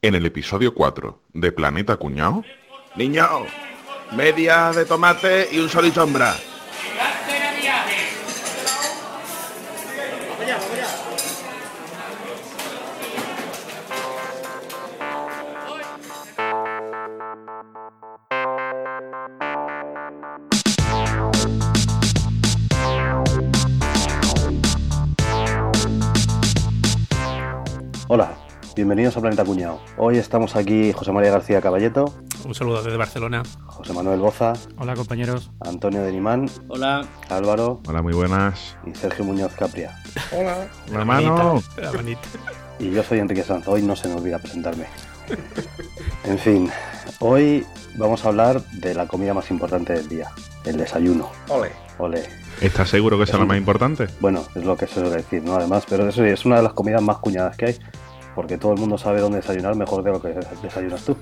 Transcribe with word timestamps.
En 0.00 0.14
el 0.14 0.24
episodio 0.26 0.74
4 0.74 1.22
de 1.32 1.50
Planeta 1.50 1.96
Cuñao, 1.96 2.44
Niño, 2.94 3.26
media 4.12 4.70
de 4.70 4.84
tomate 4.84 5.48
y 5.50 5.58
un 5.58 5.68
sol 5.68 5.86
y 5.86 5.90
sombra. 5.90 6.36
Hola, 28.10 28.37
bienvenidos 28.78 29.16
a 29.16 29.20
Planeta 29.20 29.44
Cuñado. 29.44 29.80
Hoy 29.96 30.18
estamos 30.18 30.54
aquí 30.54 30.92
José 30.92 31.10
María 31.10 31.32
García 31.32 31.60
Caballeto, 31.60 32.14
Un 32.44 32.54
saludo 32.54 32.80
desde 32.80 32.96
Barcelona. 32.96 33.42
José 33.66 33.92
Manuel 33.92 34.20
Boza, 34.20 34.52
Hola 34.76 34.94
compañeros. 34.94 35.50
Antonio 35.60 36.00
Denimán, 36.02 36.48
Hola. 36.68 37.04
Álvaro 37.28 37.80
hola, 37.88 38.02
muy 38.02 38.12
buenas. 38.12 38.76
y 38.86 38.94
Sergio 38.94 39.24
Muñoz 39.24 39.52
Capria. 39.54 39.96
Hola, 40.30 40.68
La 40.92 41.00
hermano. 41.00 41.34
manita, 41.34 41.82
la 41.82 41.92
manita. 41.92 42.20
Y 42.78 42.92
yo 42.92 43.02
soy 43.02 43.18
Enrique 43.18 43.42
Sanz, 43.42 43.66
hoy 43.66 43.82
no 43.82 43.96
se 43.96 44.06
me 44.06 44.14
olvida 44.14 44.38
presentarme. 44.38 44.84
En 46.24 46.38
fin, 46.38 46.70
hoy 47.18 47.66
vamos 47.96 48.24
a 48.24 48.28
hablar 48.28 48.62
de 48.74 48.94
la 48.94 49.06
comida 49.08 49.34
más 49.34 49.50
importante 49.50 49.92
del 49.92 50.08
día, 50.08 50.30
el 50.64 50.76
desayuno. 50.76 51.28
Ole. 51.48 51.72
Ole. 51.98 52.22
¿Estás 52.60 52.88
seguro 52.90 53.18
que 53.18 53.24
esa 53.24 53.32
es 53.34 53.38
la 53.40 53.44
más 53.46 53.58
importante? 53.58 54.06
Bueno, 54.20 54.44
es 54.54 54.64
lo 54.64 54.76
que 54.76 54.86
se 54.86 54.94
suele 54.94 55.10
decir, 55.16 55.42
¿no? 55.42 55.56
Además, 55.56 55.84
pero 55.88 56.08
eso 56.08 56.24
es 56.24 56.44
una 56.44 56.56
de 56.58 56.62
las 56.62 56.72
comidas 56.74 57.02
más 57.02 57.18
cuñadas 57.18 57.56
que 57.56 57.66
hay, 57.66 57.76
porque 58.38 58.56
todo 58.56 58.72
el 58.72 58.78
mundo 58.78 58.96
sabe 58.96 59.20
dónde 59.20 59.38
desayunar 59.38 59.74
mejor 59.74 60.04
de 60.04 60.12
lo 60.12 60.22
que 60.22 60.28
desayunas 60.62 61.02
tú. 61.02 61.16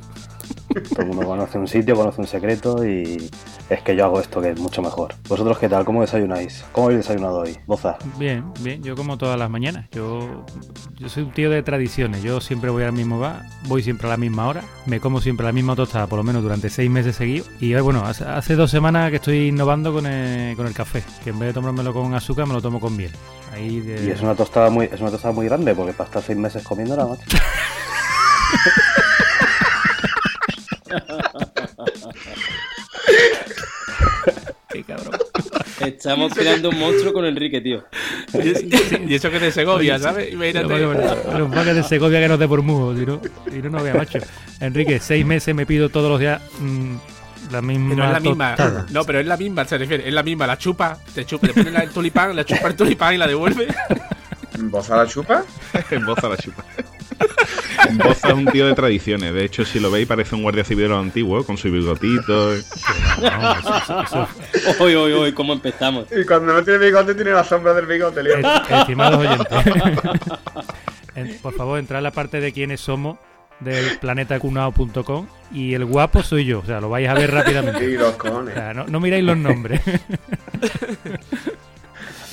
Todo 0.90 1.00
el 1.00 1.06
mundo 1.06 1.24
conoce 1.24 1.56
un 1.56 1.66
sitio, 1.66 1.96
conoce 1.96 2.20
un 2.20 2.26
secreto 2.26 2.86
y 2.86 3.30
es 3.70 3.82
que 3.82 3.96
yo 3.96 4.04
hago 4.04 4.20
esto 4.20 4.42
que 4.42 4.50
es 4.50 4.60
mucho 4.60 4.82
mejor. 4.82 5.14
¿Vosotros 5.26 5.58
qué 5.58 5.66
tal? 5.66 5.86
¿Cómo 5.86 6.02
desayunáis? 6.02 6.66
¿Cómo 6.72 6.88
habéis 6.88 7.06
desayunado 7.06 7.38
hoy? 7.38 7.56
Boza. 7.66 7.96
Bien, 8.18 8.44
bien. 8.60 8.82
Yo 8.82 8.94
como 8.96 9.16
todas 9.16 9.38
las 9.38 9.48
mañanas. 9.48 9.88
Yo, 9.92 10.44
yo 10.98 11.08
soy 11.08 11.22
un 11.22 11.30
tío 11.32 11.48
de 11.48 11.62
tradiciones. 11.62 12.22
Yo 12.22 12.42
siempre 12.42 12.68
voy 12.68 12.82
al 12.82 12.92
mismo 12.92 13.18
bar, 13.18 13.44
voy 13.66 13.82
siempre 13.82 14.08
a 14.08 14.10
la 14.10 14.18
misma 14.18 14.46
hora, 14.46 14.62
me 14.84 15.00
como 15.00 15.22
siempre 15.22 15.46
la 15.46 15.52
misma 15.52 15.74
tostada, 15.74 16.08
por 16.08 16.18
lo 16.18 16.22
menos 16.22 16.42
durante 16.42 16.68
seis 16.68 16.90
meses 16.90 17.16
seguidos. 17.16 17.48
Y 17.60 17.74
hoy, 17.74 17.80
bueno, 17.80 18.04
hace, 18.04 18.24
hace 18.24 18.56
dos 18.56 18.70
semanas 18.70 19.08
que 19.08 19.16
estoy 19.16 19.48
innovando 19.48 19.90
con 19.90 20.04
el, 20.04 20.54
con 20.54 20.66
el 20.66 20.74
café, 20.74 21.02
que 21.24 21.30
en 21.30 21.38
vez 21.38 21.48
de 21.48 21.54
tomármelo 21.54 21.94
con 21.94 22.12
azúcar 22.12 22.46
me 22.46 22.52
lo 22.52 22.60
tomo 22.60 22.78
con 22.78 22.94
miel. 22.94 23.12
Ahí 23.56 23.80
de... 23.80 24.04
Y 24.04 24.10
es 24.10 24.20
una 24.20 24.34
tostada 24.34 24.68
muy, 24.68 24.84
es 24.92 25.00
una 25.00 25.10
tostada 25.10 25.32
muy 25.32 25.46
grande, 25.46 25.74
porque 25.74 25.94
para 25.94 26.08
estar 26.08 26.22
seis 26.22 26.36
meses 26.36 26.62
comiéndola, 26.62 27.06
macho. 27.06 27.22
Qué 34.68 34.84
cabrón. 34.84 35.18
Estamos 35.80 36.34
creando 36.34 36.68
un 36.68 36.78
monstruo 36.78 37.14
con 37.14 37.24
Enrique, 37.24 37.62
tío. 37.62 37.84
y 39.06 39.14
eso 39.14 39.30
que 39.30 39.36
es 39.36 39.42
de 39.42 39.52
Segovia, 39.52 39.98
¿sabes? 39.98 40.34
Imagínate. 40.34 40.78
Los 41.38 41.50
vacas 41.50 41.76
de 41.76 41.82
Segovia 41.82 42.20
que 42.20 42.28
no 42.28 42.38
te 42.38 42.46
por 42.46 42.60
mujo, 42.60 42.94
si 42.94 43.06
no, 43.06 43.22
si 43.50 43.62
no, 43.62 43.70
no 43.70 43.82
vea, 43.82 43.94
macho. 43.94 44.18
Enrique, 44.60 45.00
seis 45.00 45.24
meses 45.24 45.54
me 45.54 45.64
pido 45.64 45.88
todos 45.88 46.10
los 46.10 46.20
días 46.20 46.42
mm, 46.60 46.96
la 47.50 47.62
misma 47.62 47.90
Pero 47.94 48.04
es 48.06 48.12
la 48.12 48.20
misma. 48.20 48.54
tostada. 48.56 48.86
No, 48.90 49.04
pero 49.04 49.20
es 49.20 49.26
la 49.26 49.36
misma, 49.36 49.64
se 49.64 49.78
refiere. 49.78 50.08
Es 50.08 50.14
la 50.14 50.22
misma. 50.22 50.46
La 50.46 50.58
chupa, 50.58 50.98
te 51.14 51.24
chupa, 51.24 51.46
te 51.48 51.54
pone 51.54 51.70
la- 51.70 51.80
el 51.80 51.90
tulipán, 51.90 52.34
la 52.36 52.44
chupa 52.44 52.68
el 52.68 52.76
tulipán 52.76 53.14
y 53.14 53.18
la 53.18 53.26
devuelve. 53.26 53.66
¿Vos 54.58 54.90
a 54.90 54.96
la 54.96 55.06
chupa? 55.06 55.42
Boza 56.06 56.28
la 56.30 56.36
chupa. 56.36 56.64
Boza 57.92 58.28
es 58.28 58.34
un 58.34 58.46
tío 58.46 58.66
de 58.66 58.74
tradiciones. 58.74 59.32
De 59.34 59.44
hecho, 59.44 59.64
si 59.64 59.78
lo 59.80 59.90
veis, 59.90 60.06
parece 60.06 60.34
un 60.34 60.42
guardia 60.42 60.64
civil 60.64 60.90
antiguo, 60.92 61.44
con 61.44 61.56
su 61.58 61.70
bigotito. 61.70 62.50
Hoy, 64.80 64.94
hoy, 64.94 65.12
hoy, 65.12 65.32
¿cómo 65.32 65.52
empezamos? 65.52 66.06
Y 66.10 66.24
cuando 66.24 66.52
no 66.52 66.62
tiene 66.64 66.78
bigote, 66.84 67.14
tiene 67.14 67.30
la 67.32 67.44
sombra 67.44 67.74
del 67.74 67.86
bigote, 67.86 68.22
lío. 68.22 68.36
Eh, 68.38 68.42
Estimados 68.70 69.18
oyentes, 69.20 69.46
en- 71.14 71.38
por 71.38 71.54
favor, 71.54 71.78
entrad 71.78 71.98
a 71.98 72.02
la 72.02 72.10
parte 72.10 72.40
de 72.40 72.52
quiénes 72.52 72.80
somos 72.80 73.18
del 73.60 73.98
planetacunao.com 73.98 75.26
y 75.52 75.74
el 75.74 75.84
guapo 75.84 76.22
soy 76.22 76.44
yo, 76.44 76.58
o 76.60 76.64
sea, 76.64 76.80
lo 76.80 76.88
vais 76.90 77.08
a 77.08 77.14
ver 77.14 77.30
rápidamente. 77.32 77.84
Y 77.84 77.96
los 77.96 78.14
O 78.14 78.18
cojones. 78.18 78.54
sea, 78.54 78.74
no, 78.74 78.86
no 78.86 79.00
miráis 79.00 79.24
los 79.24 79.36
nombres. 79.36 79.80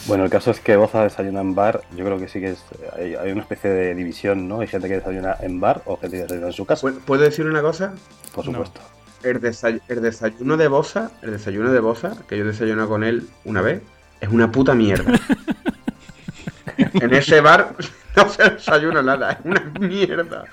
Bueno, 0.05 0.25
el 0.25 0.29
caso 0.29 0.51
es 0.51 0.59
que 0.59 0.75
Boza 0.75 1.03
desayuna 1.03 1.39
en 1.39 1.55
bar. 1.55 1.81
Yo 1.95 2.03
creo 2.03 2.17
que 2.19 2.27
sí 2.27 2.41
que 2.41 2.49
es, 2.51 2.63
hay, 2.97 3.15
hay 3.15 3.31
una 3.31 3.41
especie 3.43 3.69
de 3.69 3.95
división, 3.95 4.49
¿no? 4.49 4.59
Hay 4.59 4.67
gente 4.67 4.89
que 4.89 4.95
desayuna 4.95 5.37
en 5.39 5.61
bar 5.61 5.81
o 5.85 5.95
gente 5.97 6.17
que 6.17 6.23
desayuna 6.23 6.47
en 6.47 6.53
su 6.53 6.65
casa, 6.65 6.85
¿Pu- 6.87 6.99
¿Puedo 7.05 7.21
decir 7.23 7.45
una 7.45 7.61
cosa? 7.61 7.93
por 8.35 8.45
No. 8.45 8.51
supuesto. 8.51 8.81
El, 9.23 9.39
desay- 9.39 9.79
el 9.87 10.01
desayuno 10.01 10.57
de 10.57 10.67
Bosa, 10.67 11.11
el 11.21 11.31
desayuno 11.31 11.71
de 11.71 11.79
Bosa, 11.79 12.17
que 12.27 12.37
yo 12.37 12.43
desayuno 12.43 12.89
con 12.89 13.05
él 13.05 13.29
una 13.45 13.61
vez, 13.61 13.81
es 14.19 14.27
una 14.27 14.51
puta 14.51 14.75
mierda. 14.75 15.13
en 16.77 17.13
ese 17.13 17.39
bar 17.39 17.73
no 18.17 18.27
se 18.29 18.43
desayuna 18.49 19.01
nada, 19.01 19.31
es 19.31 19.37
una 19.45 19.61
mierda. 19.79 20.43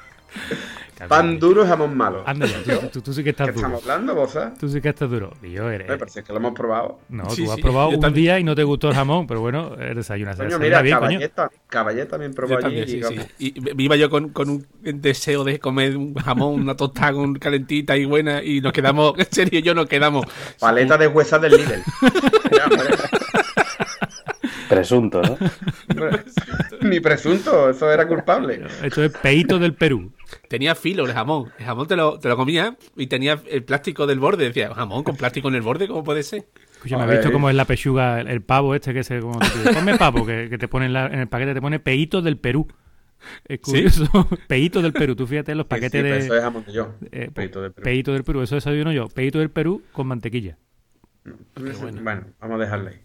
Pan 1.08 1.38
duro, 1.38 1.66
jamón 1.66 1.96
malo. 1.96 2.24
Tú, 2.62 2.88
tú- 2.92 3.00
tú 3.00 3.12
sí 3.14 3.20
que 3.20 3.24
¿Qué 3.24 3.30
estás 3.30 3.48
estamos 3.48 3.80
duro. 3.82 3.92
hablando, 3.94 4.14
Bosa? 4.14 4.52
Tú 4.60 4.68
sí 4.68 4.82
que 4.82 4.90
estás 4.90 5.08
duro. 5.08 5.32
Y 5.42 5.52
yo 5.52 5.70
eres. 5.70 5.88
Me 5.88 5.96
parece 5.96 6.22
que 6.22 6.30
lo 6.30 6.38
hemos 6.40 6.52
probado. 6.52 6.98
No, 7.08 7.30
Sí, 7.30 7.44
tú 7.46 7.50
has 7.52 7.56
sí, 7.56 7.62
probado 7.62 7.88
un 7.88 8.00
también. 8.00 8.22
día 8.24 8.38
y 8.38 8.44
no 8.44 8.54
te 8.54 8.64
gustó 8.64 8.90
el 8.90 8.94
jamón, 8.94 9.26
pero 9.26 9.40
bueno. 9.40 9.70
Coño, 9.70 9.94
desayuna 9.94 10.34
mira, 10.58 10.82
bien, 10.82 10.98
coño. 10.98 11.08
Caballeta, 11.18 11.50
Caballeta 11.68 12.10
también 12.10 12.34
probó 12.34 12.50
Yo 12.50 12.56
allí. 12.58 12.64
también, 12.64 12.86
sí, 12.88 12.98
y 12.98 13.02
sí. 13.02 13.14
vamos. 13.16 13.26
Y 13.38 13.74
viva 13.74 13.96
yo 13.96 14.10
con, 14.10 14.28
con 14.28 14.50
un 14.50 14.66
deseo 14.82 15.42
de 15.42 15.58
comer 15.58 15.96
un 15.96 16.12
jamón, 16.14 16.60
una 16.60 16.76
tostada 16.76 17.12
con 17.14 17.32
calentita 17.36 17.96
y 17.96 18.04
buena. 18.04 18.42
Y 18.42 18.60
nos 18.60 18.74
quedamos, 18.74 19.14
en 19.18 19.26
serio, 19.30 19.60
yo 19.60 19.74
nos 19.74 19.86
quedamos. 19.86 20.26
Paleta 20.58 20.98
de 20.98 21.06
huesas 21.06 21.40
del 21.40 21.52
Lidl. 21.52 21.82
Presunto, 24.70 25.20
¿no? 25.20 25.36
Ni 26.88 27.00
presunto, 27.00 27.68
eso 27.70 27.90
era 27.92 28.06
culpable. 28.08 28.62
Esto 28.82 29.04
es 29.04 29.12
peito 29.12 29.58
del 29.58 29.74
Perú. 29.74 30.12
Tenía 30.48 30.74
filo 30.74 31.04
el 31.04 31.12
jamón. 31.12 31.50
El 31.58 31.66
jamón 31.66 31.86
te 31.88 31.96
lo, 31.96 32.18
te 32.18 32.28
lo 32.28 32.36
comía 32.36 32.76
y 32.96 33.06
tenía 33.08 33.40
el 33.50 33.64
plástico 33.64 34.06
del 34.06 34.18
borde. 34.20 34.44
Decía, 34.44 34.72
jamón 34.74 35.02
con 35.02 35.16
plástico 35.16 35.48
en 35.48 35.56
el 35.56 35.62
borde, 35.62 35.88
¿cómo 35.88 36.04
puede 36.04 36.22
ser? 36.22 36.46
Escúchame, 36.76 37.02
A 37.02 37.06
¿has 37.06 37.10
visto 37.12 37.32
cómo 37.32 37.50
es 37.50 37.56
la 37.56 37.64
pechuga, 37.66 38.20
el, 38.20 38.28
el 38.28 38.40
pavo 38.42 38.74
este 38.74 38.94
que 38.94 39.02
se... 39.04 39.20
Como 39.20 39.38
te? 39.40 39.74
Come 39.74 39.98
pavo, 39.98 40.24
que, 40.24 40.48
que 40.48 40.56
te 40.56 40.68
pone 40.68 40.86
en, 40.86 40.92
la- 40.94 41.06
en 41.08 41.18
el 41.18 41.28
paquete, 41.28 41.52
te 41.52 41.60
pone 41.60 41.78
peito 41.80 42.22
del 42.22 42.38
Perú. 42.38 42.66
Es 43.46 43.60
curioso. 43.60 44.06
Peito 44.48 44.80
del 44.80 44.94
Perú. 44.94 45.14
Tú 45.14 45.26
fíjate 45.26 45.52
en 45.52 45.58
los 45.58 45.66
paquetes 45.66 46.00
sí, 46.00 46.08
de... 46.08 46.18
Eso 46.20 46.34
es 46.36 46.42
jamón 46.42 46.64
de 46.64 46.72
yo. 46.72 46.94
eh, 47.12 47.28
Peito 47.34 47.60
de 47.60 47.70
Perú. 47.70 47.84
Peito 47.84 48.12
del 48.14 48.24
Perú, 48.24 48.40
eso 48.40 48.54
desayuno 48.54 48.92
yo. 48.92 49.08
Peito 49.08 49.40
del 49.40 49.50
Perú 49.50 49.82
con 49.92 50.06
mantequilla. 50.06 50.56
bueno. 51.80 52.24
vamos 52.40 52.56
a 52.56 52.64
dejarle 52.64 52.90
ahí. 52.90 53.00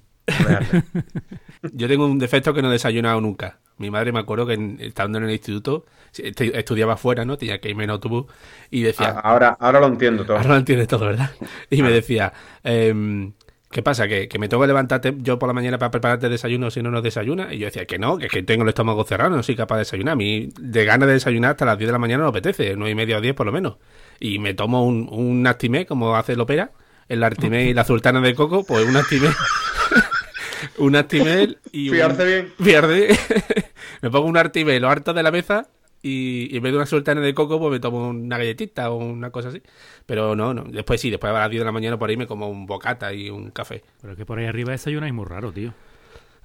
Yo 1.74 1.88
tengo 1.88 2.06
un 2.06 2.20
defecto 2.20 2.54
que 2.54 2.62
no 2.62 2.70
he 2.70 2.74
desayunado 2.74 3.20
nunca. 3.22 3.60
Mi 3.78 3.90
madre 3.92 4.12
me 4.12 4.20
acuerdo 4.20 4.46
que 4.46 4.54
en- 4.54 4.78
estando 4.80 5.18
en 5.18 5.26
el 5.26 5.32
instituto, 5.32 5.86
estudiaba 6.18 6.96
fuera, 6.98 7.26
¿no? 7.26 7.38
Tenía 7.38 7.60
que 7.60 7.70
irme 7.70 7.84
en 7.84 7.90
autobús 7.90 8.26
y 8.72 8.82
decía, 8.84 9.16
Ah, 9.18 9.20
ahora, 9.32 9.58
ahora 9.60 9.80
lo 9.82 9.88
entiendo 9.88 10.26
todo. 10.26 10.38
ahora 10.38 10.50
lo 10.50 10.56
entiendes 10.58 10.88
todo, 10.88 11.06
¿verdad? 11.08 11.32
Y 11.70 11.82
me 11.82 11.92
decía, 11.92 12.32
em, 12.64 13.34
¿qué 13.72 13.84
pasa? 13.84 14.08
¿Que, 14.08 14.30
que 14.30 14.40
me 14.40 14.48
tengo 14.48 14.62
que 14.64 14.68
levantarte 14.68 15.14
yo 15.18 15.38
por 15.40 15.48
la 15.48 15.54
mañana 15.54 15.78
para 15.78 15.92
prepararte 15.92 16.28
el 16.28 16.32
desayuno 16.32 16.72
si 16.72 16.82
no 16.82 16.90
nos 16.92 17.04
desayunas. 17.04 17.52
Y 17.52 17.58
yo 17.58 17.66
decía 17.66 17.86
que 17.86 18.00
no, 18.00 18.18
que 18.18 18.28
es 18.28 18.32
que 18.32 18.44
tengo 18.44 18.64
el 18.64 18.70
estómago 18.70 19.04
cerrado, 19.04 19.32
no 19.36 19.44
soy 19.44 19.56
capaz 19.58 19.76
de 19.76 19.80
desayunar. 19.82 20.14
A 20.14 20.16
mí, 20.16 20.50
de 20.58 20.86
ganas 20.86 21.08
de 21.08 21.14
desayunar 21.16 21.52
hasta 21.52 21.66
las 21.66 21.78
10 21.78 21.90
de 21.90 21.92
la 21.94 22.00
mañana 22.00 22.24
no 22.24 22.32
me 22.32 22.38
apetece, 22.38 22.76
9 22.78 22.92
y 22.92 22.96
media 22.96 23.18
o 23.18 23.22
10 23.22 23.34
por 23.36 23.46
lo 23.46 23.52
menos. 23.52 23.76
Y 24.20 24.40
me 24.40 24.54
tomo 24.54 24.86
un, 24.86 25.10
un 25.12 25.46
Actimé, 25.48 25.86
como 25.86 26.16
hace 26.16 26.34
el 26.34 26.40
ópera, 26.40 26.72
el 27.10 27.24
Actimé 27.24 27.66
y 27.66 27.74
la 27.74 27.84
sultana 27.84 28.22
de 28.22 28.34
coco, 28.36 28.64
pues 28.66 28.86
un 28.88 28.96
Actimé. 28.98 29.30
un 30.78 30.96
Actimel 30.96 31.58
y 31.72 31.90
un... 31.90 31.96
Fiarse 31.96 32.26
bien. 32.26 32.54
Pierde. 32.64 33.18
me 34.02 34.10
pongo 34.10 34.28
un 34.28 34.38
Actimel, 34.38 34.82
lo 34.82 34.90
harto 34.90 35.14
de 35.14 35.24
la 35.24 35.32
mesa 35.32 35.68
y, 36.02 36.54
y 36.54 36.58
en 36.58 36.64
vez 36.64 36.72
de 36.72 36.78
una 36.78 36.86
sultana 36.86 37.22
de 37.22 37.34
coco, 37.34 37.60
pues 37.60 37.72
me 37.72 37.80
tomo 37.80 38.10
una 38.10 38.38
galletita 38.38 38.92
o 38.92 38.96
una 38.98 39.32
cosa 39.32 39.50
así. 39.50 39.62
Pero 40.06 40.36
no, 40.36 40.54
no. 40.54 40.64
Después 40.66 41.02
sí, 41.02 41.10
después 41.10 41.32
a 41.34 41.40
las 41.40 41.50
10 41.50 41.62
de 41.62 41.66
la 41.66 41.72
mañana 41.72 41.98
por 41.98 42.10
ahí 42.10 42.18
me 42.18 42.28
como 42.28 42.48
un 42.50 42.66
bocata 42.66 43.14
y 43.14 43.30
un 43.30 43.52
café. 43.52 43.84
Pero 44.02 44.14
es 44.14 44.18
que 44.18 44.26
por 44.26 44.38
ahí 44.40 44.46
arriba 44.46 44.72
desayunáis 44.72 45.14
muy 45.14 45.26
raro, 45.26 45.52
tío. 45.52 45.74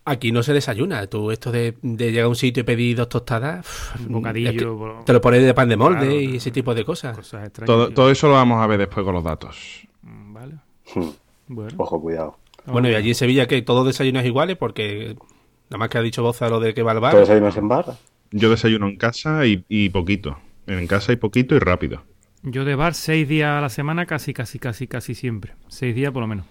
Aquí 0.07 0.33
no 0.33 0.43
se 0.43 0.55
desayuna. 0.55 1.07
Tú, 1.09 1.31
esto 1.31 1.53
de, 1.53 1.77
de 1.83 2.11
llegar 2.11 2.25
a 2.25 2.29
un 2.29 2.37
sitio 2.37 2.63
y 2.63 2.65
pedir 2.65 2.97
dos 2.97 3.11
tostadas, 3.11 3.67
pff, 3.67 4.01
Un 4.07 4.13
bocadillo, 4.13 4.49
es 4.51 4.57
que 4.57 4.65
por- 4.65 5.05
te 5.05 5.13
lo 5.13 5.21
pones 5.21 5.43
de 5.45 5.53
pan 5.53 5.69
de 5.69 5.77
molde 5.77 5.99
Claro, 6.07 6.21
y 6.21 6.37
ese 6.37 6.51
tipo 6.51 6.75
de 6.75 6.85
cosas. 6.85 7.15
Cosas 7.17 7.45
extrañas. 7.47 7.67
Todo, 7.67 7.91
todo 7.91 8.11
eso 8.11 8.29
lo 8.29 8.33
vamos 8.35 8.63
a 8.63 8.67
ver 8.67 8.79
después 8.79 9.05
con 9.05 9.15
los 9.15 9.23
datos. 9.23 9.87
Mm. 10.95 11.01
Hmm, 11.01 11.13
Bueno. 11.49 11.75
Ojo, 11.79 12.01
cuidado. 12.01 12.37
Bueno, 12.67 12.89
y 12.91 12.95
allí 12.95 13.09
en 13.11 13.15
Sevilla 13.15 13.47
que 13.47 13.63
todos 13.63 13.87
desayunos 13.87 14.25
iguales 14.25 14.57
porque 14.57 15.17
nada 15.71 15.79
más 15.79 15.89
que 15.89 15.99
ha 15.99 16.03
dicho 16.03 16.23
Boza 16.23 16.49
lo 16.49 16.61
de 16.61 16.75
que 16.75 16.83
va 16.83 16.93
al 16.93 17.01
bar. 17.01 17.13
¿Tú 17.13 17.19
desayunas 17.19 17.57
en 17.57 17.69
bar? 17.69 17.87
Yo 18.33 18.51
desayuno 18.51 18.87
en 18.89 18.97
casa 18.97 19.47
y, 19.47 19.65
y 19.69 19.89
poquito. 19.89 20.39
En 20.67 20.87
casa 20.87 21.13
y 21.13 21.17
poquito 21.17 21.55
y 21.57 21.59
rápido. 21.59 22.03
Yo 22.43 22.65
de 22.65 22.75
bar 22.75 22.95
seis 22.95 23.29
días 23.29 23.51
a 23.51 23.61
la 23.61 23.69
semana 23.69 24.07
casi, 24.07 24.33
casi, 24.33 24.59
casi, 24.59 24.87
casi 24.87 25.15
siempre. 25.15 25.55
Seis 25.69 25.95
días 25.95 26.13
por 26.13 26.23
lo 26.23 26.27
menos. 26.29 26.47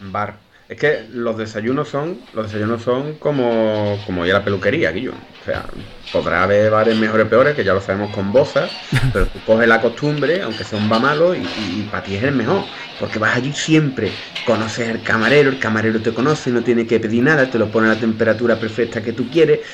Bar. 0.00 0.38
Es 0.70 0.76
que 0.76 1.04
los 1.12 1.36
desayunos 1.36 1.88
son, 1.88 2.20
los 2.32 2.46
desayunos 2.46 2.82
son 2.82 3.14
como, 3.14 3.98
como 4.06 4.24
ir 4.24 4.30
a 4.30 4.38
la 4.38 4.44
peluquería, 4.44 4.92
Guillo. 4.92 5.14
O 5.42 5.44
sea, 5.44 5.64
podrá 6.12 6.44
haber 6.44 6.70
bares 6.70 6.96
mejores 6.96 7.26
peores, 7.26 7.56
que 7.56 7.64
ya 7.64 7.74
lo 7.74 7.80
sabemos 7.80 8.14
con 8.14 8.30
Boza, 8.30 8.68
pero 9.12 9.26
tú 9.26 9.40
coges 9.44 9.66
la 9.66 9.80
costumbre, 9.80 10.42
aunque 10.42 10.62
sea 10.62 10.78
un 10.78 10.90
va 10.90 11.00
malo, 11.00 11.34
y, 11.34 11.40
y, 11.40 11.88
para 11.90 12.04
ti 12.04 12.14
es 12.14 12.22
el 12.22 12.36
mejor. 12.36 12.66
Porque 13.00 13.18
vas 13.18 13.34
allí 13.34 13.52
siempre, 13.52 14.12
conoces 14.46 14.88
al 14.88 15.02
camarero, 15.02 15.50
el 15.50 15.58
camarero 15.58 16.00
te 16.00 16.14
conoce, 16.14 16.52
no 16.52 16.62
tiene 16.62 16.86
que 16.86 17.00
pedir 17.00 17.24
nada, 17.24 17.50
te 17.50 17.58
lo 17.58 17.68
pone 17.72 17.88
a 17.88 17.94
la 17.94 17.98
temperatura 17.98 18.60
perfecta 18.60 19.02
que 19.02 19.12
tú 19.12 19.28
quieres, 19.28 19.66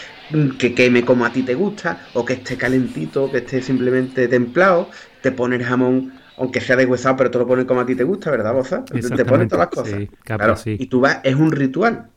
que 0.59 0.75
queme 0.75 1.05
como 1.05 1.27
a 1.27 1.31
ti 1.31 1.43
te 1.43 1.55
gusta, 1.55 2.09
o 2.15 2.25
que 2.25 2.33
esté 2.33 2.57
calentito, 2.57 3.25
o 3.25 3.31
que 3.31 3.39
esté 3.39 3.61
simplemente 3.61 4.29
templado, 4.29 4.91
te 5.21 5.31
pone 5.31 5.57
el 5.57 5.65
jamón 5.65 6.16
aunque 6.37 6.61
sea 6.61 6.77
deshuesado, 6.77 7.17
pero 7.17 7.31
te 7.31 7.39
lo 7.39 7.47
pones 7.47 7.65
como 7.65 7.81
a 7.81 7.87
ti 7.87 7.95
te 7.95 8.05
gusta, 8.05 8.31
¿verdad, 8.31 8.53
Boza? 8.53 8.85
Te 8.85 9.25
ponen 9.25 9.49
todas 9.49 9.67
las 9.67 9.75
cosas. 9.75 9.99
Sí, 9.99 10.07
capa, 10.25 10.45
claro, 10.45 10.57
sí. 10.57 10.77
Y 10.79 10.87
tú 10.87 11.01
vas, 11.01 11.21
es 11.23 11.35
un 11.35 11.51
ritual, 11.53 12.09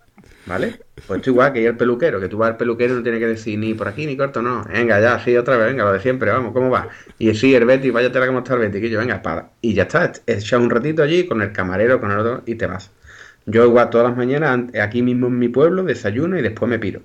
¿vale? 0.46 0.80
Pues 1.08 1.20
esto 1.20 1.30
igual 1.30 1.54
que 1.54 1.62
ir 1.62 1.70
al 1.70 1.78
peluquero, 1.78 2.20
que 2.20 2.28
tú 2.28 2.38
vas 2.38 2.52
al 2.52 2.58
peluquero 2.58 2.94
y 2.94 2.98
no 2.98 3.04
tiene 3.04 3.20
que 3.20 3.28
decir 3.28 3.58
ni 3.58 3.74
por 3.74 3.88
aquí 3.88 4.06
ni 4.06 4.18
corto, 4.18 4.42
no. 4.42 4.64
Venga, 4.66 5.00
ya, 5.00 5.20
sí, 5.24 5.36
otra 5.36 5.58
vez, 5.58 5.68
venga, 5.68 5.86
lo 5.86 5.94
de 5.94 6.00
siempre, 6.00 6.32
vamos, 6.32 6.54
¿cómo 6.54 6.70
va? 6.70 6.90
Y 7.18 7.34
sí, 7.34 7.56
el 7.56 7.66
Betty, 7.66 7.92
váyatela 7.92 8.28
como 8.28 8.40
está 8.40 8.56
el 8.56 8.60
Betty, 8.60 8.82
que 8.82 8.90
yo, 8.90 9.00
venga, 9.00 9.22
para. 9.22 9.52
Y 9.62 9.74
ya 9.74 9.84
está, 9.84 10.12
echas 10.28 10.60
un 10.60 10.70
ratito 10.70 11.04
allí 11.04 11.26
con 11.26 11.42
el 11.42 11.52
camarero, 11.52 12.00
con 12.00 12.12
el 12.12 12.20
otro, 12.20 12.44
y 12.46 12.56
te 12.56 12.68
vas. 12.68 12.92
Yo 13.46 13.66
igual 13.66 13.90
todas 13.90 14.08
las 14.08 14.18
mañanas, 14.18 14.66
aquí 14.82 15.02
mismo 15.02 15.28
en 15.28 15.40
mi 15.40 15.48
pueblo, 15.50 15.84
desayuno 15.84 16.38
y 16.38 16.42
después 16.42 16.70
me 16.70 16.78
piro. 16.78 17.02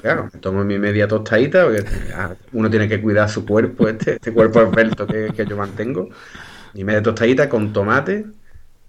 Claro, 0.00 0.28
me 0.32 0.40
tomo 0.40 0.64
mi 0.64 0.78
media 0.78 1.08
tostadita, 1.08 1.64
porque 1.64 1.84
uno 2.52 2.70
tiene 2.70 2.88
que 2.88 3.00
cuidar 3.00 3.28
su 3.28 3.44
cuerpo, 3.46 3.88
este, 3.88 4.14
este 4.14 4.32
cuerpo 4.32 4.62
esbelto 4.62 5.06
que, 5.06 5.32
que 5.34 5.46
yo 5.46 5.56
mantengo. 5.56 6.08
Mi 6.74 6.84
media 6.84 7.02
tostadita 7.02 7.48
con 7.48 7.72
tomate, 7.72 8.26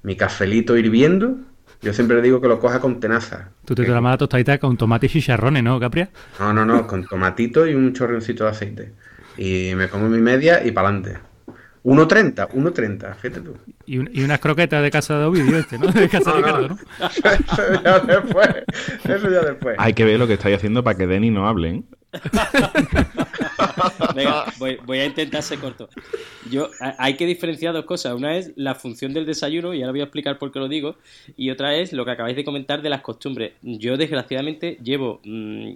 mi 0.03 0.15
cafelito 0.15 0.77
hirviendo. 0.77 1.37
Yo 1.81 1.93
siempre 1.93 2.17
le 2.17 2.23
digo 2.23 2.41
que 2.41 2.47
lo 2.47 2.59
coja 2.59 2.79
con 2.79 2.99
tenaza. 2.99 3.51
Tú 3.65 3.75
te 3.75 3.85
tomas 3.85 4.13
la 4.13 4.17
tostadita 4.17 4.57
con 4.57 4.77
tomate 4.77 5.05
y 5.05 5.09
chicharrones, 5.09 5.63
¿no, 5.63 5.79
Capria? 5.79 6.09
No, 6.39 6.51
no, 6.53 6.65
no, 6.65 6.87
con 6.87 7.05
tomatito 7.05 7.67
y 7.67 7.75
un 7.75 7.93
chorroncito 7.93 8.45
de 8.45 8.49
aceite. 8.49 8.93
Y 9.37 9.73
me 9.75 9.89
como 9.89 10.09
mi 10.09 10.19
media 10.19 10.65
y 10.65 10.71
para 10.71 10.89
adelante. 10.89 11.19
1.30, 11.85 12.49
1.30, 12.49 13.15
fíjate 13.17 13.41
tú. 13.41 13.55
Y, 13.85 13.99
un, 13.99 14.09
y, 14.11 14.23
unas 14.23 14.39
croquetas 14.39 14.81
de 14.81 14.89
casa 14.89 15.19
de 15.19 15.25
Ovidio 15.25 15.59
este, 15.59 15.77
¿no? 15.77 15.91
De 15.91 16.09
casa 16.09 16.31
no, 16.31 16.37
de 16.37 16.41
Ricardo, 16.41 16.69
¿no? 16.69 16.75
Eso 17.53 17.83
ya 17.83 17.99
después. 17.99 18.49
Eso 19.03 19.29
ya 19.29 19.41
después. 19.41 19.75
Hay 19.77 19.93
que 19.93 20.03
ver 20.03 20.17
lo 20.17 20.25
que 20.25 20.33
estáis 20.33 20.57
haciendo 20.57 20.83
para 20.83 20.97
que 20.97 21.05
Denny 21.05 21.29
no 21.29 21.47
hable, 21.47 21.69
¿eh? 21.69 21.83
Venga, 24.15 24.45
voy, 24.57 24.79
voy, 24.83 24.97
a 24.97 25.05
intentar 25.05 25.43
ser 25.43 25.59
corto. 25.59 25.87
Yo, 26.49 26.71
hay 26.97 27.17
que 27.17 27.27
diferenciar 27.27 27.71
dos 27.71 27.85
cosas. 27.85 28.15
Una 28.15 28.35
es 28.35 28.51
la 28.55 28.73
función 28.73 29.13
del 29.13 29.27
desayuno, 29.27 29.75
y 29.75 29.81
ahora 29.81 29.91
voy 29.91 30.01
a 30.01 30.05
explicar 30.05 30.39
por 30.39 30.51
qué 30.51 30.57
lo 30.57 30.67
digo. 30.67 30.95
Y 31.37 31.51
otra 31.51 31.75
es 31.75 31.93
lo 31.93 32.03
que 32.03 32.11
acabáis 32.11 32.35
de 32.35 32.43
comentar 32.43 32.81
de 32.81 32.89
las 32.89 33.01
costumbres. 33.01 33.53
Yo, 33.61 33.95
desgraciadamente, 33.95 34.79
llevo 34.81 35.21
mmm, 35.23 35.73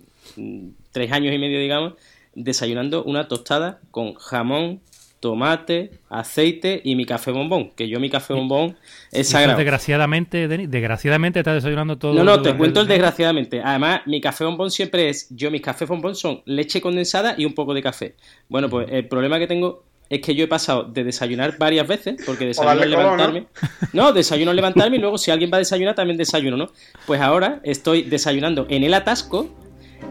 tres 0.91 1.11
años 1.11 1.35
y 1.35 1.37
medio, 1.37 1.59
digamos, 1.59 1.93
desayunando 2.33 3.03
una 3.03 3.27
tostada 3.27 3.79
con 3.91 4.15
jamón, 4.15 4.81
tomate, 5.19 5.91
aceite 6.09 6.81
y 6.83 6.95
mi 6.95 7.05
café 7.05 7.31
bombón. 7.31 7.71
Que 7.75 7.87
yo 7.87 7.99
mi 7.99 8.09
café 8.09 8.33
bombón 8.33 8.77
es 9.11 9.29
sagrado. 9.29 9.57
Desgraciadamente, 9.57 10.47
Denis, 10.47 10.69
desgraciadamente 10.69 11.39
estás 11.39 11.55
desayunando 11.55 11.97
todo. 11.97 12.13
No, 12.13 12.23
no, 12.23 12.41
te 12.41 12.55
cuento 12.55 12.81
el 12.81 12.87
desgraciadamente. 12.87 13.61
Además, 13.63 14.01
mi 14.05 14.21
café 14.21 14.45
bombón 14.45 14.71
siempre 14.71 15.09
es. 15.09 15.27
Yo 15.29 15.51
mis 15.51 15.61
cafés 15.61 15.87
bombón 15.87 16.15
son 16.15 16.41
leche 16.45 16.81
condensada 16.81 17.35
y 17.37 17.45
un 17.45 17.53
poco 17.53 17.73
de 17.73 17.81
café. 17.81 18.15
Bueno, 18.47 18.69
pues 18.69 18.87
el 18.91 19.07
problema 19.07 19.39
que 19.39 19.47
tengo 19.47 19.83
es 20.09 20.21
que 20.21 20.33
yo 20.33 20.43
he 20.43 20.47
pasado 20.47 20.83
de 20.83 21.03
desayunar 21.03 21.57
varias 21.57 21.87
veces, 21.87 22.15
porque 22.25 22.45
desayuno 22.45 22.81
al 22.81 22.89
levantarme. 22.89 23.47
¿no? 23.93 24.05
no, 24.05 24.11
desayuno 24.11 24.51
al 24.51 24.55
levantarme 24.55 24.97
y 24.97 24.99
luego 24.99 25.17
si 25.17 25.29
alguien 25.29 25.51
va 25.51 25.57
a 25.57 25.59
desayunar 25.59 25.93
también 25.95 26.17
desayuno, 26.17 26.57
¿no? 26.57 26.71
Pues 27.05 27.21
ahora 27.21 27.59
estoy 27.63 28.03
desayunando 28.03 28.65
en 28.69 28.83
el 28.83 28.93
atasco 28.95 29.49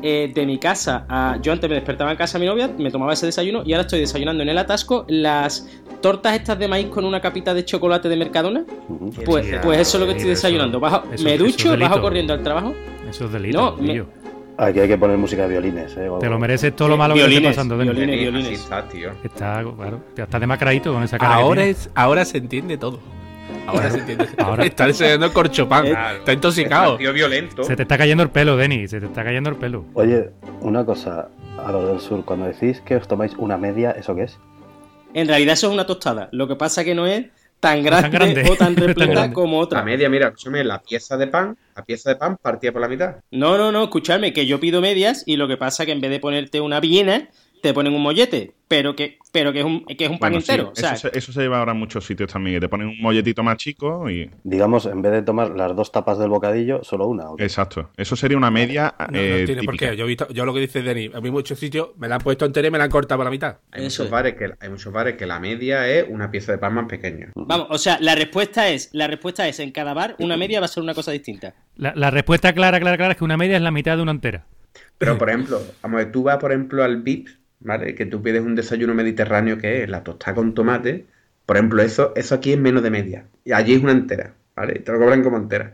eh, 0.02 0.30
de 0.34 0.46
mi 0.46 0.58
casa 0.58 1.04
a. 1.08 1.38
Yo 1.42 1.52
antes 1.52 1.68
me 1.68 1.76
despertaba 1.76 2.10
en 2.10 2.16
casa 2.16 2.38
a 2.38 2.40
mi 2.40 2.46
novia, 2.46 2.70
me 2.78 2.90
tomaba 2.90 3.12
ese 3.12 3.26
desayuno 3.26 3.62
y 3.64 3.72
ahora 3.72 3.82
estoy 3.82 4.00
desayunando 4.00 4.42
en 4.42 4.48
el 4.48 4.58
atasco 4.58 5.04
las 5.08 5.68
tortas 6.00 6.34
estas 6.34 6.58
de 6.58 6.68
maíz 6.68 6.86
con 6.88 7.04
una 7.04 7.20
capita 7.20 7.54
de 7.54 7.64
chocolate 7.64 8.08
de 8.08 8.16
Mercadona. 8.16 8.64
Pues, 9.24 9.46
pues 9.62 9.80
eso 9.80 9.96
es 9.96 10.00
lo 10.00 10.06
que 10.06 10.12
estoy 10.12 10.30
desayunando. 10.30 10.78
Bajo, 10.80 11.04
eso- 11.12 11.24
me 11.24 11.34
es 11.34 11.38
ducho, 11.38 11.76
bajo 11.78 12.00
corriendo 12.00 12.32
al 12.32 12.42
trabajo. 12.42 12.74
Eso 13.08 13.24
es 13.26 13.32
delito. 13.32 13.58
No, 13.58 13.82
me-. 13.82 14.04
Aquí 14.60 14.80
hay 14.80 14.88
que 14.88 14.98
poner 14.98 15.16
música 15.16 15.42
de 15.42 15.48
violines, 15.50 15.96
¿eh? 15.96 16.08
Te 16.18 16.28
lo 16.28 16.36
mereces 16.38 16.74
todo 16.74 16.88
lo 16.88 16.96
malo 16.96 17.14
que 17.14 17.20
te 17.20 17.26
Violines, 17.28 17.50
esté 17.50 17.56
pasando, 17.56 17.78
Denis. 17.78 17.94
violines. 17.94 18.16
Así 18.18 18.30
violines. 18.32 18.60
está, 18.60 18.88
tío. 18.88 19.10
Está, 19.22 19.62
claro, 19.76 20.00
está 20.16 20.40
demacradito 20.40 20.92
con 20.92 21.02
esa 21.04 21.16
cara. 21.16 21.36
que 21.36 21.42
Ahora, 21.42 21.64
es, 21.64 21.88
ahora 21.94 22.24
se 22.24 22.38
entiende 22.38 22.76
todo. 22.76 22.98
Ahora 23.68 23.90
se 23.90 23.98
entiende. 23.98 24.26
Ahora- 24.38 24.64
Está 24.64 24.86
desayunando 24.86 25.32
corchopán. 25.32 25.86
Claro. 25.86 26.18
Está 26.18 26.32
intoxicado. 26.32 26.96
Tío 26.96 27.12
violento. 27.12 27.64
Se 27.64 27.76
te 27.76 27.82
está 27.82 27.96
cayendo 27.98 28.22
el 28.22 28.30
pelo, 28.30 28.56
Denis. 28.56 28.90
Se 28.90 29.00
te 29.00 29.06
está 29.06 29.22
cayendo 29.24 29.50
el 29.50 29.56
pelo. 29.56 29.84
Oye, 29.94 30.30
una 30.60 30.84
cosa, 30.84 31.28
a 31.64 31.72
los 31.72 31.86
del 31.88 32.00
sur, 32.00 32.24
cuando 32.24 32.46
decís 32.46 32.80
que 32.80 32.96
os 32.96 33.06
tomáis 33.08 33.32
una 33.38 33.56
media, 33.56 33.90
¿eso 33.92 34.14
qué 34.14 34.22
es? 34.24 34.38
En 35.14 35.26
realidad 35.28 35.54
eso 35.54 35.68
es 35.68 35.72
una 35.72 35.86
tostada. 35.86 36.28
Lo 36.32 36.46
que 36.48 36.56
pasa 36.56 36.84
que 36.84 36.94
no 36.94 37.06
es 37.06 37.26
tan 37.60 37.82
grande, 37.82 38.10
grande. 38.10 38.50
o 38.50 38.54
tan 38.56 38.76
repleta 38.76 39.32
como 39.32 39.56
La 39.58 39.62
otra. 39.64 39.82
media, 39.82 40.08
mira, 40.08 40.26
escúchame, 40.28 40.62
la 40.62 40.80
pieza 40.80 41.16
de 41.16 41.26
pan, 41.26 41.56
la 41.74 41.84
pieza 41.84 42.10
de 42.10 42.16
pan 42.16 42.36
partida 42.40 42.70
por 42.72 42.80
la 42.82 42.88
mitad. 42.88 43.16
No, 43.32 43.56
no, 43.58 43.72
no, 43.72 43.82
escuchadme, 43.84 44.32
que 44.32 44.46
yo 44.46 44.60
pido 44.60 44.80
medias 44.80 45.24
y 45.26 45.36
lo 45.36 45.48
que 45.48 45.56
pasa 45.56 45.84
que 45.84 45.92
en 45.92 46.00
vez 46.00 46.10
de 46.10 46.20
ponerte 46.20 46.60
una 46.60 46.78
viena, 46.78 47.28
te 47.62 47.74
ponen 47.74 47.94
un 47.94 48.02
mollete, 48.02 48.52
pero 48.68 48.94
que, 48.94 49.18
pero 49.32 49.52
que 49.52 49.60
es 49.60 49.64
un, 49.64 49.84
que 49.84 50.04
es 50.04 50.10
un 50.10 50.18
pan 50.18 50.32
Bueno, 50.32 50.40
sí, 50.40 50.52
entero. 50.52 50.70
o 50.72 50.76
sea, 50.76 50.92
eso, 50.92 51.08
se, 51.08 51.18
eso 51.18 51.32
se 51.32 51.40
lleva 51.40 51.58
ahora 51.58 51.72
en 51.72 51.78
muchos 51.78 52.04
sitios 52.04 52.32
también, 52.32 52.56
que 52.56 52.60
te 52.60 52.68
ponen 52.68 52.88
un 52.88 53.00
molletito 53.00 53.42
más 53.42 53.56
chico 53.56 54.08
y... 54.10 54.30
Digamos, 54.44 54.86
en 54.86 55.02
vez 55.02 55.12
de 55.12 55.22
tomar 55.22 55.50
las 55.50 55.74
dos 55.74 55.90
tapas 55.90 56.18
del 56.18 56.28
bocadillo, 56.28 56.84
solo 56.84 57.06
una. 57.06 57.24
Exacto. 57.38 57.90
Eso 57.96 58.16
sería 58.16 58.36
una 58.36 58.50
media 58.50 58.94
No, 58.98 59.06
no 59.06 59.18
eh, 59.18 59.44
tiene 59.46 59.62
por 59.62 59.76
qué. 59.76 59.96
Yo, 59.96 60.04
he 60.04 60.08
visto, 60.08 60.28
yo 60.28 60.44
lo 60.44 60.54
que 60.54 60.60
dice 60.60 60.82
Denis, 60.82 61.14
a 61.14 61.20
mí 61.20 61.30
muchos 61.30 61.58
sitios 61.58 61.90
me 61.96 62.08
la 62.08 62.16
han 62.16 62.20
puesto 62.20 62.44
entera 62.44 62.68
y 62.68 62.70
me 62.70 62.78
la 62.78 62.84
han 62.84 62.90
cortado 62.90 63.18
por 63.18 63.24
la 63.24 63.30
mitad. 63.30 63.58
Hay 63.70 63.82
muchos, 63.82 64.06
es. 64.06 64.10
bares 64.10 64.34
que, 64.34 64.52
hay 64.60 64.68
muchos 64.68 64.92
bares 64.92 65.16
que 65.16 65.26
la 65.26 65.40
media 65.40 65.88
es 65.88 66.04
una 66.08 66.30
pieza 66.30 66.52
de 66.52 66.58
pan 66.58 66.74
más 66.74 66.86
pequeña. 66.86 67.32
Vamos, 67.34 67.68
o 67.70 67.78
sea, 67.78 67.98
la 68.00 68.14
respuesta 68.14 68.68
es, 68.68 68.90
la 68.92 69.06
respuesta 69.06 69.48
es 69.48 69.58
en 69.60 69.72
cada 69.72 69.94
bar 69.94 70.16
una 70.18 70.36
media 70.36 70.60
va 70.60 70.66
a 70.66 70.68
ser 70.68 70.82
una 70.82 70.94
cosa 70.94 71.12
distinta. 71.12 71.54
La, 71.76 71.94
la 71.94 72.10
respuesta 72.10 72.52
clara, 72.52 72.80
clara, 72.80 72.96
clara 72.96 73.12
es 73.12 73.18
que 73.18 73.24
una 73.24 73.36
media 73.36 73.56
es 73.56 73.62
la 73.62 73.70
mitad 73.70 73.96
de 73.96 74.02
una 74.02 74.12
entera. 74.12 74.44
Pero, 74.98 75.16
por 75.16 75.28
ejemplo, 75.28 75.62
vamos 75.82 76.00
a 76.00 76.04
ver, 76.04 76.12
tú 76.12 76.24
vas, 76.24 76.38
por 76.38 76.50
ejemplo, 76.50 76.82
al 76.82 77.02
VIP, 77.02 77.28
¿vale? 77.60 77.94
Que 77.94 78.06
tú 78.06 78.22
pides 78.22 78.42
un 78.42 78.54
desayuno 78.54 78.94
mediterráneo 78.94 79.58
que 79.58 79.82
es 79.82 79.88
la 79.88 80.04
tostada 80.04 80.34
con 80.34 80.54
tomate. 80.54 81.06
Por 81.46 81.56
ejemplo, 81.56 81.82
eso, 81.82 82.12
eso 82.16 82.34
aquí 82.34 82.52
es 82.52 82.58
menos 82.58 82.82
de 82.82 82.90
media. 82.90 83.26
Y 83.44 83.52
allí 83.52 83.74
es 83.74 83.82
una 83.82 83.92
entera, 83.92 84.34
¿vale? 84.54 84.74
Y 84.78 84.80
te 84.80 84.92
lo 84.92 84.98
cobran 84.98 85.22
como 85.22 85.36
entera. 85.36 85.72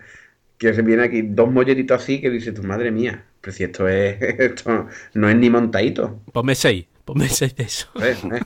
Que 0.59 0.73
se 0.73 0.83
viene 0.83 1.03
aquí 1.05 1.23
dos 1.23 1.51
molletitos 1.51 2.03
así 2.03 2.21
que 2.21 2.31
dices, 2.31 2.55
tu 2.55 2.63
madre 2.63 2.91
mía, 2.91 3.25
pero 3.41 3.53
si 3.53 3.65
esto 3.65 3.89
es, 3.89 4.21
esto 4.39 4.89
no 5.15 5.29
es 5.29 5.37
ni 5.37 5.51
montadito. 5.51 6.23
Ponme 6.33 6.55
seis. 6.55 6.87
Ponme 7.05 7.29
seis 7.29 7.55
de 7.57 7.65
eso. 7.65 7.89
¿sabes? 7.95 8.25
¿Eh? 8.25 8.41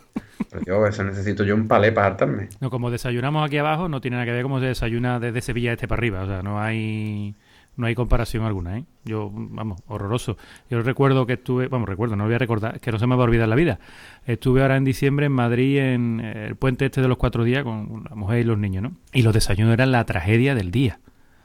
Pero 0.51 0.65
yo, 0.65 0.87
eso 0.87 1.05
necesito 1.05 1.45
yo 1.45 1.55
un 1.55 1.69
palé 1.69 1.93
para 1.93 2.09
hartarme. 2.09 2.49
No, 2.61 2.71
como 2.71 2.91
desayunamos 2.91 3.47
aquí 3.47 3.59
abajo, 3.59 3.89
no 3.89 4.01
tiene 4.01 4.17
nada 4.17 4.27
que 4.27 4.33
ver 4.33 4.43
como 4.43 4.61
se 4.61 4.67
desayuna 4.67 5.21
desde 5.21 5.43
Sevilla 5.43 5.73
este 5.73 5.87
para 5.87 6.01
arriba. 6.01 6.23
O 6.23 6.27
sea, 6.27 6.43
no 6.43 6.61
hay 6.61 7.35
no 7.79 7.87
hay 7.87 7.95
comparación 7.95 8.45
alguna, 8.45 8.77
¿eh? 8.79 8.85
Yo, 9.05 9.31
vamos, 9.33 9.81
horroroso. 9.87 10.37
Yo 10.69 10.83
recuerdo 10.83 11.25
que 11.27 11.35
estuve, 11.35 11.69
vamos, 11.69 11.89
recuerdo, 11.89 12.17
no 12.17 12.25
lo 12.25 12.29
voy 12.29 12.35
a 12.35 12.39
recordar, 12.39 12.81
que 12.81 12.93
no 12.93 12.99
se 12.99 13.07
me 13.07 13.15
va 13.17 13.23
a 13.23 13.25
olvidar 13.25 13.49
la 13.49 13.55
vida. 13.55 13.79
Estuve 14.27 14.61
ahora 14.63 14.77
en 14.77 14.85
diciembre 14.85 15.27
en 15.27 15.33
Madrid, 15.33 15.79
en 15.79 16.21
eh, 16.23 16.47
el 16.49 16.57
puente 16.57 16.85
este 16.85 17.01
de 17.01 17.09
los 17.09 17.17
cuatro 17.17 17.45
días, 17.45 17.65
con 17.65 18.05
la 18.11 18.15
mujer 18.15 18.41
y 18.41 18.45
los 18.45 18.59
niños, 18.59 18.83
¿no? 18.83 18.93
Y 19.15 19.23
los 19.23 19.33
desayunos 19.33 19.73
eran 19.73 19.93
la 19.93 20.05
tragedia 20.05 20.55
del 20.55 20.71
día. 20.71 21.01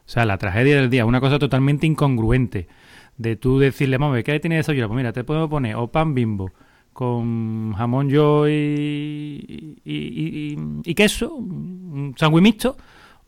O 0.05 0.09
sea, 0.09 0.25
la 0.25 0.37
tragedia 0.37 0.75
del 0.75 0.89
día, 0.89 1.05
una 1.05 1.21
cosa 1.21 1.39
totalmente 1.39 1.87
incongruente. 1.87 2.67
De 3.15 3.35
tú 3.35 3.59
decirle, 3.59 3.97
vamos, 3.97 4.21
¿qué 4.23 4.39
tiene 4.39 4.55
desayuno? 4.57 4.87
Pues 4.89 4.97
mira, 4.97 5.13
te 5.13 5.23
puedo 5.23 5.47
poner 5.47 5.75
o 5.75 5.87
pan 5.87 6.13
bimbo 6.15 6.51
con 6.93 7.73
jamón 7.73 8.09
yo 8.09 8.47
y- 8.49 9.79
y 9.83 10.95
queso, 10.95 11.33
un 11.35 12.13
sándwich 12.17 12.43
mixto, 12.43 12.77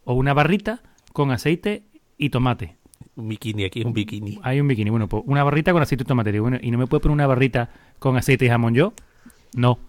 o 0.03 0.13
una 0.13 0.33
barrita 0.33 0.81
con 1.13 1.31
aceite 1.31 1.83
y 2.17 2.29
tomate. 2.29 2.77
Un 3.17 3.29
bikini 3.29 3.63
aquí, 3.65 3.81
un 3.83 3.93
bikini. 3.93 4.39
Hay 4.43 4.59
un 4.59 4.67
bikini. 4.67 4.89
Bueno, 4.89 5.07
pues 5.07 5.23
una 5.25 5.43
barrita 5.43 5.71
con 5.71 5.81
aceite 5.81 6.03
y 6.03 6.05
tomate. 6.05 6.31
Digo, 6.31 6.43
bueno, 6.43 6.57
¿y 6.61 6.69
no 6.71 6.77
me 6.77 6.87
puedes 6.87 7.01
poner 7.01 7.13
una 7.13 7.27
barrita 7.27 7.69
con 7.99 8.17
aceite 8.17 8.45
y 8.45 8.49
jamón 8.49 8.73
yo? 8.75 8.93
No. 9.53 9.79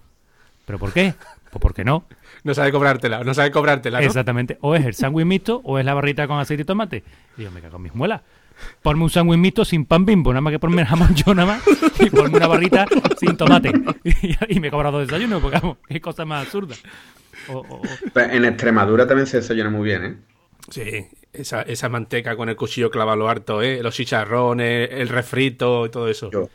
¿Pero 0.65 0.79
por 0.79 0.93
qué? 0.93 1.15
Pues 1.51 1.61
porque 1.61 1.85
no. 1.85 2.05
No 2.45 2.55
sabe 2.55 2.71
cobrártela, 2.71 3.25
no 3.25 3.35
sabe 3.35 3.51
cobrártela, 3.51 3.99
¿no? 4.01 4.07
Exactamente. 4.07 4.59
O 4.61 4.75
es 4.77 4.85
el 4.85 4.95
sándwich 4.95 5.27
mixto 5.27 5.61
o 5.65 5.79
es 5.79 5.85
la 5.85 5.95
barrita 5.95 6.29
con 6.29 6.39
aceite 6.39 6.63
y 6.63 6.67
tomate. 6.67 7.03
Y 7.37 7.43
yo 7.43 7.51
me 7.51 7.61
cago 7.61 7.77
en 7.77 7.83
mis 7.83 7.95
muelas. 7.95 8.21
Ponme 8.83 9.03
un 9.03 9.11
sándwich 9.11 9.39
mixto 9.39 9.65
sin 9.65 9.85
pan 9.85 10.05
bimbo, 10.07 10.33
nada 10.33 10.41
más 10.41 10.53
que 10.53 10.59
ponme 10.59 10.83
el 10.83 10.89
jamón 10.89 11.15
yo 11.15 11.35
nada 11.35 11.55
más 11.57 11.63
y 12.01 12.09
ponme 12.11 12.37
una 12.37 12.47
barrita 12.47 12.87
sin 13.19 13.37
tomate. 13.37 13.73
Y, 14.05 14.57
y 14.57 14.61
me 14.61 14.71
cobra 14.71 14.91
dos 14.93 15.07
desayunos, 15.07 15.43
porque 15.43 15.59
vamos, 15.61 15.79
qué 15.89 16.01
cosa 16.01 16.25
más 16.25 16.45
absurda. 16.47 16.77
O- 17.49 17.59
o- 17.59 18.21
en 18.21 18.45
Extremadura 18.45 19.07
también 19.07 19.27
se 19.27 19.39
desayuna 19.39 19.69
muy 19.71 19.85
bien, 19.85 20.05
¿eh? 20.05 20.17
Sí, 20.71 21.07
esa, 21.39 21.63
esa 21.63 21.89
manteca 21.89 22.37
con 22.37 22.49
el 22.49 22.57
cuchillo 22.57 22.91
clavado 22.91 23.29
harto, 23.29 23.63
¿eh? 23.63 23.83
Los 23.83 23.95
chicharrones, 23.95 24.91
el 24.93 25.09
refrito 25.09 25.87
y 25.87 25.91
todo 25.91 26.09
eso. 26.09 26.31
Yo, 26.31 26.49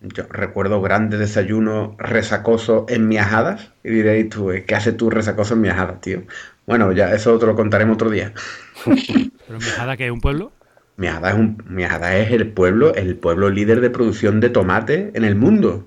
yo 0.00 0.24
recuerdo 0.30 0.80
grandes 0.80 1.18
desayunos 1.18 1.96
resacosos 1.98 2.84
en 2.88 3.08
miajadas. 3.08 3.72
Y 3.84 3.90
diréis 3.90 4.28
tú, 4.28 4.50
¿eh? 4.50 4.64
¿qué 4.64 4.74
haces 4.74 4.96
tú 4.96 5.10
resacoso 5.10 5.54
en 5.54 5.60
miajadas, 5.62 6.00
tío? 6.00 6.22
Bueno, 6.66 6.92
ya, 6.92 7.12
eso 7.14 7.38
te 7.38 7.46
lo 7.46 7.56
contaremos 7.56 7.94
otro 7.94 8.10
día. 8.10 8.32
¿Pero 8.84 9.58
Miajada 9.58 9.96
que 9.96 10.06
es 10.06 10.12
un 10.12 10.20
pueblo? 10.20 10.52
Miajada 10.96 11.30
es, 11.30 11.36
un, 11.36 11.62
Miajada 11.68 12.16
es 12.18 12.30
el 12.32 12.48
pueblo, 12.52 12.94
el 12.94 13.16
pueblo 13.16 13.50
líder 13.50 13.80
de 13.80 13.88
producción 13.88 14.40
de 14.40 14.50
tomate 14.50 15.10
en 15.14 15.24
el 15.24 15.34
mundo. 15.34 15.86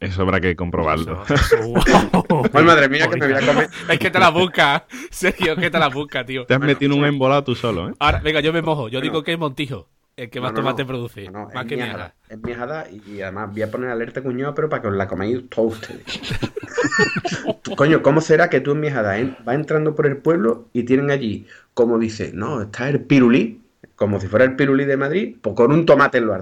Eso 0.00 0.22
habrá 0.22 0.40
que 0.40 0.56
comprobarlo. 0.56 1.22
Ay, 2.54 2.64
madre 2.64 2.88
mía, 2.88 3.06
que 3.08 3.16
me 3.18 3.26
voy 3.26 3.36
a 3.42 3.46
comer. 3.46 3.70
Es 3.90 3.98
que 3.98 4.10
te 4.10 4.18
la 4.18 4.30
busca, 4.30 4.86
Sergio, 5.10 5.54
que 5.56 5.70
te 5.70 5.78
la 5.78 5.88
busca, 5.88 6.24
tío. 6.24 6.46
Te 6.46 6.54
has 6.54 6.60
metido 6.60 6.94
en 6.94 7.00
un 7.00 7.04
embolado 7.06 7.44
tú 7.44 7.54
solo, 7.54 7.90
¿eh? 7.90 7.92
Ahora, 7.98 8.20
venga, 8.20 8.40
yo 8.40 8.50
me 8.52 8.62
mojo. 8.62 8.88
Yo 8.88 9.02
digo 9.02 9.22
que 9.22 9.34
es 9.34 9.38
Montijo, 9.38 9.88
el 10.16 10.30
que 10.30 10.40
más 10.40 10.52
No, 10.52 10.58
no, 10.58 10.62
tomate 10.64 10.82
no. 10.84 10.88
produce. 10.88 11.24
No, 11.26 11.40
no, 11.40 11.44
más 11.52 11.64
es 11.64 11.68
que 11.68 11.76
miajada. 11.76 12.14
Es 12.30 12.42
miajada 12.42 12.86
y, 12.90 13.10
y 13.10 13.20
además 13.22 13.50
voy 13.52 13.60
a 13.62 13.70
poner 13.70 13.90
alerta 13.90 14.22
cuñado, 14.22 14.54
pero 14.54 14.70
para 14.70 14.80
que 14.80 14.88
os 14.88 14.94
la 14.94 15.06
comáis 15.06 15.48
todos 15.50 15.74
ustedes. 15.74 16.04
Coño, 17.76 18.02
¿cómo 18.02 18.22
será 18.22 18.48
que 18.48 18.60
tú 18.60 18.72
en 18.72 18.80
miajada 18.80 19.18
eh, 19.18 19.36
vas 19.44 19.54
entrando 19.54 19.94
por 19.94 20.06
el 20.06 20.16
pueblo 20.16 20.68
y 20.72 20.84
tienen 20.84 21.10
allí, 21.10 21.46
como 21.74 21.98
dice, 21.98 22.30
no, 22.32 22.62
está 22.62 22.88
el 22.88 23.02
pirulí, 23.02 23.60
como 23.96 24.18
si 24.18 24.28
fuera 24.28 24.46
el 24.46 24.56
pirulí 24.56 24.86
de 24.86 24.96
Madrid, 24.96 25.36
pues 25.42 25.54
con 25.54 25.72
un 25.72 25.84
tomate 25.84 26.18
en 26.18 26.26
lo 26.26 26.34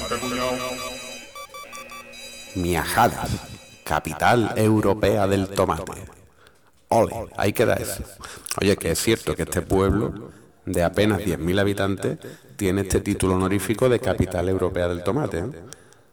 alto. 0.00 0.16
Miajada, 2.54 3.24
capital 3.84 4.52
europea 4.56 5.26
del 5.26 5.48
tomate. 5.48 6.06
Ole, 6.88 7.12
ahí 7.36 7.52
queda 7.52 7.74
eso. 7.74 8.02
Oye, 8.60 8.76
que 8.76 8.92
es 8.92 8.98
cierto 9.00 9.34
que 9.34 9.42
este 9.42 9.62
pueblo 9.62 10.30
de 10.64 10.82
apenas 10.82 11.20
10.000 11.20 11.60
habitantes 11.60 12.18
tiene 12.56 12.82
este 12.82 13.00
título 13.00 13.34
honorífico 13.34 13.88
de 13.88 14.00
capital 14.00 14.48
europea 14.48 14.88
del 14.88 15.02
tomate. 15.02 15.38
¿eh? 15.38 15.50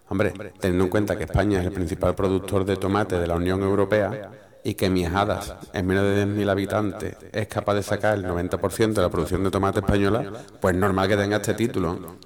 Hombre, 0.09 0.33
teniendo 0.59 0.85
en 0.85 0.89
cuenta 0.89 1.15
que 1.15 1.23
España 1.23 1.59
es 1.59 1.65
el 1.65 1.71
principal 1.71 2.15
productor 2.15 2.65
de 2.65 2.75
tomate 2.75 3.19
de 3.19 3.27
la 3.27 3.35
Unión 3.35 3.61
Europea 3.61 4.31
y 4.63 4.75
que 4.75 4.89
Miajadas, 4.89 5.55
en 5.73 5.87
menos 5.87 6.03
de 6.03 6.25
10.000 6.25 6.49
habitantes, 6.49 7.17
es 7.31 7.47
capaz 7.47 7.75
de 7.75 7.83
sacar 7.83 8.17
el 8.17 8.25
90% 8.25 8.93
de 8.93 9.01
la 9.01 9.09
producción 9.09 9.43
de 9.43 9.51
tomate 9.51 9.79
española, 9.79 10.31
pues 10.59 10.75
normal 10.75 11.07
que 11.07 11.17
tenga 11.17 11.37
este 11.37 11.53
título. 11.53 12.17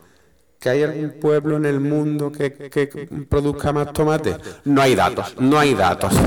¿Que 0.68 0.72
hay 0.72 0.84
algún 0.84 1.12
pueblo 1.12 1.56
en 1.56 1.66
el 1.66 1.80
mundo 1.80 2.30
que, 2.30 2.52
que 2.52 3.08
produzca 3.30 3.72
más 3.72 3.94
tomate? 3.94 4.36
No 4.66 4.82
hay 4.82 4.96
datos, 4.96 5.40
no 5.40 5.58
hay 5.58 5.74
datos. 5.74 6.14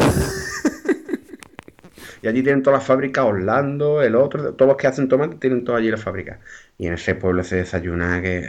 Y 2.22 2.28
allí 2.28 2.42
tienen 2.42 2.62
todas 2.62 2.80
las 2.80 2.86
fábricas, 2.86 3.24
Orlando, 3.24 4.02
el 4.02 4.14
otro, 4.14 4.52
todos 4.52 4.68
los 4.68 4.76
que 4.76 4.86
hacen 4.86 5.08
tomate 5.08 5.36
tienen 5.36 5.64
todas 5.64 5.80
allí 5.80 5.90
las 5.90 6.02
fábricas. 6.02 6.38
Y 6.76 6.86
en 6.86 6.92
ese 6.92 7.14
pueblo 7.14 7.42
se 7.42 7.56
desayuna 7.56 8.20
que... 8.20 8.46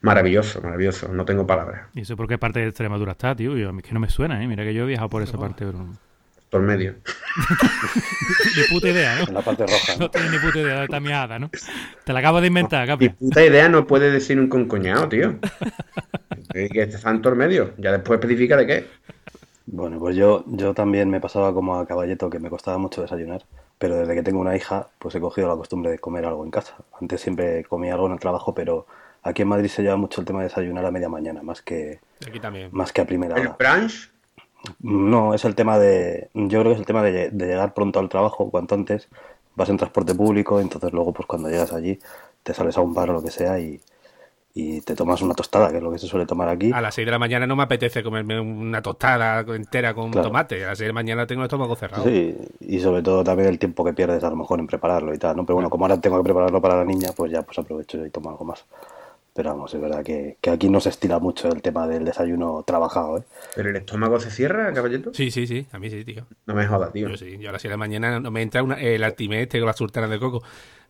Maravilloso, 0.00 0.60
maravilloso, 0.62 1.06
no 1.12 1.24
tengo 1.24 1.46
palabras. 1.46 1.86
¿Y 1.94 2.00
eso 2.00 2.16
por 2.16 2.26
qué 2.26 2.38
parte 2.38 2.58
de 2.58 2.66
Extremadura 2.66 3.12
está, 3.12 3.36
tío? 3.36 3.56
Yo, 3.56 3.68
a 3.68 3.72
mí 3.72 3.82
es 3.82 3.88
que 3.88 3.94
no 3.94 4.00
me 4.00 4.10
suena, 4.10 4.42
¿eh? 4.42 4.48
Mira 4.48 4.64
que 4.64 4.74
yo 4.74 4.82
he 4.82 4.86
viajado 4.86 5.08
por 5.10 5.22
esa 5.22 5.38
parte, 5.38 5.64
pero... 5.64 5.86
no- 6.48 6.50
Por 6.50 6.60
medio. 6.62 6.94
Ni 8.56 8.62
puta 8.74 8.88
idea, 8.88 9.20
En 9.20 9.26
¿no? 9.26 9.32
la 9.32 9.42
parte 9.42 9.66
roja. 9.66 9.96
No 9.98 10.10
tienes 10.10 10.30
ni 10.32 10.38
puta 10.38 10.58
idea 10.58 10.78
de 10.78 10.84
esta 10.84 11.00
miada, 11.00 11.38
¿no? 11.38 11.50
Te 12.04 12.12
la 12.12 12.18
acabo 12.20 12.40
de 12.40 12.46
inventar, 12.48 12.82
Mi 12.82 12.86
Capi. 12.88 13.08
puta 13.10 13.44
idea 13.44 13.68
no 13.68 13.86
puede 13.86 14.10
decir 14.10 14.38
un 14.40 14.48
concoñado, 14.48 15.08
tío. 15.08 15.38
Que, 16.52 16.68
que 16.68 16.82
está 16.82 17.10
en 17.10 17.20
medio. 17.36 17.74
Ya 17.78 17.92
después 17.92 18.18
especifica 18.18 18.56
de 18.56 18.66
qué. 18.66 18.86
Bueno, 19.66 19.98
pues 19.98 20.16
yo, 20.16 20.44
yo 20.46 20.72
también 20.72 21.10
me 21.10 21.20
pasaba 21.20 21.52
como 21.52 21.76
a 21.78 21.86
caballeto 21.86 22.30
que 22.30 22.38
me 22.38 22.48
costaba 22.48 22.78
mucho 22.78 23.02
desayunar, 23.02 23.44
pero 23.78 23.96
desde 23.96 24.14
que 24.14 24.22
tengo 24.22 24.40
una 24.40 24.56
hija, 24.56 24.88
pues 24.98 25.14
he 25.14 25.20
cogido 25.20 25.46
la 25.48 25.56
costumbre 25.56 25.90
de 25.90 25.98
comer 25.98 26.24
algo 26.24 26.42
en 26.44 26.50
casa. 26.50 26.76
Antes 26.98 27.20
siempre 27.20 27.64
comía 27.64 27.92
algo 27.92 28.06
en 28.06 28.14
el 28.14 28.18
trabajo, 28.18 28.54
pero 28.54 28.86
aquí 29.22 29.42
en 29.42 29.48
Madrid 29.48 29.68
se 29.68 29.82
lleva 29.82 29.96
mucho 29.96 30.22
el 30.22 30.26
tema 30.26 30.38
de 30.40 30.44
desayunar 30.48 30.86
a 30.86 30.90
media 30.90 31.10
mañana, 31.10 31.42
más 31.42 31.60
que, 31.60 32.00
Aquí 32.26 32.40
también. 32.40 32.70
más 32.72 32.92
que 32.94 33.02
a 33.02 33.04
primera 33.06 33.36
El 33.36 33.48
hora. 33.48 33.56
brunch, 33.58 34.10
No, 34.80 35.34
es 35.34 35.44
el 35.44 35.54
tema 35.54 35.78
de, 35.78 36.30
yo 36.34 36.60
creo 36.60 36.64
que 36.64 36.72
es 36.72 36.78
el 36.80 36.86
tema 36.86 37.02
de, 37.02 37.30
de 37.30 37.46
llegar 37.46 37.74
pronto 37.74 38.00
al 38.00 38.08
trabajo, 38.08 38.50
cuanto 38.50 38.74
antes, 38.74 39.08
vas 39.54 39.68
en 39.68 39.76
transporte 39.76 40.14
público, 40.14 40.60
entonces 40.60 40.92
luego 40.92 41.12
pues 41.12 41.26
cuando 41.26 41.48
llegas 41.48 41.72
allí 41.72 41.98
te 42.42 42.54
sales 42.54 42.76
a 42.76 42.80
un 42.80 42.94
bar 42.94 43.10
o 43.10 43.14
lo 43.14 43.22
que 43.22 43.30
sea 43.30 43.58
y, 43.60 43.80
y 44.54 44.80
te 44.80 44.94
tomas 44.94 45.22
una 45.22 45.34
tostada, 45.34 45.70
que 45.70 45.76
es 45.76 45.82
lo 45.82 45.90
que 45.92 45.98
se 45.98 46.06
suele 46.06 46.26
tomar 46.26 46.48
aquí. 46.48 46.72
A 46.72 46.80
las 46.80 46.94
6 46.94 47.06
de 47.06 47.12
la 47.12 47.18
mañana 47.18 47.46
no 47.46 47.54
me 47.56 47.62
apetece 47.62 48.02
comerme 48.02 48.40
una 48.40 48.82
tostada 48.82 49.40
entera 49.54 49.94
con 49.94 50.10
Claro. 50.10 50.28
tomate. 50.28 50.64
A 50.64 50.68
las 50.68 50.78
6 50.78 50.86
de 50.86 50.88
la 50.88 50.94
mañana 50.94 51.26
tengo 51.26 51.42
el 51.42 51.46
estómago 51.46 51.76
cerrado. 51.76 52.04
Sí, 52.04 52.36
y 52.60 52.80
sobre 52.80 53.02
todo 53.02 53.22
también 53.22 53.48
el 53.48 53.58
tiempo 53.58 53.84
que 53.84 53.92
pierdes 53.92 54.24
a 54.24 54.30
lo 54.30 54.36
mejor 54.36 54.58
en 54.58 54.66
prepararlo 54.66 55.14
y 55.14 55.18
tal, 55.18 55.36
¿no? 55.36 55.46
Pero 55.46 55.54
bueno, 55.54 55.70
como 55.70 55.84
ahora 55.84 56.00
tengo 56.00 56.18
que 56.18 56.24
prepararlo 56.24 56.60
para 56.60 56.76
la 56.76 56.84
niña, 56.84 57.10
pues 57.16 57.30
ya 57.30 57.42
pues 57.42 57.58
aprovecho 57.58 58.04
y 58.04 58.10
tomo 58.10 58.30
algo 58.30 58.44
más. 58.44 58.64
Pero 59.38 59.50
vamos, 59.50 59.72
es 59.72 59.80
verdad 59.80 60.02
que, 60.02 60.36
que 60.40 60.50
aquí 60.50 60.68
no 60.68 60.80
se 60.80 60.88
estila 60.88 61.20
mucho 61.20 61.46
el 61.52 61.62
tema 61.62 61.86
del 61.86 62.04
desayuno 62.04 62.64
trabajado, 62.66 63.18
¿eh? 63.18 63.22
pero 63.54 63.70
el 63.70 63.76
estómago 63.76 64.18
se 64.18 64.32
cierra, 64.32 64.72
caballito. 64.72 65.14
Sí, 65.14 65.30
sí, 65.30 65.46
sí. 65.46 65.64
A 65.70 65.78
mí 65.78 65.88
sí, 65.90 66.04
tío. 66.04 66.26
No 66.46 66.54
me 66.54 66.66
jodas, 66.66 66.92
tío. 66.92 67.08
Yo 67.08 67.16
sí. 67.16 67.38
Yo 67.38 67.50
a 67.50 67.52
las 67.52 67.62
6 67.62 67.68
de 67.70 67.74
la 67.74 67.76
mañana 67.76 68.18
no 68.18 68.32
me 68.32 68.42
entra 68.42 68.64
una, 68.64 68.74
el 68.80 69.04
altimé 69.04 69.42
este 69.42 69.60
con 69.60 69.68
la 69.68 69.74
sultana 69.74 70.08
de 70.08 70.18
coco. 70.18 70.42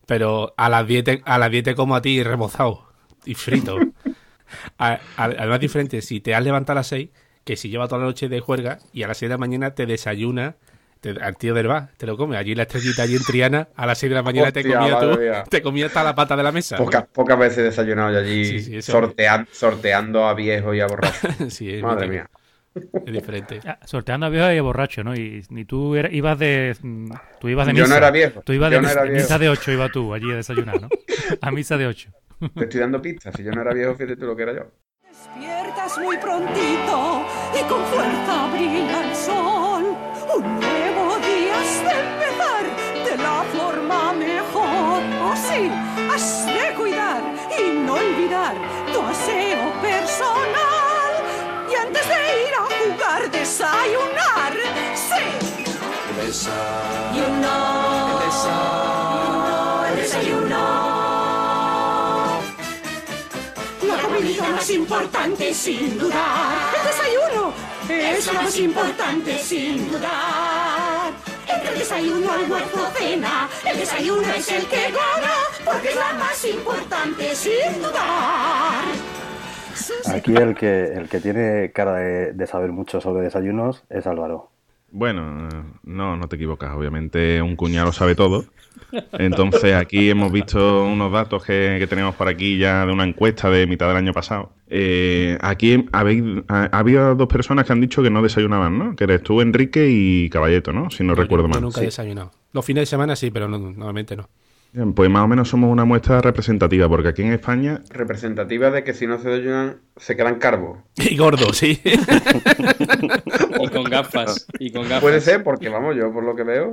Pero 0.07 0.55
a 0.57 0.67
las 0.67 0.87
10 0.87 1.03
te- 1.03 1.21
a 1.25 1.37
las 1.37 1.51
10 1.51 1.63
te 1.63 1.75
como 1.75 1.95
a 1.95 2.01
ti 2.01 2.23
remozado 2.23 2.85
y 3.23 3.35
frito. 3.35 3.77
A- 4.79 4.93
a- 4.93 4.99
Además, 5.25 5.59
diferente 5.59 6.01
si 6.01 6.19
te 6.19 6.33
has 6.33 6.43
levantado 6.43 6.71
a 6.77 6.79
las 6.81 6.87
6 6.87 7.11
que 7.43 7.55
si 7.55 7.69
lleva 7.69 7.87
toda 7.87 7.99
la 7.99 8.05
noche 8.07 8.29
de 8.29 8.39
juerga 8.39 8.79
y 8.93 9.03
a 9.03 9.07
las 9.07 9.19
6 9.19 9.29
de 9.29 9.33
la 9.35 9.37
mañana 9.37 9.75
te 9.75 9.85
desayuna 9.85 10.55
te- 10.99 11.11
al 11.21 11.37
tío 11.37 11.53
del 11.53 11.67
bar, 11.67 11.89
te 11.97 12.05
lo 12.05 12.17
come. 12.17 12.37
Allí 12.37 12.55
la 12.55 12.63
estrellita, 12.63 13.03
allí 13.03 13.15
en 13.15 13.23
Triana, 13.23 13.67
a 13.75 13.85
las 13.85 13.97
6 13.97 14.09
de 14.09 14.15
la 14.15 14.23
mañana 14.23 14.51
te 14.51 14.61
comía 14.63 14.99
tú, 14.99 15.19
mía. 15.19 15.43
te 15.49 15.61
comía 15.61 15.85
hasta 15.87 16.03
la 16.03 16.15
pata 16.15 16.35
de 16.35 16.43
la 16.43 16.51
mesa. 16.51 16.77
Pocas, 16.77 17.05
pocas 17.07 17.37
veces 17.39 17.57
he 17.59 17.61
desayunado 17.63 18.11
yo 18.11 18.19
allí 18.19 18.45
Sí, 18.45 18.59
sí, 18.61 18.77
eso- 18.77 18.91
sortean- 18.91 19.47
sorteando 19.51 20.25
a 20.27 20.33
viejo 20.33 20.73
y 20.73 20.79
a 20.81 20.87
borracho. 20.87 21.27
sí, 21.49 21.73
es 21.73 21.81
Madre 21.83 22.07
mía. 22.07 22.29
Es 22.75 23.11
diferente. 23.11 23.59
Ah, 23.65 23.79
sorteando 23.85 24.27
a 24.27 24.29
viejo 24.29 24.51
y 24.53 24.57
a 24.57 24.61
borracho, 24.61 25.03
¿no? 25.03 25.15
Y, 25.15 25.43
ni 25.49 25.65
tú 25.65 25.95
era- 25.95 26.09
ibas 26.11 26.37
de... 26.37 26.75
mm, 26.81 27.09
Tú 27.39 27.49
ibas 27.49 27.65
de 27.67 27.73
Yo 27.73 27.83
misa. 27.83 27.93
no 27.93 27.97
era 27.97 28.11
viejo, 28.11 28.41
Tú 28.41 28.53
ibas 28.53 28.69
yo 28.71 28.77
de 28.77 28.81
no 28.81 28.87
misa, 28.87 28.99
era 29.01 29.09
viejo. 29.09 29.23
misa 29.23 29.39
de 29.39 29.49
8 29.49 29.71
iba 29.71 29.89
tú 29.89 30.13
allí 30.13 30.31
a 30.31 30.35
desayunar, 30.35 30.79
¿no? 30.81 30.87
A 31.41 31.51
misa 31.51 31.77
de 31.77 31.87
8. 31.87 32.11
Te 32.55 32.63
estoy 32.63 32.79
dando 32.79 33.01
pistas. 33.01 33.33
Si 33.35 33.43
yo 33.43 33.51
no 33.51 33.61
era 33.61 33.73
viejo, 33.73 33.95
fíjate 33.95 34.15
tú 34.15 34.25
lo 34.27 34.35
que 34.35 34.43
era 34.43 34.53
yo. 34.53 34.71
Despiertas 35.19 35.97
muy 35.97 36.15
prontito 36.17 37.25
y 37.53 37.61
con 37.67 37.83
fuerza 37.87 38.47
brilla 38.53 39.03
el 39.03 39.13
sol. 39.13 39.97
Un 40.33 40.59
nuevo 40.61 41.17
día 41.17 41.59
has 41.59 41.83
de 41.83 41.91
empezar 42.07 42.63
de 43.03 43.17
la 43.17 43.43
forma 43.51 44.13
mejor. 44.13 45.01
Oh 45.21 45.35
sí, 45.35 45.69
has 46.09 46.45
de 46.45 46.73
cuidar 46.75 47.21
y 47.59 47.79
no 47.79 47.95
olvidar 47.95 48.55
tu 48.93 49.01
aseo 49.01 49.81
personal. 49.81 51.11
Y 51.69 51.75
antes 51.75 52.07
de 52.07 52.47
ir 52.47 52.53
a 52.53 52.63
jugar, 52.79 53.29
desayunar. 53.29 54.53
Sí. 54.95 55.49
Más 64.59 64.71
importante 64.71 65.53
sin 65.53 65.97
dudar. 65.97 66.73
El 66.75 66.87
desayuno 66.87 67.53
es 67.87 68.27
lo 68.27 68.33
más 68.33 68.59
importante 68.59 69.37
sin 69.37 69.89
dudar. 69.89 71.13
Entre 71.47 71.71
el 71.71 71.79
desayuno, 71.79 72.29
almuerzo, 72.29 72.91
cena, 72.93 73.47
el 73.65 73.77
desayuno 73.77 74.21
es 74.21 74.51
el 74.51 74.65
que 74.65 74.91
gana, 74.91 75.33
porque 75.63 75.87
es 75.87 75.95
la 75.95 76.13
más 76.13 76.43
importante 76.43 77.35
sin 77.35 77.81
dudar. 77.81 78.83
Aquí 80.13 80.35
el 80.35 80.53
que, 80.55 80.83
el 80.93 81.07
que 81.07 81.21
tiene 81.21 81.71
cara 81.71 81.93
de, 81.93 82.33
de 82.33 82.47
saber 82.47 82.73
mucho 82.73 82.99
sobre 82.99 83.23
desayunos 83.23 83.85
es 83.89 84.07
Álvaro. 84.07 84.51
Bueno, 84.91 85.47
no, 85.83 86.17
no 86.17 86.27
te 86.27 86.35
equivocas. 86.35 86.75
Obviamente 86.75 87.41
un 87.41 87.55
cuñado 87.55 87.93
sabe 87.93 88.13
todo. 88.13 88.43
Entonces 89.13 89.75
aquí 89.75 90.09
hemos 90.09 90.31
visto 90.31 90.85
unos 90.85 91.11
datos 91.11 91.43
que, 91.43 91.77
que 91.79 91.87
tenemos 91.87 92.15
por 92.15 92.27
aquí 92.27 92.57
ya 92.57 92.85
de 92.85 92.91
una 92.91 93.03
encuesta 93.03 93.49
de 93.49 93.67
mitad 93.67 93.87
del 93.87 93.97
año 93.97 94.13
pasado. 94.13 94.51
Eh, 94.67 95.37
aquí 95.41 95.85
habéis, 95.91 96.23
ha, 96.47 96.65
había 96.71 97.13
dos 97.13 97.27
personas 97.27 97.65
que 97.65 97.73
han 97.73 97.81
dicho 97.81 98.01
que 98.01 98.09
no 98.09 98.21
desayunaban, 98.21 98.77
¿no? 98.77 98.95
Que 98.95 99.03
eres 99.05 99.23
tú, 99.23 99.41
Enrique 99.41 99.87
y 99.89 100.29
Caballeto, 100.29 100.73
¿no? 100.73 100.89
Si 100.89 101.03
no 101.03 101.15
recuerdo 101.15 101.45
yo 101.45 101.49
mal. 101.49 101.61
nunca 101.61 101.81
he 101.81 101.85
desayunado. 101.85 102.31
Los 102.53 102.65
fines 102.65 102.81
de 102.83 102.85
semana 102.87 103.15
sí, 103.15 103.31
pero 103.31 103.47
no, 103.47 103.57
normalmente 103.57 104.15
no. 104.15 104.27
Bien, 104.71 104.93
pues 104.93 105.09
más 105.09 105.23
o 105.23 105.27
menos 105.27 105.49
somos 105.49 105.71
una 105.71 105.83
muestra 105.83 106.21
representativa, 106.21 106.87
porque 106.87 107.07
aquí 107.07 107.23
en 107.23 107.33
España 107.33 107.81
Representativa 107.89 108.69
de 108.69 108.83
que 108.83 108.93
si 108.93 109.07
no 109.07 109.17
se 109.17 109.27
desayunan, 109.29 109.77
se 109.97 110.15
quedan 110.15 110.35
cargos. 110.35 110.77
Y 111.09 111.17
gordo, 111.17 111.53
sí. 111.53 111.79
Y 113.61 113.67
con 113.69 113.83
gafas. 113.85 114.47
Y 114.59 114.71
con 114.71 114.83
gafas. 114.83 115.01
Puede 115.01 115.21
ser, 115.21 115.43
porque 115.43 115.69
vamos, 115.69 115.95
yo 115.95 116.13
por 116.13 116.23
lo 116.23 116.35
que 116.35 116.43
veo. 116.43 116.71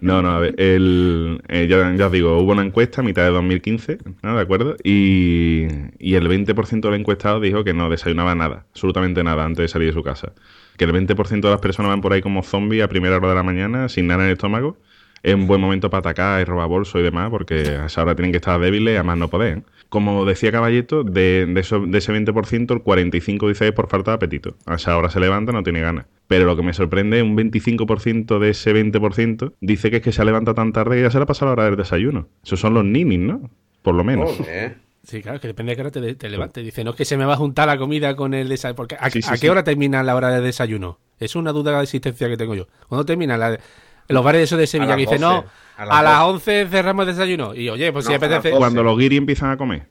No, 0.00 0.22
no, 0.22 0.32
a 0.32 0.38
ver, 0.40 0.54
el, 0.58 1.40
eh, 1.48 1.66
ya, 1.68 1.94
ya 1.94 2.06
os 2.06 2.12
digo, 2.12 2.38
hubo 2.38 2.52
una 2.52 2.62
encuesta 2.62 3.00
a 3.00 3.04
mitad 3.04 3.22
de 3.22 3.30
2015, 3.30 3.98
¿no? 4.22 4.36
¿De 4.36 4.42
acuerdo? 4.42 4.76
Y, 4.82 5.66
y 5.98 6.14
el 6.16 6.28
20% 6.28 6.80
del 6.80 7.00
encuestado 7.00 7.40
dijo 7.40 7.64
que 7.64 7.72
no 7.72 7.88
desayunaba 7.88 8.34
nada, 8.34 8.66
absolutamente 8.70 9.22
nada, 9.24 9.44
antes 9.44 9.62
de 9.62 9.68
salir 9.68 9.88
de 9.88 9.94
su 9.94 10.02
casa. 10.02 10.32
Que 10.76 10.84
el 10.84 10.92
20% 10.92 11.40
de 11.40 11.50
las 11.50 11.60
personas 11.60 11.90
van 11.90 12.00
por 12.00 12.12
ahí 12.12 12.20
como 12.20 12.42
zombies 12.42 12.82
a 12.82 12.88
primera 12.88 13.16
hora 13.16 13.28
de 13.28 13.34
la 13.36 13.42
mañana, 13.44 13.88
sin 13.88 14.08
nada 14.08 14.24
en 14.24 14.26
el 14.26 14.32
estómago. 14.34 14.76
Es 15.24 15.34
un 15.34 15.48
buen 15.48 15.60
momento 15.60 15.90
para 15.90 15.98
atacar 16.00 16.40
y 16.40 16.44
robar 16.44 16.68
bolso 16.68 17.00
y 17.00 17.02
demás, 17.02 17.30
porque 17.30 17.54
a 17.80 17.86
esa 17.86 18.02
hora 18.02 18.14
tienen 18.14 18.30
que 18.30 18.36
estar 18.36 18.60
débiles 18.60 18.92
y 18.92 18.96
además 18.96 19.18
no 19.18 19.28
poder. 19.28 19.62
Como 19.88 20.24
decía 20.24 20.52
Caballeto, 20.52 21.02
de, 21.02 21.46
de, 21.46 21.60
eso- 21.60 21.80
de 21.86 21.98
ese 21.98 22.12
20%, 22.12 22.72
el 22.74 22.82
45% 22.84 23.48
dice 23.48 23.66
es 23.68 23.72
por 23.72 23.88
falta 23.88 24.12
de 24.12 24.14
apetito. 24.16 24.54
A 24.66 24.74
esa 24.76 24.96
hora 24.96 25.10
se 25.10 25.18
levanta, 25.20 25.50
no 25.52 25.62
tiene 25.62 25.80
ganas. 25.80 26.06
Pero 26.28 26.46
lo 26.46 26.56
que 26.56 26.62
me 26.62 26.72
sorprende, 26.72 27.22
un 27.22 27.36
25% 27.36 28.38
de 28.38 28.50
ese 28.50 28.72
20% 28.74 29.52
dice 29.60 29.90
que 29.90 29.96
es 29.98 30.02
que 30.02 30.12
se 30.12 30.24
levanta 30.24 30.54
tan 30.54 30.72
tarde 30.72 30.96
que 30.96 31.02
ya 31.02 31.10
se 31.10 31.18
le 31.18 31.24
ha 31.24 31.26
pasado 31.26 31.46
la 31.50 31.52
hora 31.52 31.64
del 31.64 31.76
desayuno. 31.76 32.28
Esos 32.44 32.60
son 32.60 32.74
los 32.74 32.84
ninis, 32.84 33.18
¿no? 33.18 33.50
Por 33.82 33.94
lo 33.94 34.04
menos. 34.04 34.30
Joder. 34.36 34.78
Sí, 35.04 35.20
claro, 35.20 35.38
que 35.38 35.48
depende 35.48 35.72
de 35.72 35.76
qué 35.76 35.82
hora 35.82 35.90
te, 35.90 36.14
te 36.14 36.30
levantes. 36.30 36.64
Dice, 36.64 36.82
no 36.82 36.92
es 36.92 36.96
que 36.96 37.04
se 37.04 37.18
me 37.18 37.26
va 37.26 37.34
a 37.34 37.36
juntar 37.36 37.66
la 37.68 37.76
comida 37.76 38.16
con 38.16 38.32
el 38.32 38.48
desayuno. 38.48 38.76
Porque 38.76 38.96
¿A, 38.98 39.10
Sí, 39.10 39.20
sí, 39.20 39.28
a 39.28 39.32
qué 39.32 39.38
sí. 39.38 39.48
hora 39.48 39.62
termina 39.62 40.02
la 40.02 40.16
hora 40.16 40.30
de 40.30 40.40
desayuno? 40.40 40.98
Es 41.18 41.36
una 41.36 41.52
duda 41.52 41.76
de 41.76 41.82
existencia 41.82 42.26
que 42.28 42.38
tengo 42.38 42.54
yo. 42.54 42.66
¿Cuándo 42.88 43.04
termina 43.04 43.36
la, 43.36 43.58
los 44.08 44.24
bares 44.24 44.42
esos 44.42 44.58
de 44.58 44.66
Sevilla 44.66 44.88
las 44.90 44.96
que 44.96 45.00
dicen, 45.02 45.20
12, 45.20 45.34
no, 45.42 45.44
a 45.76 45.82
a 45.82 45.86
las 45.86 46.04
las, 46.04 46.20
12. 46.20 46.60
11 46.62 46.68
cerramos 46.70 47.06
el 47.08 47.14
desayuno? 47.14 47.54
Y 47.54 47.68
oye, 47.68 47.92
pues 47.92 48.04
si 48.06 48.12
No, 48.12 48.16
a 48.16 48.18
las 48.18 48.28
apetece. 48.28 48.48
12. 48.50 48.58
Cuando 48.58 48.82
los 48.82 48.98
guiris 48.98 49.18
empiezan 49.18 49.50
a 49.50 49.56
comer. 49.56 49.88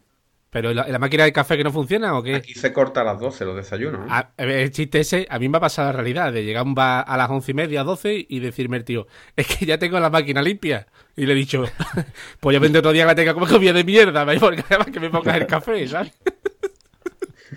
Pero 0.49 0.71
¿la, 0.71 0.87
la 0.87 0.99
máquina 0.99 1.23
de 1.23 1.33
café 1.33 1.57
que 1.57 1.63
no 1.63 1.71
funciona 1.71 2.15
o 2.15 2.21
qué? 2.21 2.35
Aquí 2.35 2.53
se 2.53 2.71
corta 2.71 3.01
a 3.01 3.03
las 3.03 3.19
12 3.19 3.43
los 3.43 3.55
desayunos. 3.55 4.01
¿eh? 4.01 4.09
A- 4.11 4.29
el 4.37 4.69
chiste 4.71 4.99
ese, 4.99 5.25
a 5.27 5.39
mí 5.39 5.49
me 5.49 5.57
ha 5.57 5.59
pasado 5.59 5.87
la 5.87 5.93
realidad 5.93 6.31
de 6.31 6.43
llegar 6.45 6.59
a 6.61 6.63
un 6.63 6.75
bar 6.75 7.03
a 7.07 7.17
las 7.17 7.27
once 7.31 7.49
y 7.51 7.53
media, 7.55 7.83
12 7.83 8.27
y 8.29 8.39
decirme 8.39 8.77
el 8.77 8.83
tío, 8.83 9.07
es 9.35 9.47
que 9.47 9.65
ya 9.65 9.79
tengo 9.79 9.99
la 9.99 10.11
máquina 10.11 10.43
limpia. 10.43 10.85
Y 11.15 11.25
le 11.25 11.33
he 11.33 11.35
dicho, 11.35 11.63
pues 12.39 12.53
ya 12.53 12.59
vendré 12.59 12.79
otro 12.79 12.91
día 12.91 13.07
que 13.07 13.15
tenga 13.15 13.31
que 13.31 13.39
comer 13.39 13.49
comida 13.51 13.73
de 13.73 13.83
mierda, 13.83 14.23
¿veis? 14.25 14.39
porque 14.39 14.63
además 14.69 14.87
que 14.93 14.99
me 14.99 15.09
pongas 15.09 15.37
el 15.37 15.47
café, 15.47 15.87
¿sabes? 15.87 16.13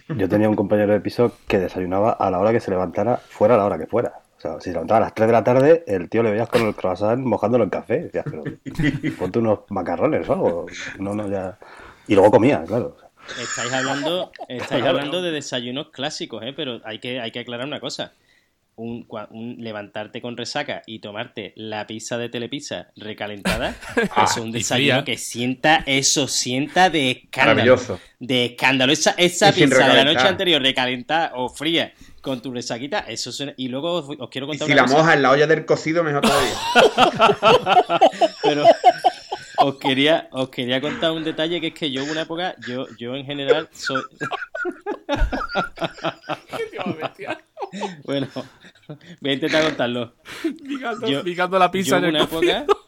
Yo 0.08 0.28
tenía 0.28 0.48
un 0.48 0.56
compañero 0.56 0.92
de 0.92 1.00
piso 1.00 1.32
que 1.48 1.58
desayunaba 1.58 2.12
a 2.12 2.30
la 2.30 2.38
hora 2.38 2.52
que 2.52 2.60
se 2.60 2.70
levantara, 2.70 3.16
fuera 3.16 3.54
a 3.54 3.58
la 3.58 3.64
hora 3.66 3.78
que 3.78 3.86
fuera. 3.86 4.12
O 4.36 4.40
sea, 4.40 4.60
si 4.60 4.64
se 4.64 4.72
levantaba 4.72 4.98
a 4.98 5.00
las 5.00 5.14
3 5.14 5.28
de 5.28 5.32
la 5.32 5.44
tarde, 5.44 5.84
el 5.86 6.10
tío 6.10 6.22
le 6.22 6.30
veías 6.30 6.48
con 6.48 6.66
el 6.66 6.74
croissant 6.74 7.24
mojándolo 7.24 7.64
en 7.64 7.70
café. 7.70 8.02
Decías, 8.04 8.24
pero 8.28 8.44
ponte 9.18 9.38
unos 9.38 9.60
macarrones 9.70 10.28
o 10.28 10.32
algo. 10.34 10.66
No, 10.98 11.14
no, 11.14 11.28
ya. 11.28 11.58
Y 12.06 12.14
luego 12.14 12.30
comía, 12.30 12.62
claro. 12.66 12.96
Estáis 13.40 13.72
hablando, 13.72 14.30
estáis 14.48 14.84
hablando 14.84 15.20
de 15.20 15.32
desayunos 15.32 15.88
clásicos, 15.90 16.42
¿eh? 16.44 16.52
pero 16.54 16.80
hay 16.84 17.00
que, 17.00 17.20
hay 17.20 17.30
que 17.30 17.40
aclarar 17.40 17.66
una 17.66 17.80
cosa. 17.80 18.12
Un, 18.78 19.06
levantarte 19.58 20.20
con 20.20 20.36
resaca 20.36 20.82
y 20.86 20.98
tomarte 20.98 21.54
la 21.56 21.86
pizza 21.86 22.18
de 22.18 22.28
Telepizza 22.28 22.88
recalentada 22.94 23.74
es 24.22 24.36
un 24.36 24.48
y 24.48 24.52
desayuno 24.52 25.02
que 25.02 25.16
sienta 25.16 25.82
eso, 25.86 26.28
sienta 26.28 26.90
de 26.90 27.10
escándalo. 27.12 27.54
Maravilloso. 27.54 28.00
De 28.20 28.44
escándalo. 28.44 28.92
Esa, 28.92 29.12
esa 29.12 29.50
pizza 29.50 29.88
de 29.88 29.94
la 29.94 30.04
noche 30.04 30.28
anterior 30.28 30.60
recalentada 30.60 31.32
o 31.36 31.48
fría 31.48 31.94
con 32.26 32.42
tu 32.42 32.52
resaquita, 32.52 32.98
eso 33.06 33.30
suena... 33.30 33.54
Y 33.56 33.68
luego 33.68 33.92
os, 33.94 34.06
os 34.18 34.28
quiero 34.28 34.46
Y 34.46 34.50
contar 34.50 34.66
si 34.66 34.72
una 34.72 34.82
la 34.82 34.88
cosa. 34.88 34.98
mojas 34.98 35.14
en 35.14 35.22
la 35.22 35.30
olla 35.30 35.46
del 35.46 35.64
cocido, 35.64 36.02
mejor 36.02 36.22
todavía. 36.22 36.54
Pero 38.42 38.64
os 39.58 39.76
quería, 39.76 40.28
os 40.32 40.48
quería 40.50 40.80
contar 40.80 41.12
un 41.12 41.22
detalle 41.24 41.60
que 41.60 41.68
es 41.68 41.74
que 41.74 41.90
yo 41.92 42.02
hubo 42.02 42.10
una 42.12 42.22
época, 42.22 42.56
yo, 42.66 42.86
yo 42.98 43.14
en 43.14 43.24
general 43.24 43.68
soy. 43.72 44.02
bueno, 48.04 48.26
voy 49.20 49.30
a 49.30 49.34
intentar 49.34 49.64
contarlo. 49.64 50.12
Yo- 51.08 51.22
ligando 51.22 51.58
la 51.58 51.70
pizza 51.70 51.90
Yo 51.90 51.96
en 51.98 52.04
el 52.04 52.10
una 52.16 52.26
cocido. 52.26 52.56
época. 52.58 52.76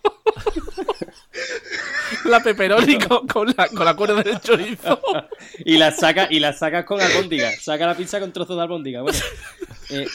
La 2.24 2.40
pepperoni 2.42 2.98
con, 2.98 3.26
con 3.26 3.48
la, 3.56 3.68
con 3.68 3.84
la 3.84 3.94
cuerda 3.94 4.22
del 4.22 4.40
chorizo. 4.40 5.00
y 5.64 5.76
la 5.78 5.90
saca 5.92 6.28
y 6.30 6.38
la 6.40 6.52
sacas 6.52 6.84
con 6.84 7.00
albóndiga. 7.00 7.50
Saca 7.52 7.86
la 7.86 7.96
pizza 7.96 8.20
con 8.20 8.32
trozos 8.32 8.56
de 8.56 8.62
albóndiga. 8.62 9.02
Bueno, 9.02 9.18
eh, 9.90 10.06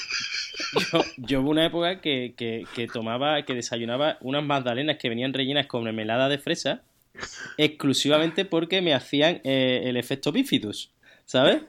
yo, 0.91 1.03
yo 1.17 1.41
hubo 1.41 1.49
una 1.49 1.65
época 1.65 2.01
que, 2.01 2.33
que, 2.37 2.65
que 2.75 2.87
tomaba, 2.87 3.43
que 3.43 3.53
desayunaba 3.53 4.17
unas 4.21 4.43
magdalenas 4.43 4.97
que 4.97 5.09
venían 5.09 5.33
rellenas 5.33 5.67
con 5.67 5.83
mermelada 5.83 6.29
de 6.29 6.37
fresa 6.37 6.81
exclusivamente 7.57 8.45
porque 8.45 8.81
me 8.81 8.93
hacían 8.93 9.41
eh, 9.43 9.81
el 9.85 9.97
efecto 9.97 10.31
bifidus. 10.31 10.91
¿Sabes? 11.25 11.61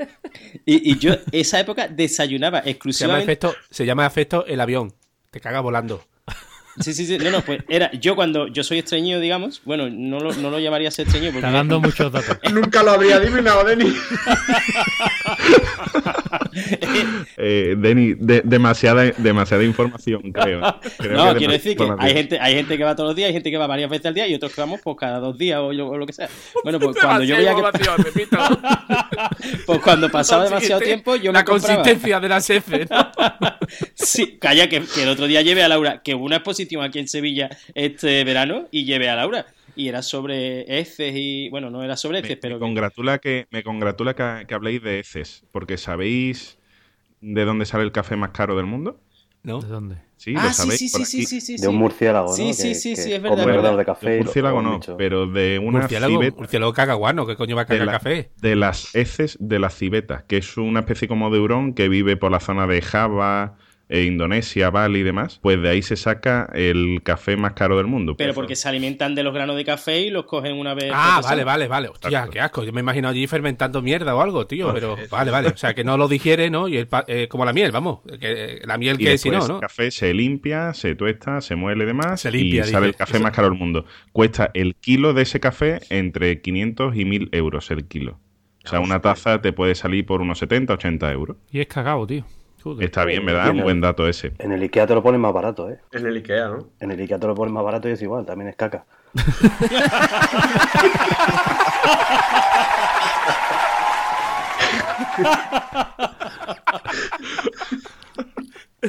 Y, 0.66 0.90
y 0.92 0.98
yo 0.98 1.14
esa 1.30 1.60
época 1.60 1.86
desayunaba 1.86 2.58
Se 2.58 2.62
llama, 2.64 2.70
exclusivamente. 2.72 3.24
efecto, 3.32 3.54
se 3.70 3.86
llama 3.86 4.04
efecto 4.04 4.44
el 4.46 4.60
avión. 4.60 4.92
Te 5.30 5.40
caga 5.40 5.60
volando. 5.60 6.04
Sí, 6.80 6.92
sí, 6.92 7.06
sí. 7.06 7.18
No, 7.18 7.30
no, 7.30 7.40
pues 7.42 7.60
era. 7.68 7.90
Yo 7.92 8.16
cuando 8.16 8.48
yo 8.48 8.64
soy 8.64 8.78
estreñido, 8.78 9.20
digamos. 9.20 9.62
Bueno, 9.64 9.88
no 9.90 10.18
lo, 10.20 10.32
no 10.34 10.50
lo 10.50 10.58
llamaría 10.58 10.90
ser 10.90 11.06
estreñido 11.06 11.32
porque. 11.32 11.46
Está 11.46 11.56
dando 11.58 11.80
muchos 11.82 12.10
datos. 12.12 12.36
Nunca 12.52 12.82
lo 12.82 12.90
habría 12.92 13.16
adivinado, 13.16 13.64
Denis. 13.64 13.94
Eh, 17.36 17.74
Denny, 17.78 18.14
de- 18.14 18.42
demasiada, 18.44 19.04
demasiada 19.16 19.64
información, 19.64 20.22
creo. 20.32 20.60
Creo 20.98 21.16
No, 21.16 21.32
que 21.32 21.38
quiero 21.38 21.52
decir 21.52 21.76
que 21.76 21.88
hay 21.98 22.12
gente, 22.14 22.38
hay 22.40 22.54
gente 22.54 22.78
que 22.78 22.84
va 22.84 22.94
todos 22.94 23.08
los 23.10 23.16
días, 23.16 23.28
hay 23.28 23.32
gente 23.32 23.50
que 23.50 23.56
va 23.58 23.66
varias 23.66 23.90
veces 23.90 24.06
al 24.06 24.14
día 24.14 24.26
y 24.28 24.34
otros 24.34 24.52
que 24.54 24.60
vamos 24.60 24.80
pues 24.82 24.96
cada 24.98 25.18
dos 25.18 25.36
días 25.36 25.58
o, 25.60 25.72
lo- 25.72 25.88
o 25.90 25.96
lo 25.98 26.06
que 26.06 26.12
sea. 26.12 26.28
Bueno, 26.62 26.78
pues 26.78 26.96
cuando 27.00 27.24
yo 27.24 27.36
veía 27.36 27.50
que 27.54 27.56
Demasiada 27.56 27.96
información, 27.96 28.04
repito. 28.04 28.38
pues 29.66 29.80
cuando 29.80 30.08
pasaba 30.10 30.44
demasiado 30.44 30.80
tiempo, 30.80 31.16
yo 31.16 31.32
La 31.32 31.40
me 31.40 31.44
compraba. 31.44 31.74
consistencia 31.76 32.20
de 32.20 32.28
las. 32.28 32.48
¿no? 32.48 33.06
Sí, 33.94 34.38
calla, 34.40 34.68
que, 34.68 34.82
que 34.82 35.02
el 35.02 35.08
otro 35.08 35.26
día 35.26 35.42
llevé 35.42 35.64
a 35.64 35.68
Laura, 35.68 36.02
que 36.02 36.14
hubo 36.14 36.24
una 36.24 36.36
exposición 36.36 36.63
aquí 36.82 36.98
en 36.98 37.08
Sevilla 37.08 37.50
este 37.74 38.24
verano 38.24 38.68
y 38.70 38.84
llevé 38.84 39.08
a 39.08 39.16
Laura. 39.16 39.46
Y 39.76 39.88
era 39.88 40.02
sobre 40.02 40.78
heces 40.80 41.14
y. 41.16 41.48
Bueno, 41.50 41.70
no 41.70 41.82
era 41.82 41.96
sobre 41.96 42.20
Me, 42.20 42.26
heces, 42.28 42.38
pero. 42.40 42.56
me 42.56 42.60
congratula 42.60 43.18
que, 43.18 43.46
me 43.50 43.62
congratula 43.64 44.14
que, 44.14 44.46
que 44.46 44.54
habléis 44.54 44.82
de 44.82 45.00
heces, 45.00 45.44
porque 45.52 45.76
¿sabéis 45.78 46.58
de 47.20 47.44
dónde 47.44 47.66
sale 47.66 47.84
el 47.84 47.92
café 47.92 48.16
más 48.16 48.30
caro 48.30 48.56
del 48.56 48.66
mundo? 48.66 49.00
¿No? 49.42 49.60
¿De 49.60 49.68
dónde? 49.68 49.96
Sí, 50.16 50.32
ah, 50.38 50.48
sí, 50.52 50.62
sabéis. 50.62 50.78
sí, 50.78 50.88
por 50.90 51.04
sí, 51.04 51.16
aquí. 51.18 51.26
sí, 51.26 51.40
sí, 51.40 51.58
sí. 51.58 51.62
De 51.62 51.68
un 51.68 51.76
murciélago, 51.76 52.28
¿no? 52.28 52.32
Sí, 52.34 52.54
sí, 52.54 52.68
Que- 52.68 52.74
sí, 52.76 52.94
que 52.94 52.96
sí, 53.02 53.12
es 53.12 53.20
verdad, 53.20 53.44
verdad. 53.44 53.76
de 53.76 53.84
café. 53.84 54.08
De 54.10 54.18
un 54.20 54.24
murciélago 54.24 54.62
no, 54.62 54.72
mucho. 54.74 54.96
pero 54.96 55.26
de 55.26 55.58
una 55.58 55.80
Murciélago, 55.80 56.12
civeta. 56.18 56.36
murciélago 56.38 56.72
¿qué 57.26 57.36
coño 57.36 57.56
va 57.56 57.62
a 57.62 57.64
de, 57.66 57.68
cagar 57.68 57.86
la- 57.86 57.92
café? 57.92 58.30
de 58.40 58.56
las 58.56 58.94
heces 58.94 59.36
de 59.40 59.58
la 59.58 59.68
civeta, 59.68 60.24
que 60.26 60.38
es 60.38 60.56
una 60.56 60.80
especie 60.80 61.08
como 61.08 61.30
de 61.30 61.40
hurón 61.40 61.74
que 61.74 61.88
vive 61.88 62.16
por 62.16 62.30
la 62.32 62.40
zona 62.40 62.66
de 62.66 62.80
Java, 62.80 63.58
eh, 63.94 64.04
Indonesia, 64.04 64.70
Bali 64.70 65.00
y 65.00 65.02
demás. 65.02 65.38
Pues 65.42 65.60
de 65.62 65.68
ahí 65.68 65.82
se 65.82 65.96
saca 65.96 66.48
el 66.54 67.00
café 67.02 67.36
más 67.36 67.52
caro 67.52 67.76
del 67.76 67.86
mundo. 67.86 68.16
Pero 68.16 68.34
porque 68.34 68.56
se 68.56 68.68
alimentan 68.68 69.14
de 69.14 69.22
los 69.22 69.32
granos 69.32 69.56
de 69.56 69.64
café 69.64 70.00
y 70.00 70.10
los 70.10 70.24
cogen 70.24 70.56
una 70.58 70.74
vez. 70.74 70.90
Ah, 70.92 71.20
vale, 71.22 71.44
vale, 71.44 71.68
vale. 71.68 71.88
Hostia, 71.88 72.08
Exacto. 72.08 72.30
qué 72.32 72.40
asco. 72.40 72.64
Yo 72.64 72.72
me 72.72 72.80
imagino 72.80 73.08
allí 73.08 73.26
fermentando 73.26 73.82
mierda 73.82 74.14
o 74.14 74.20
algo, 74.20 74.46
tío. 74.46 74.70
Pues, 74.70 74.74
Pero 74.82 74.96
vale, 75.10 75.30
vale. 75.30 75.48
O 75.48 75.56
sea, 75.56 75.74
que 75.74 75.84
no 75.84 75.96
lo 75.96 76.08
digiere, 76.08 76.50
¿no? 76.50 76.68
Y 76.68 76.76
el 76.76 76.86
pa- 76.88 77.04
eh, 77.06 77.28
como 77.28 77.44
la 77.44 77.52
miel, 77.52 77.70
vamos. 77.72 78.00
Que, 78.18 78.18
eh, 78.56 78.60
la 78.64 78.78
miel 78.78 78.96
Y 79.00 79.04
que 79.04 79.18
si 79.18 79.30
después 79.30 79.38
no, 79.38 79.44
el 79.46 79.52
¿no? 79.52 79.60
café 79.60 79.90
se 79.90 80.12
limpia, 80.12 80.74
se 80.74 80.94
tuesta, 80.94 81.40
se 81.40 81.54
muele 81.56 81.84
y 81.84 81.86
demás. 81.86 82.20
Se 82.20 82.30
limpia, 82.30 82.66
y 82.66 82.68
sale 82.70 82.86
el 82.88 82.96
café 82.96 83.18
más 83.18 83.32
caro 83.32 83.48
del 83.48 83.58
mundo. 83.58 83.84
Cuesta 84.12 84.50
el 84.54 84.74
kilo 84.74 85.12
de 85.14 85.22
ese 85.22 85.40
café 85.40 85.80
entre 85.90 86.40
500 86.40 86.96
y 86.96 87.04
1000 87.04 87.28
euros 87.32 87.70
el 87.70 87.84
kilo. 87.86 88.18
O 88.64 88.68
sea, 88.68 88.80
una 88.80 89.00
taza 89.00 89.42
te 89.42 89.52
puede 89.52 89.74
salir 89.74 90.06
por 90.06 90.22
unos 90.22 90.38
70, 90.38 90.72
80 90.74 91.12
euros. 91.12 91.36
Y 91.52 91.60
es 91.60 91.66
cagado, 91.66 92.06
tío. 92.06 92.24
Joder. 92.64 92.84
Está 92.86 93.04
bien, 93.04 93.24
¿verdad? 93.26 93.50
Un 93.50 93.62
buen 93.62 93.80
dato 93.82 94.08
ese. 94.08 94.32
En 94.38 94.50
el 94.50 94.62
Ikea 94.62 94.86
te 94.86 94.94
lo 94.94 95.02
ponen 95.02 95.20
más 95.20 95.34
barato, 95.34 95.68
¿eh? 95.70 95.78
En 95.92 96.06
el 96.06 96.16
Ikea, 96.16 96.48
¿no? 96.48 96.70
En 96.80 96.90
el 96.90 96.98
Ikea 97.00 97.18
te 97.18 97.26
lo 97.26 97.34
ponen 97.34 97.52
más 97.52 97.62
barato 97.62 97.88
y 97.88 97.92
es 97.92 98.00
igual, 98.02 98.24
también 98.24 98.48
es 98.48 98.56
caca. 98.56 98.86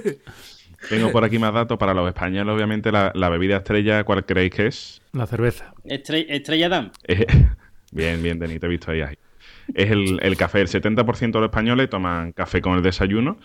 Tengo 0.89 1.11
por 1.11 1.23
aquí 1.23 1.39
más 1.39 1.53
datos 1.53 1.77
para 1.77 1.93
los 1.93 2.07
españoles. 2.07 2.53
Obviamente, 2.53 2.91
la, 2.91 3.11
la 3.15 3.29
bebida 3.29 3.57
estrella, 3.57 4.03
¿cuál 4.03 4.25
creéis 4.25 4.51
que 4.53 4.67
es? 4.67 5.01
La 5.13 5.25
cerveza. 5.25 5.73
Estre- 5.83 6.25
Estrella 6.29 6.69
Damm. 6.69 6.91
Eh, 7.07 7.25
bien, 7.91 8.21
bien, 8.21 8.37
Denis, 8.39 8.59
te 8.59 8.67
he 8.67 8.69
visto 8.69 8.91
ahí. 8.91 9.01
ahí. 9.01 9.15
Es 9.73 9.91
el, 9.91 10.19
el 10.21 10.37
café. 10.37 10.61
El 10.61 10.67
70% 10.67 11.31
de 11.31 11.39
los 11.39 11.49
españoles 11.49 11.89
toman 11.89 12.31
café 12.33 12.61
con 12.61 12.75
el 12.77 12.83
desayuno. 12.83 13.37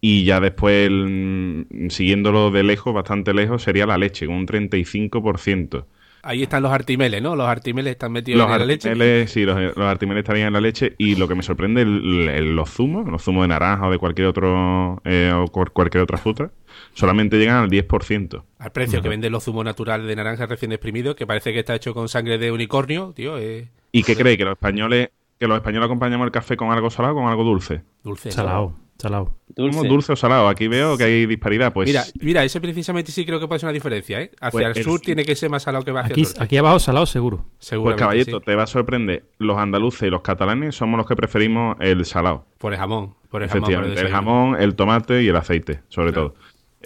Y 0.00 0.24
ya 0.24 0.38
después, 0.40 0.86
el- 0.88 1.66
siguiéndolo 1.88 2.50
de 2.50 2.62
lejos, 2.62 2.92
bastante 2.94 3.32
lejos, 3.32 3.62
sería 3.62 3.86
la 3.86 3.96
leche, 3.98 4.26
con 4.26 4.36
un 4.36 4.46
35%. 4.46 5.86
Ahí 6.26 6.42
están 6.42 6.62
los 6.62 6.72
artimeles, 6.72 7.20
¿no? 7.20 7.36
Los 7.36 7.46
artimeles 7.46 7.92
están 7.92 8.10
metidos 8.12 8.38
Los 8.38 8.50
en 8.50 8.58
la 8.58 8.64
leche. 8.64 8.88
artimeles, 8.88 9.30
sí, 9.30 9.44
los, 9.44 9.58
los 9.76 9.84
artimeles 9.86 10.22
estarían 10.22 10.46
en 10.48 10.52
la 10.54 10.60
leche. 10.60 10.94
Y 10.96 11.16
lo 11.16 11.28
que 11.28 11.34
me 11.34 11.42
sorprende, 11.42 11.82
el- 11.82 12.28
el- 12.30 12.56
los 12.56 12.70
zumos, 12.70 13.06
los 13.06 13.22
zumos 13.22 13.44
de 13.44 13.48
naranja 13.48 13.86
o 13.88 13.90
de 13.90 13.98
cualquier 13.98 14.28
otro 14.28 15.02
eh, 15.04 15.32
o 15.34 15.46
cual- 15.48 15.70
cualquier 15.70 16.02
otra 16.02 16.16
fruta, 16.16 16.50
solamente 16.94 17.36
llegan 17.38 17.56
al 17.64 17.68
10%. 17.70 18.42
Al 18.58 18.72
precio 18.72 19.02
que 19.02 19.08
venden 19.10 19.32
los 19.32 19.44
zumos 19.44 19.66
naturales 19.66 20.06
de 20.06 20.16
naranja 20.16 20.46
recién 20.46 20.72
exprimidos, 20.72 21.14
que 21.14 21.26
parece 21.26 21.52
que 21.52 21.58
está 21.58 21.74
hecho 21.74 21.92
con 21.92 22.08
sangre 22.08 22.38
de 22.38 22.50
unicornio, 22.50 23.12
tío, 23.14 23.36
es 23.36 23.68
¿Y 23.92 24.02
qué 24.02 24.16
creéis? 24.16 24.38
¿Que 24.38 24.44
los 24.44 24.52
españoles 24.52 25.10
que 25.38 25.46
los 25.48 25.56
españoles 25.56 25.86
acompañamos 25.86 26.24
el 26.26 26.32
café 26.32 26.56
con 26.56 26.70
algo 26.70 26.90
salado 26.90 27.14
o 27.14 27.18
con 27.18 27.26
algo 27.28 27.44
dulce? 27.44 27.82
dulce. 28.02 28.30
Salado, 28.30 28.74
salado. 28.98 29.34
Dulce. 29.48 29.78
¿Cómo 29.78 29.88
dulce 29.88 30.12
o 30.12 30.16
salado? 30.16 30.48
Aquí 30.48 30.66
veo 30.68 30.96
que 30.96 31.04
hay 31.04 31.26
disparidad. 31.26 31.72
Pues 31.72 31.86
Mira, 31.88 32.04
mira, 32.20 32.42
ese 32.44 32.60
precisamente 32.60 33.12
sí 33.12 33.24
creo 33.26 33.38
que 33.40 33.46
puede 33.46 33.58
ser 33.60 33.66
una 33.68 33.72
diferencia, 33.72 34.20
¿eh? 34.20 34.30
Hacia 34.40 34.50
Pues 34.50 34.64
el 34.66 34.78
el- 34.78 34.84
sur 34.84 35.00
tiene 35.00 35.24
que 35.24 35.34
ser 35.36 35.50
más 35.50 35.62
salado 35.64 35.84
que 35.84 35.92
va 35.92 36.00
hacia 36.00 36.12
Aquí, 36.12 36.22
el 36.22 36.26
norte. 36.28 36.42
aquí 36.42 36.56
abajo 36.56 36.78
salado 36.78 37.06
seguro. 37.06 37.44
Pues 37.58 37.96
caballito, 37.96 38.38
sí. 38.38 38.44
te 38.46 38.54
va 38.54 38.62
a 38.64 38.66
sorprender. 38.66 39.24
Los 39.38 39.58
andaluces 39.58 40.02
y 40.06 40.10
los 40.10 40.22
catalanes 40.22 40.74
somos 40.76 40.98
los 40.98 41.06
que 41.06 41.14
preferimos 41.16 41.76
el 41.80 42.04
salado. 42.04 42.46
Por 42.58 42.72
el 42.72 42.78
jamón. 42.78 43.14
Por 43.28 43.42
el 43.42 43.48
jamón. 43.48 43.70
por 43.72 43.84
el 43.98 44.08
jamón, 44.08 44.56
el 44.60 44.74
tomate 44.76 45.22
y 45.22 45.28
el 45.28 45.36
aceite, 45.36 45.82
sobre 45.88 46.12
todo. 46.12 46.34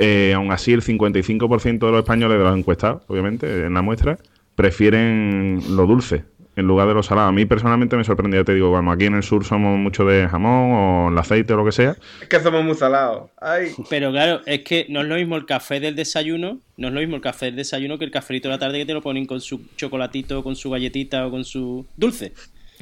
eh, 0.00 0.32
aún 0.34 0.52
así 0.52 0.72
el 0.72 0.80
55% 0.82 1.86
de 1.86 1.90
los 1.92 1.98
españoles 1.98 2.38
de 2.38 2.44
los 2.44 2.56
encuestados, 2.56 3.02
obviamente, 3.08 3.66
en 3.66 3.74
la 3.74 3.82
muestra, 3.82 4.16
prefieren 4.54 5.60
lo 5.76 5.86
dulce 5.86 6.24
en 6.58 6.66
lugar 6.66 6.88
de 6.88 6.94
lo 6.94 7.02
salado. 7.04 7.28
A 7.28 7.32
mí 7.32 7.46
personalmente 7.46 7.96
me 7.96 8.02
sorprendía, 8.02 8.42
te 8.42 8.52
digo, 8.52 8.72
como 8.72 8.90
aquí 8.90 9.04
en 9.04 9.14
el 9.14 9.22
sur 9.22 9.44
somos 9.44 9.78
mucho 9.78 10.04
de 10.04 10.28
jamón 10.28 10.72
o 10.72 11.08
el 11.10 11.18
aceite 11.18 11.52
o 11.52 11.56
lo 11.56 11.64
que 11.64 11.72
sea. 11.72 11.96
Es 12.20 12.28
que 12.28 12.40
somos 12.40 12.64
muy 12.64 12.74
salados. 12.74 13.30
Ay. 13.40 13.72
Pero 13.88 14.10
claro, 14.10 14.40
es 14.44 14.62
que 14.62 14.86
no 14.88 15.02
es 15.02 15.06
lo 15.06 15.14
mismo 15.14 15.36
el 15.36 15.46
café 15.46 15.78
del 15.78 15.94
desayuno, 15.94 16.58
no 16.76 16.88
es 16.88 16.94
lo 16.94 17.00
mismo 17.00 17.14
el 17.14 17.22
café 17.22 17.46
del 17.46 17.56
desayuno 17.56 17.96
que 17.96 18.04
el 18.04 18.10
cafelito 18.10 18.48
de 18.48 18.54
la 18.54 18.58
tarde 18.58 18.78
que 18.78 18.86
te 18.86 18.92
lo 18.92 19.02
ponen 19.02 19.26
con 19.26 19.40
su 19.40 19.66
chocolatito, 19.76 20.42
con 20.42 20.56
su 20.56 20.68
galletita 20.68 21.26
o 21.26 21.30
con 21.30 21.44
su 21.44 21.86
dulce. 21.96 22.32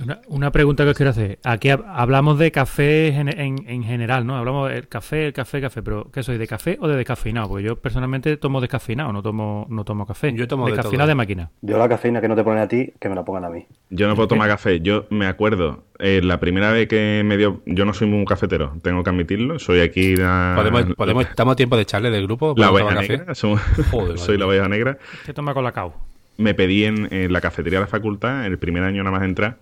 Una, 0.03 0.21
una 0.29 0.53
pregunta 0.53 0.85
que 0.85 0.91
os 0.91 0.97
quiero 0.97 1.11
hacer. 1.11 1.39
Aquí 1.43 1.69
hab- 1.69 1.85
hablamos 1.87 2.39
de 2.39 2.53
café 2.53 3.09
en, 3.09 3.29
en- 3.29 3.65
en 3.67 3.83
general, 3.83 4.27
¿no? 4.27 4.37
Hablamos 4.37 4.69
del 4.69 4.89
café, 4.89 5.27
el 5.29 5.33
café, 5.33 5.61
café. 5.63 5.83
Pero, 5.83 6.11
¿qué 6.13 6.23
soy? 6.23 6.37
¿De 6.37 6.47
café 6.47 6.77
o 6.81 6.87
de 6.89 6.97
descafeinado? 6.97 7.49
Porque 7.49 7.65
yo 7.65 7.77
personalmente 7.77 8.37
tomo 8.37 8.61
descafeinado, 8.61 9.11
no 9.13 9.23
tomo, 9.23 9.67
no 9.71 9.85
tomo 9.85 10.07
café. 10.07 10.35
Yo 10.35 10.47
tomo 10.47 10.67
de 10.67 10.73
descafeinado 10.73 11.07
todo. 11.07 11.09
de 11.09 11.15
máquina. 11.15 11.51
Yo 11.63 11.79
la 11.79 11.89
cafeína 11.89 12.21
que 12.21 12.29
no 12.29 12.37
te 12.37 12.45
ponen 12.45 12.61
a 12.63 12.69
ti, 12.69 12.93
que 13.01 13.09
me 13.09 13.15
la 13.15 13.25
pongan 13.25 13.47
a 13.47 13.49
mí. 13.49 13.67
Yo 13.89 14.07
no 14.07 14.15
puedo 14.17 14.29
tomar 14.29 14.49
café. 14.49 14.81
Yo 14.81 15.07
me 15.09 15.27
acuerdo, 15.27 15.85
eh, 15.99 16.21
la 16.23 16.41
primera 16.41 16.71
vez 16.73 16.89
que 16.89 17.23
me 17.25 17.39
dio... 17.39 17.63
Yo 17.65 17.87
no 17.87 17.95
soy 17.95 18.07
muy 18.07 18.25
cafetero, 18.27 18.75
tengo 18.83 19.03
que 19.03 19.09
admitirlo. 19.11 19.59
Soy 19.59 19.81
aquí 19.81 20.15
la... 20.15 20.53
Podemos, 20.57 20.95
podemos, 20.95 21.25
estamos 21.27 21.53
a 21.53 21.57
tiempo 21.57 21.77
de 21.77 21.83
echarle 21.83 22.11
del 22.11 22.25
grupo. 22.27 22.55
La 22.59 22.69
¿Podemos 22.71 22.83
oveja 22.93 23.01
café? 23.01 23.17
negra. 23.19 23.35
soy- 23.35 23.57
Joder, 23.91 24.19
soy 24.19 24.37
madre 24.37 24.39
la 24.39 24.47
oveja 24.47 24.69
negra. 24.69 24.99
¿Qué 25.25 25.33
toma 25.33 25.55
con 25.55 25.65
la 25.65 25.73
cao? 25.73 25.95
me 26.39 26.53
pedí 26.53 26.85
en, 26.85 27.11
en 27.15 27.33
la 27.33 27.41
cafetería 27.41 27.79
de 27.79 27.85
la 27.85 27.89
facultad, 27.89 28.45
el 28.45 28.59
primer 28.59 28.83
año 28.83 29.03
nada 29.03 29.11
más 29.11 29.21
de 29.23 29.27
entrar, 29.29 29.57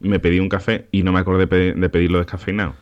me 0.00 0.18
pedí 0.18 0.40
un 0.40 0.48
café 0.48 0.86
y 0.90 1.02
no 1.02 1.12
me 1.12 1.20
acordé 1.20 1.46
pe- 1.46 1.74
de 1.74 1.88
pedirlo 1.88 2.18
descafeinado. 2.18 2.74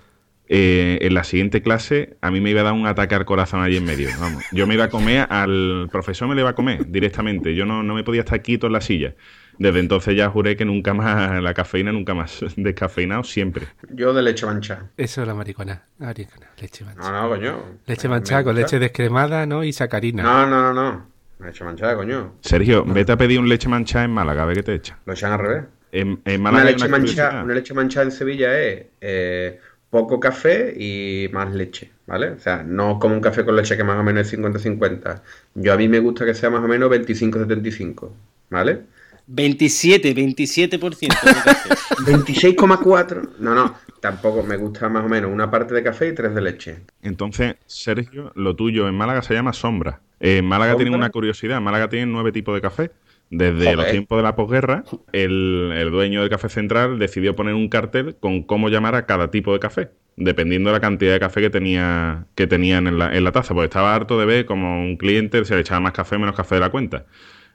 Eh, 0.50 1.00
en 1.02 1.12
la 1.12 1.24
siguiente 1.24 1.60
clase 1.60 2.16
a 2.22 2.30
mí 2.30 2.40
me 2.40 2.48
iba 2.50 2.62
a 2.62 2.64
dar 2.64 2.72
un 2.72 2.86
ataque 2.86 3.14
al 3.14 3.26
corazón 3.26 3.60
allí 3.62 3.76
en 3.76 3.84
medio. 3.84 4.08
Vamos, 4.18 4.42
yo 4.50 4.66
me 4.66 4.74
iba 4.74 4.84
a 4.84 4.88
comer, 4.88 5.26
al 5.28 5.88
profesor 5.92 6.26
me 6.26 6.34
lo 6.34 6.40
iba 6.40 6.50
a 6.50 6.54
comer 6.54 6.86
directamente. 6.90 7.54
Yo 7.54 7.66
no, 7.66 7.82
no 7.82 7.94
me 7.94 8.02
podía 8.02 8.20
estar 8.22 8.40
quieto 8.40 8.66
en 8.68 8.72
la 8.72 8.80
silla. 8.80 9.14
Desde 9.58 9.80
entonces 9.80 10.16
ya 10.16 10.30
juré 10.30 10.56
que 10.56 10.64
nunca 10.64 10.94
más, 10.94 11.42
la 11.42 11.52
cafeína 11.52 11.92
nunca 11.92 12.14
más. 12.14 12.42
Descafeinado 12.56 13.24
siempre. 13.24 13.66
Yo 13.90 14.14
de 14.14 14.22
leche 14.22 14.46
manchada. 14.46 14.88
Eso 14.96 15.20
es 15.20 15.26
la 15.28 15.34
maricona. 15.34 15.82
maricona, 15.98 16.46
Leche 16.58 16.84
No, 16.84 16.92
manchada. 16.94 17.22
no, 17.22 17.28
coño. 17.28 17.62
Leche 17.86 18.08
manchada 18.08 18.44
con 18.44 18.54
leche 18.56 18.78
descremada, 18.78 19.44
¿no? 19.44 19.64
Y 19.64 19.72
sacarina. 19.74 20.22
No, 20.22 20.46
no, 20.46 20.72
no, 20.72 20.72
no. 20.72 21.06
Leche 21.44 21.62
manchada, 21.64 21.94
coño. 21.94 22.36
Sergio, 22.40 22.84
vete 22.86 23.12
a 23.12 23.16
pedir 23.18 23.38
un 23.38 23.48
leche 23.48 23.68
manchada 23.68 24.04
en 24.06 24.12
Málaga, 24.12 24.44
a 24.44 24.46
ver 24.46 24.56
qué 24.56 24.62
te 24.62 24.74
echa. 24.74 24.98
Lo 25.04 25.12
echan 25.12 25.32
al 25.32 25.38
revés. 25.40 25.64
En, 25.92 26.20
en 26.24 26.40
Una 26.40 26.64
leche, 26.64 26.86
una 26.86 27.42
una 27.44 27.54
leche 27.54 27.74
manchada 27.74 28.04
en 28.04 28.12
Sevilla 28.12 28.58
es 28.58 28.86
eh, 29.00 29.58
poco 29.90 30.20
café 30.20 30.74
y 30.76 31.28
más 31.32 31.52
leche, 31.54 31.90
¿vale? 32.06 32.30
O 32.30 32.38
sea, 32.38 32.62
no 32.62 32.98
como 32.98 33.14
un 33.14 33.20
café 33.20 33.44
con 33.44 33.56
leche 33.56 33.76
que 33.76 33.84
más 33.84 33.98
o 33.98 34.02
menos 34.02 34.30
es 34.30 34.38
50-50. 34.38 35.22
Yo 35.54 35.72
a 35.72 35.76
mí 35.76 35.88
me 35.88 35.98
gusta 36.00 36.26
que 36.26 36.34
sea 36.34 36.50
más 36.50 36.62
o 36.62 36.68
menos 36.68 36.90
25-75, 36.90 38.10
¿vale? 38.50 38.82
27, 39.28 40.14
27% 40.14 41.00
de 41.00 41.08
café. 41.08 41.70
26,4. 42.04 43.36
No, 43.38 43.54
no, 43.54 43.74
tampoco 44.00 44.42
me 44.42 44.56
gusta 44.56 44.88
más 44.88 45.04
o 45.04 45.08
menos 45.08 45.30
una 45.30 45.50
parte 45.50 45.74
de 45.74 45.82
café 45.82 46.08
y 46.08 46.14
tres 46.14 46.34
de 46.34 46.40
leche. 46.40 46.78
Entonces, 47.02 47.56
Sergio, 47.66 48.32
lo 48.34 48.56
tuyo 48.56 48.88
en 48.88 48.94
Málaga 48.94 49.22
se 49.22 49.34
llama 49.34 49.52
sombra. 49.52 50.00
En 50.20 50.44
Málaga 50.46 50.72
¿Sombra? 50.72 50.84
tienen 50.84 50.94
una 50.94 51.10
curiosidad. 51.10 51.58
En 51.58 51.62
Málaga 51.64 51.88
tienen 51.88 52.10
nueve 52.10 52.32
tipos 52.32 52.54
de 52.54 52.60
café. 52.60 52.90
Desde 53.30 53.76
los 53.76 53.88
tiempos 53.88 54.16
de 54.18 54.22
la 54.22 54.34
posguerra, 54.36 54.84
el, 55.12 55.72
el 55.76 55.90
dueño 55.90 56.20
del 56.22 56.30
Café 56.30 56.48
Central 56.48 56.98
decidió 56.98 57.36
poner 57.36 57.54
un 57.54 57.68
cartel 57.68 58.16
con 58.18 58.42
cómo 58.42 58.68
llamar 58.70 58.94
a 58.94 59.04
cada 59.06 59.30
tipo 59.30 59.52
de 59.52 59.60
café, 59.60 59.90
dependiendo 60.16 60.70
de 60.70 60.74
la 60.74 60.80
cantidad 60.80 61.12
de 61.12 61.20
café 61.20 61.42
que 61.42 61.50
tenía 61.50 62.26
que 62.34 62.46
tenían 62.46 62.86
en 62.86 62.98
la, 62.98 63.14
en 63.14 63.24
la 63.24 63.32
taza. 63.32 63.52
Porque 63.54 63.66
estaba 63.66 63.94
harto 63.94 64.18
de 64.18 64.24
ver 64.26 64.46
como 64.46 64.80
un 64.82 64.96
cliente 64.96 65.44
se 65.44 65.54
le 65.54 65.60
echaba 65.60 65.80
más 65.80 65.92
café, 65.92 66.16
menos 66.18 66.34
café 66.36 66.54
de 66.54 66.62
la 66.62 66.70
cuenta. 66.70 67.04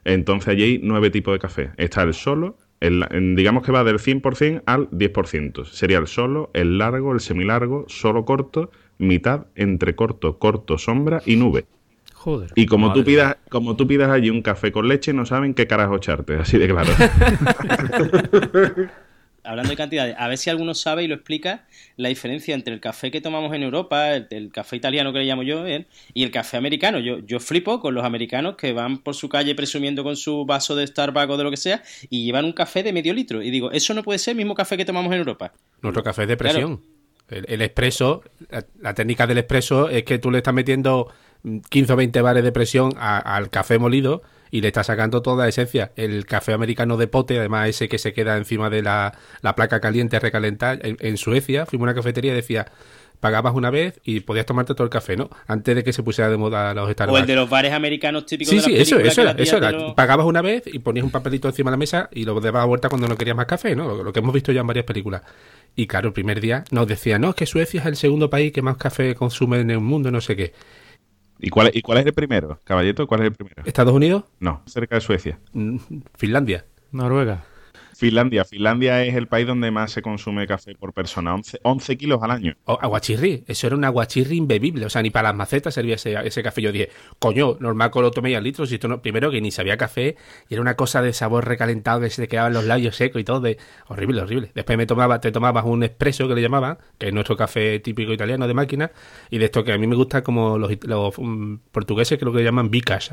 Entonces 0.04 0.48
allí 0.48 0.62
hay 0.62 0.80
nueve 0.82 1.10
tipos 1.10 1.32
de 1.34 1.38
café. 1.38 1.70
Está 1.76 2.02
el 2.02 2.14
solo, 2.14 2.58
el- 2.80 3.34
digamos 3.36 3.64
que 3.64 3.72
va 3.72 3.84
del 3.84 3.98
100% 3.98 4.62
al 4.66 4.88
10%. 4.90 5.64
Sería 5.64 5.98
el 5.98 6.06
solo, 6.06 6.50
el 6.54 6.78
largo, 6.78 7.12
el 7.12 7.20
semilargo, 7.20 7.84
solo 7.88 8.24
corto, 8.24 8.70
mitad, 8.98 9.46
entre 9.56 9.94
corto, 9.96 10.38
corto, 10.38 10.78
sombra 10.78 11.22
y 11.26 11.36
nube. 11.36 11.66
Joder. 12.24 12.50
Y 12.54 12.64
como 12.64 12.94
tú 12.94 13.04
pidas, 13.04 13.36
como 13.50 13.76
tú 13.76 13.86
pidas 13.86 14.10
allí 14.10 14.30
un 14.30 14.40
café 14.40 14.72
con 14.72 14.88
leche, 14.88 15.12
no 15.12 15.26
saben 15.26 15.52
qué 15.52 15.66
carajo 15.66 15.96
echarte, 15.96 16.36
así 16.36 16.56
de 16.56 16.68
claro. 16.68 16.90
Hablando 19.44 19.68
de 19.68 19.76
cantidades, 19.76 20.16
a 20.18 20.26
ver 20.26 20.38
si 20.38 20.48
alguno 20.48 20.72
sabe 20.72 21.04
y 21.04 21.06
lo 21.06 21.16
explica 21.16 21.66
la 21.98 22.08
diferencia 22.08 22.54
entre 22.54 22.72
el 22.72 22.80
café 22.80 23.10
que 23.10 23.20
tomamos 23.20 23.54
en 23.54 23.62
Europa, 23.62 24.14
el, 24.14 24.26
el 24.30 24.50
café 24.50 24.76
italiano 24.76 25.12
que 25.12 25.18
le 25.18 25.26
llamo 25.26 25.42
yo, 25.42 25.66
¿eh? 25.66 25.86
y 26.14 26.22
el 26.22 26.30
café 26.30 26.56
americano. 26.56 26.98
Yo, 26.98 27.18
yo 27.18 27.40
flipo 27.40 27.78
con 27.78 27.94
los 27.94 28.06
americanos 28.06 28.56
que 28.56 28.72
van 28.72 28.96
por 28.96 29.14
su 29.14 29.28
calle 29.28 29.54
presumiendo 29.54 30.02
con 30.02 30.16
su 30.16 30.46
vaso 30.46 30.74
de 30.74 30.86
Starbucks 30.86 31.28
o 31.28 31.36
de 31.36 31.44
lo 31.44 31.50
que 31.50 31.58
sea 31.58 31.82
y 32.08 32.24
llevan 32.24 32.46
un 32.46 32.54
café 32.54 32.82
de 32.82 32.94
medio 32.94 33.12
litro. 33.12 33.42
Y 33.42 33.50
digo, 33.50 33.70
eso 33.70 33.92
no 33.92 34.02
puede 34.02 34.18
ser 34.18 34.32
el 34.32 34.38
mismo 34.38 34.54
café 34.54 34.78
que 34.78 34.86
tomamos 34.86 35.12
en 35.12 35.18
Europa. 35.18 35.52
Nuestro 35.82 36.02
café 36.02 36.22
es 36.22 36.28
de 36.28 36.38
presión. 36.38 36.80
El, 37.28 37.44
el 37.48 37.60
expreso, 37.60 38.22
la, 38.48 38.64
la 38.80 38.94
técnica 38.94 39.26
del 39.26 39.36
expreso 39.36 39.90
es 39.90 40.04
que 40.04 40.18
tú 40.18 40.30
le 40.30 40.38
estás 40.38 40.54
metiendo 40.54 41.12
15 41.68 41.92
o 41.92 41.96
20 41.96 42.22
bares 42.22 42.42
de 42.44 42.52
presión 42.52 42.92
a- 42.98 43.18
al 43.36 43.50
café 43.50 43.78
molido 43.78 44.22
y 44.50 44.60
le 44.60 44.68
estás 44.68 44.86
sacando 44.86 45.20
toda 45.22 45.44
la 45.44 45.48
esencia. 45.48 45.92
El 45.96 46.26
café 46.26 46.52
americano 46.52 46.96
de 46.96 47.06
pote, 47.08 47.38
además 47.38 47.68
ese 47.68 47.88
que 47.88 47.98
se 47.98 48.12
queda 48.12 48.36
encima 48.36 48.70
de 48.70 48.82
la, 48.82 49.18
la 49.42 49.54
placa 49.54 49.80
caliente 49.80 50.16
a 50.16 50.20
recalentar, 50.20 50.78
en, 50.86 50.96
en 51.00 51.16
Suecia 51.16 51.66
fuimos 51.66 51.84
a 51.86 51.90
una 51.90 51.94
cafetería 51.94 52.32
y 52.32 52.36
decía, 52.36 52.66
pagabas 53.20 53.54
una 53.54 53.70
vez 53.70 54.00
y 54.04 54.20
podías 54.20 54.46
tomarte 54.46 54.74
todo 54.74 54.84
el 54.84 54.90
café, 54.90 55.16
¿no? 55.16 55.28
Antes 55.46 55.74
de 55.74 55.82
que 55.82 55.92
se 55.92 56.02
pusiera 56.02 56.30
de 56.30 56.36
moda 56.36 56.72
los 56.74 56.90
Starbucks. 56.90 57.18
O 57.18 57.20
el 57.20 57.26
de 57.26 57.34
los 57.34 57.48
bares 57.50 57.72
americanos 57.72 58.26
típicos 58.26 58.50
Sí, 58.50 58.56
de 58.56 58.62
sí, 58.62 58.74
eso, 58.82 58.98
eso 59.00 59.22
era, 59.22 59.30
eso 59.32 59.56
era. 59.56 59.70
lo- 59.72 59.94
Pagabas 59.94 60.26
una 60.26 60.40
vez 60.42 60.64
y 60.66 60.78
ponías 60.78 61.04
un 61.04 61.10
papelito 61.10 61.48
encima 61.48 61.70
de 61.70 61.72
la 61.74 61.78
mesa 61.78 62.08
y 62.12 62.24
lo 62.24 62.38
dabas 62.40 62.66
vuelta 62.66 62.88
cuando 62.88 63.08
no 63.08 63.16
querías 63.16 63.36
más 63.36 63.46
café, 63.46 63.74
¿no? 63.74 63.88
Lo, 63.88 64.04
lo 64.04 64.12
que 64.12 64.20
hemos 64.20 64.32
visto 64.34 64.52
ya 64.52 64.60
en 64.60 64.66
varias 64.66 64.84
películas. 64.84 65.22
Y 65.74 65.86
claro, 65.86 66.08
el 66.08 66.12
primer 66.14 66.40
día 66.40 66.64
nos 66.70 66.86
decían, 66.86 67.22
no, 67.22 67.30
es 67.30 67.34
que 67.34 67.46
Suecia 67.46 67.80
es 67.80 67.86
el 67.86 67.96
segundo 67.96 68.30
país 68.30 68.52
que 68.52 68.62
más 68.62 68.76
café 68.76 69.14
consume 69.14 69.58
en 69.60 69.70
el 69.70 69.80
mundo, 69.80 70.10
no 70.12 70.20
sé 70.20 70.36
qué. 70.36 70.52
¿Y 71.38 71.50
cuál, 71.50 71.68
es- 71.68 71.76
¿Y 71.76 71.82
cuál 71.82 71.98
es 71.98 72.06
el 72.06 72.12
primero? 72.14 72.60
Caballeto, 72.64 73.06
¿cuál 73.06 73.20
es 73.22 73.26
el 73.28 73.32
primero? 73.34 73.62
¿Estados 73.64 73.92
Unidos? 73.92 74.24
No, 74.40 74.62
cerca 74.66 74.94
de 74.96 75.00
Suecia. 75.00 75.38
Finlandia. 76.16 76.64
Noruega. 76.92 77.44
Finlandia. 77.94 78.44
Finlandia 78.44 79.04
es 79.04 79.14
el 79.14 79.28
país 79.28 79.46
donde 79.46 79.70
más 79.70 79.92
se 79.92 80.02
consume 80.02 80.46
café 80.46 80.74
por 80.74 80.92
persona. 80.92 81.34
11, 81.34 81.60
11 81.62 81.96
kilos 81.96 82.22
al 82.22 82.30
año. 82.30 82.56
O 82.64 82.78
aguachirri, 82.80 83.44
eso 83.46 83.66
era 83.66 83.76
un 83.76 83.84
aguachirri 83.84 84.36
imbebible, 84.36 84.86
o 84.86 84.90
sea, 84.90 85.02
ni 85.02 85.10
para 85.10 85.28
las 85.28 85.36
macetas 85.36 85.74
servía 85.74 85.94
ese, 85.94 86.42
café. 86.42 86.62
Yo 86.62 86.72
dije, 86.72 86.90
coño, 87.18 87.56
normal 87.60 87.90
que 87.90 88.00
lo 88.00 88.10
toméis 88.10 88.36
al 88.36 88.44
litro, 88.44 88.66
si 88.66 88.74
esto 88.74 88.88
no, 88.88 89.00
primero 89.00 89.30
que 89.30 89.40
ni 89.40 89.50
sabía 89.50 89.76
café, 89.76 90.16
y 90.48 90.54
era 90.54 90.60
una 90.60 90.74
cosa 90.74 91.02
de 91.02 91.12
sabor 91.12 91.46
recalentado 91.46 92.00
que 92.00 92.10
se 92.10 92.22
te 92.22 92.28
quedaban 92.28 92.52
los 92.52 92.64
labios 92.64 92.96
secos 92.96 93.20
y 93.20 93.24
todo, 93.24 93.40
de 93.40 93.58
horrible, 93.88 94.22
horrible. 94.22 94.50
Después 94.54 94.76
me 94.78 94.86
tomaba, 94.86 95.20
te 95.20 95.32
tomabas 95.32 95.64
un 95.64 95.82
espresso 95.82 96.28
que 96.28 96.34
le 96.34 96.42
llamaban, 96.42 96.78
que 96.98 97.08
es 97.08 97.14
nuestro 97.14 97.36
café 97.36 97.78
típico 97.80 98.12
italiano 98.12 98.46
de 98.46 98.54
máquina, 98.54 98.90
y 99.30 99.38
de 99.38 99.46
esto 99.46 99.64
que 99.64 99.72
a 99.72 99.78
mí 99.78 99.86
me 99.86 99.96
gusta 99.96 100.22
como 100.22 100.58
los, 100.58 100.70
los 100.82 101.14
mm, 101.18 101.56
portugueses 101.72 102.18
que 102.18 102.24
le 102.24 102.44
llaman 102.44 102.70
bicas, 102.70 103.10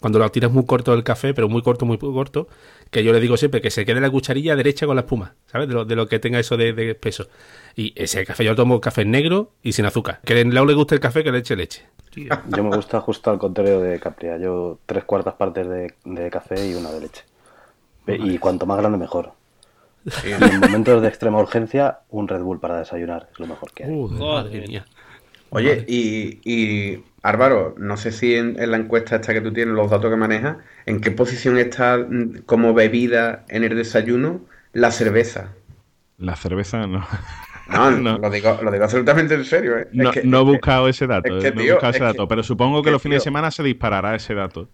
cuando 0.00 0.18
lo 0.18 0.30
tiras 0.30 0.50
muy 0.50 0.64
corto 0.64 0.94
el 0.94 1.04
café, 1.04 1.34
pero 1.34 1.48
muy 1.48 1.62
corto, 1.62 1.86
muy 1.86 1.98
corto, 1.98 2.48
que 2.90 3.04
yo 3.04 3.12
le 3.12 3.20
digo 3.20 3.36
siempre 3.36 3.60
que 3.60 3.70
se 3.70 3.84
quede 3.84 4.00
la 4.00 4.10
cucharilla 4.10 4.56
derecha 4.56 4.86
con 4.86 4.96
la 4.96 5.02
espuma, 5.02 5.34
¿sabes? 5.46 5.68
De 5.68 5.74
lo, 5.74 5.84
de 5.84 5.96
lo 5.96 6.08
que 6.08 6.18
tenga 6.18 6.38
eso 6.38 6.56
de, 6.56 6.72
de 6.72 6.94
peso. 6.94 7.28
Y 7.74 7.92
ese 7.96 8.24
café 8.24 8.44
yo 8.44 8.54
tomo 8.54 8.80
café 8.80 9.04
negro 9.04 9.52
y 9.62 9.72
sin 9.72 9.84
azúcar. 9.84 10.20
Que 10.24 10.44
Lau 10.44 10.66
le 10.66 10.74
gusta 10.74 10.94
el 10.94 11.00
café 11.00 11.22
que 11.22 11.32
le 11.32 11.38
eche 11.38 11.56
leche. 11.56 11.86
Yo 12.16 12.64
me 12.64 12.74
gusta 12.74 12.98
justo 13.02 13.30
al 13.30 13.38
contrario 13.38 13.78
de 13.78 14.00
Capria. 14.00 14.38
Yo 14.38 14.78
tres 14.86 15.04
cuartas 15.04 15.34
partes 15.34 15.68
de, 15.68 15.92
de 16.06 16.30
café 16.30 16.66
y 16.66 16.74
una 16.74 16.90
de 16.90 17.00
leche. 17.00 17.24
Y 18.06 18.38
cuanto 18.38 18.64
más 18.64 18.78
grande, 18.78 18.96
mejor. 18.96 19.32
Y 20.24 20.30
en 20.30 20.60
momentos 20.60 21.02
de 21.02 21.08
extrema 21.08 21.40
urgencia, 21.40 21.98
un 22.10 22.28
Red 22.28 22.40
Bull 22.40 22.60
para 22.60 22.78
desayunar 22.78 23.28
es 23.32 23.38
lo 23.38 23.46
mejor 23.46 23.72
que 23.72 23.84
hay. 23.84 23.90
Madre 23.90 24.66
mía. 24.66 24.86
Oye, 25.56 25.84
y, 25.88 26.40
y 26.44 27.04
Álvaro, 27.22 27.74
no 27.78 27.96
sé 27.96 28.12
si 28.12 28.34
en, 28.36 28.60
en 28.60 28.70
la 28.70 28.76
encuesta 28.76 29.16
esta 29.16 29.32
que 29.34 29.40
tú 29.40 29.52
tienes, 29.52 29.74
los 29.74 29.90
datos 29.90 30.10
que 30.10 30.16
manejas, 30.16 30.58
¿en 30.86 31.00
qué 31.00 31.10
posición 31.10 31.58
está 31.58 31.98
mm, 31.98 32.42
como 32.46 32.74
bebida 32.74 33.44
en 33.48 33.64
el 33.64 33.74
desayuno 33.76 34.40
la 34.72 34.90
cerveza? 34.90 35.52
La 36.18 36.36
cerveza 36.36 36.86
no. 36.86 37.06
No, 37.70 37.90
No. 38.02 38.18
Lo, 38.18 38.30
digo, 38.30 38.58
lo 38.62 38.70
digo 38.70 38.84
absolutamente 38.84 39.34
en 39.34 39.44
serio. 39.44 39.78
¿eh? 39.78 39.88
Es 39.90 39.94
No, 39.94 40.10
que- 40.12 40.22
no 40.24 40.40
he 40.40 40.44
buscado 40.44 40.88
ese 40.88 41.06
dato. 41.06 41.36
es 41.36 41.42
que, 41.42 41.48
eh, 41.48 41.52
no 41.52 41.60
he 41.62 41.70
buscado 41.72 41.90
es 41.90 41.96
ese 41.96 42.04
dato. 42.04 42.22
que- 42.24 42.28
pero 42.28 42.42
supongo 42.42 42.82
que 42.82 42.90
los 42.90 43.02
fines 43.02 43.16
de 43.16 43.24
semana 43.24 43.50
se 43.50 43.62
disparará 43.62 44.14
ese 44.14 44.34
dato. 44.34 44.68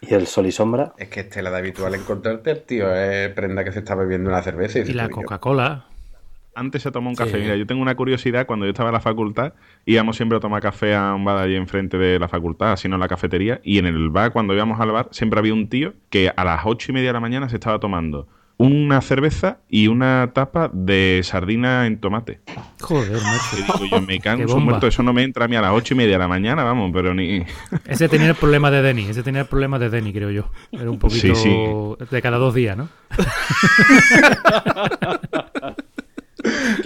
Y 0.00 0.14
el 0.14 0.26
sol 0.26 0.46
y 0.46 0.52
sombra, 0.52 0.94
Es 0.98 1.08
que 1.08 1.20
Estela 1.20 1.50
de 1.50 1.58
habitual 1.58 1.94
encontrarte, 1.94 2.56
tío, 2.56 2.92
es 2.94 3.30
prenda 3.34 3.62
que 3.64 3.70
se 3.72 3.78
está 3.80 3.94
bebiendo 3.94 4.30
una 4.30 4.42
cerveza. 4.42 4.80
Y, 4.80 4.92
la. 4.92 5.08
Coca-Cola. 5.08 5.86
Antes 6.54 6.82
se 6.82 6.90
tomó 6.90 7.10
un 7.10 7.16
Sí. 7.16 7.24
café. 7.24 7.38
Mira, 7.38 7.56
yo 7.56 7.66
tengo 7.66 7.80
una 7.82 7.94
curiosidad. 7.94 8.46
Cuando 8.46 8.66
yo 8.66 8.70
estaba 8.70 8.90
en 8.90 8.94
la 8.94 9.00
facultad, 9.00 9.54
íbamos 9.86 10.16
siempre 10.16 10.36
a 10.38 10.40
tomar 10.40 10.60
café 10.62 10.94
a 10.94 11.14
un 11.14 11.24
bar 11.24 11.38
allí 11.38 11.56
enfrente 11.56 11.96
de 11.98 12.18
la 12.18 12.28
facultad, 12.28 12.72
así 12.72 12.88
no 12.88 12.96
en 12.96 13.00
la 13.00 13.08
cafetería. 13.08 13.60
Y 13.64 13.78
en 13.78 13.86
el 13.86 14.10
bar, 14.10 14.32
cuando 14.32 14.54
íbamos 14.54 14.80
al 14.80 14.90
bar, 14.92 15.08
siempre 15.12 15.38
había 15.38 15.54
un 15.54 15.68
tío 15.68 15.94
que 16.10 16.30
a 16.34 16.44
las 16.44 16.62
ocho 16.64 16.90
y 16.90 16.94
media 16.94 17.08
de 17.08 17.14
la 17.14 17.20
mañana 17.20 17.48
se 17.48 17.56
estaba 17.56 17.78
tomando 17.80 18.28
una 18.58 19.00
cerveza 19.00 19.58
y 19.68 19.88
una 19.88 20.30
tapa 20.34 20.70
de 20.72 21.20
sardina 21.24 21.86
en 21.86 21.98
tomate. 21.98 22.40
Joder, 22.80 23.10
macho. 23.20 23.56
Digo 23.56 23.74
yo, 23.90 24.00
me 24.02 24.20
canso 24.20 24.54
bomba. 24.54 24.70
muerto, 24.72 24.86
eso 24.86 25.02
no 25.02 25.12
me 25.12 25.24
entra 25.24 25.46
a 25.46 25.48
mí 25.48 25.56
a 25.56 25.62
las 25.62 25.72
ocho 25.72 25.94
y 25.94 25.96
media 25.96 26.12
de 26.12 26.18
la 26.18 26.28
mañana, 26.28 26.62
vamos, 26.62 26.90
pero 26.92 27.12
ni... 27.12 27.44
Ese 27.88 28.08
tenía 28.08 28.28
el 28.28 28.34
problema 28.36 28.70
de 28.70 28.82
Denny, 28.82 29.06
ese 29.08 29.24
tenía 29.24 29.40
el 29.40 29.48
problema 29.48 29.80
de 29.80 29.90
Denny, 29.90 30.12
creo 30.12 30.30
yo. 30.30 30.48
Era 30.70 30.88
un 30.90 30.98
poquito 30.98 31.34
Sí, 31.34 31.36
sí. 31.50 32.04
de 32.08 32.22
cada 32.22 32.36
dos 32.38 32.54
días, 32.54 32.76
¿no? 32.76 32.88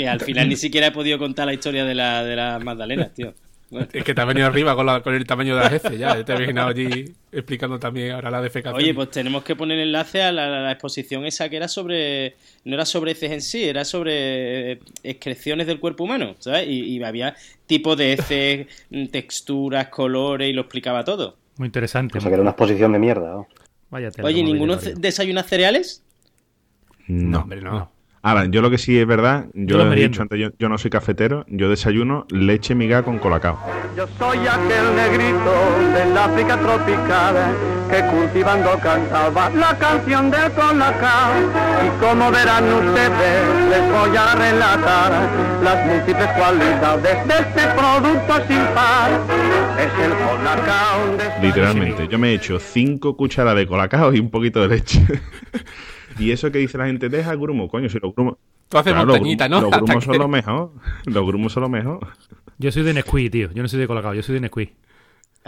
Que 0.06 0.22
al 0.22 0.26
final 0.26 0.48
ni 0.48 0.56
siquiera 0.56 0.86
he 0.88 0.92
podido 0.92 1.18
contar 1.18 1.46
la 1.46 1.54
historia 1.54 1.84
de 1.84 1.94
la, 1.94 2.22
de 2.24 2.36
las 2.36 2.62
Magdalenas, 2.62 3.12
tío. 3.14 3.34
Bueno. 3.68 3.88
Es 3.92 4.04
que 4.04 4.14
te 4.14 4.20
has 4.20 4.26
venido 4.28 4.46
arriba 4.46 4.76
con, 4.76 4.86
la- 4.86 5.02
con 5.02 5.12
el 5.12 5.26
tamaño 5.26 5.56
de 5.56 5.62
las 5.64 5.72
heces, 5.72 5.98
ya. 5.98 6.24
Te 6.24 6.32
he 6.32 6.36
imaginado 6.36 6.68
allí 6.68 7.04
explicando 7.32 7.80
también 7.80 8.12
ahora 8.12 8.30
la 8.30 8.40
defecación. 8.40 8.80
Oye, 8.80 8.94
pues 8.94 9.10
tenemos 9.10 9.42
que 9.42 9.56
poner 9.56 9.80
enlace 9.80 10.22
a 10.22 10.30
la, 10.30 10.48
la 10.62 10.70
exposición 10.70 11.26
esa 11.26 11.48
que 11.48 11.56
era 11.56 11.66
sobre. 11.66 12.36
No 12.64 12.74
era 12.74 12.84
sobre 12.86 13.10
heces 13.10 13.32
en 13.32 13.42
sí, 13.42 13.64
era 13.64 13.84
sobre 13.84 14.72
eh, 14.72 14.78
excreciones 15.02 15.66
del 15.66 15.80
cuerpo 15.80 16.04
humano, 16.04 16.36
¿sabes? 16.38 16.68
Y, 16.68 16.96
y 16.96 17.02
había 17.02 17.34
tipos 17.66 17.96
de 17.98 18.12
heces, 18.12 18.66
mm, 18.90 19.06
texturas, 19.06 19.88
colores 19.88 20.48
y 20.48 20.52
lo 20.52 20.60
explicaba 20.62 21.02
todo. 21.04 21.36
Muy 21.56 21.66
interesante. 21.66 22.18
O 22.18 22.20
sea, 22.20 22.30
que 22.30 22.34
era 22.34 22.42
una 22.42 22.52
exposición 22.52 22.92
de 22.92 23.00
mierda. 23.00 23.30
¿no? 23.32 23.48
Vaya 23.90 24.10
Oye, 24.22 24.44
¿ninguno 24.44 24.76
desayuna 24.76 25.42
cereales? 25.42 26.04
No, 27.08 27.30
No. 27.30 27.40
hombre, 27.40 27.60
no. 27.60 27.90
Ahora, 28.26 28.46
yo 28.46 28.60
lo 28.60 28.70
que 28.70 28.78
sí 28.78 28.98
es 28.98 29.06
verdad, 29.06 29.44
Yo 29.54 29.66
yo 29.66 29.76
lo 29.76 29.84
he 29.84 29.90
meriendo. 29.90 30.10
dicho 30.14 30.22
antes, 30.22 30.36
yo, 30.40 30.48
yo 30.58 30.68
no 30.68 30.78
soy 30.78 30.90
cafetero, 30.90 31.44
yo 31.46 31.70
desayuno 31.70 32.26
leche 32.28 32.74
miga 32.74 33.04
con 33.04 33.20
colacao. 33.20 33.56
Yo 33.96 34.04
soy 34.18 34.38
aquel 34.38 34.96
negrito 34.96 35.54
del 35.94 36.18
África 36.18 36.58
tropical 36.58 37.36
que 37.88 38.00
cultivando 38.08 38.76
cantaba 38.82 39.48
la 39.50 39.78
canción 39.78 40.28
del 40.32 40.50
colacao. 40.50 41.34
Y 41.86 42.04
como 42.04 42.32
verán 42.32 42.64
ustedes, 42.64 43.70
les 43.70 43.92
voy 43.92 44.16
a 44.16 44.34
relatar 44.34 45.12
las 45.62 45.86
múltiples 45.86 46.28
cualidades 46.36 47.28
de 47.28 47.34
este 47.34 47.62
producto 47.76 48.34
sin 48.48 48.64
par. 48.74 49.10
Es 49.78 50.04
el 50.04 50.12
colacao 50.26 51.16
de 51.16 51.46
Literalmente, 51.46 52.08
yo 52.08 52.18
me 52.18 52.30
he 52.30 52.34
hecho 52.34 52.58
cinco 52.58 53.16
cucharadas 53.16 53.58
de 53.58 53.68
colacao 53.68 54.12
y 54.12 54.18
un 54.18 54.30
poquito 54.30 54.60
de 54.62 54.68
leche. 54.74 55.00
y 56.18 56.30
eso 56.30 56.50
que 56.52 56.58
dice 56.58 56.78
la 56.78 56.86
gente, 56.86 57.08
deja 57.08 57.32
el 57.32 57.38
grumo, 57.38 57.68
coño, 57.68 57.88
si 57.88 57.98
los 57.98 58.14
grumos... 58.14 58.36
Tú 58.68 58.78
haces 58.78 58.92
Claro, 58.92 59.06
montañita, 59.08 59.48
los, 59.48 59.62
¿no? 59.62 59.68
grumos- 59.70 59.80
los 59.80 59.86
grumos 59.86 60.04
que- 60.06 60.12
son 60.12 60.18
lo 60.18 60.28
mejor. 60.28 60.72
Los 61.06 61.26
grumos 61.26 61.52
son 61.52 61.62
lo 61.62 61.68
mejor. 61.68 62.06
Yo 62.58 62.72
soy 62.72 62.82
de 62.82 62.94
Nesquik, 62.94 63.30
tío. 63.30 63.50
Yo 63.52 63.62
no 63.62 63.68
soy 63.68 63.78
de 63.80 63.86
Colacao, 63.86 64.14
yo 64.14 64.22
soy 64.22 64.34
de 64.34 64.40
Nesquik. 64.40 64.72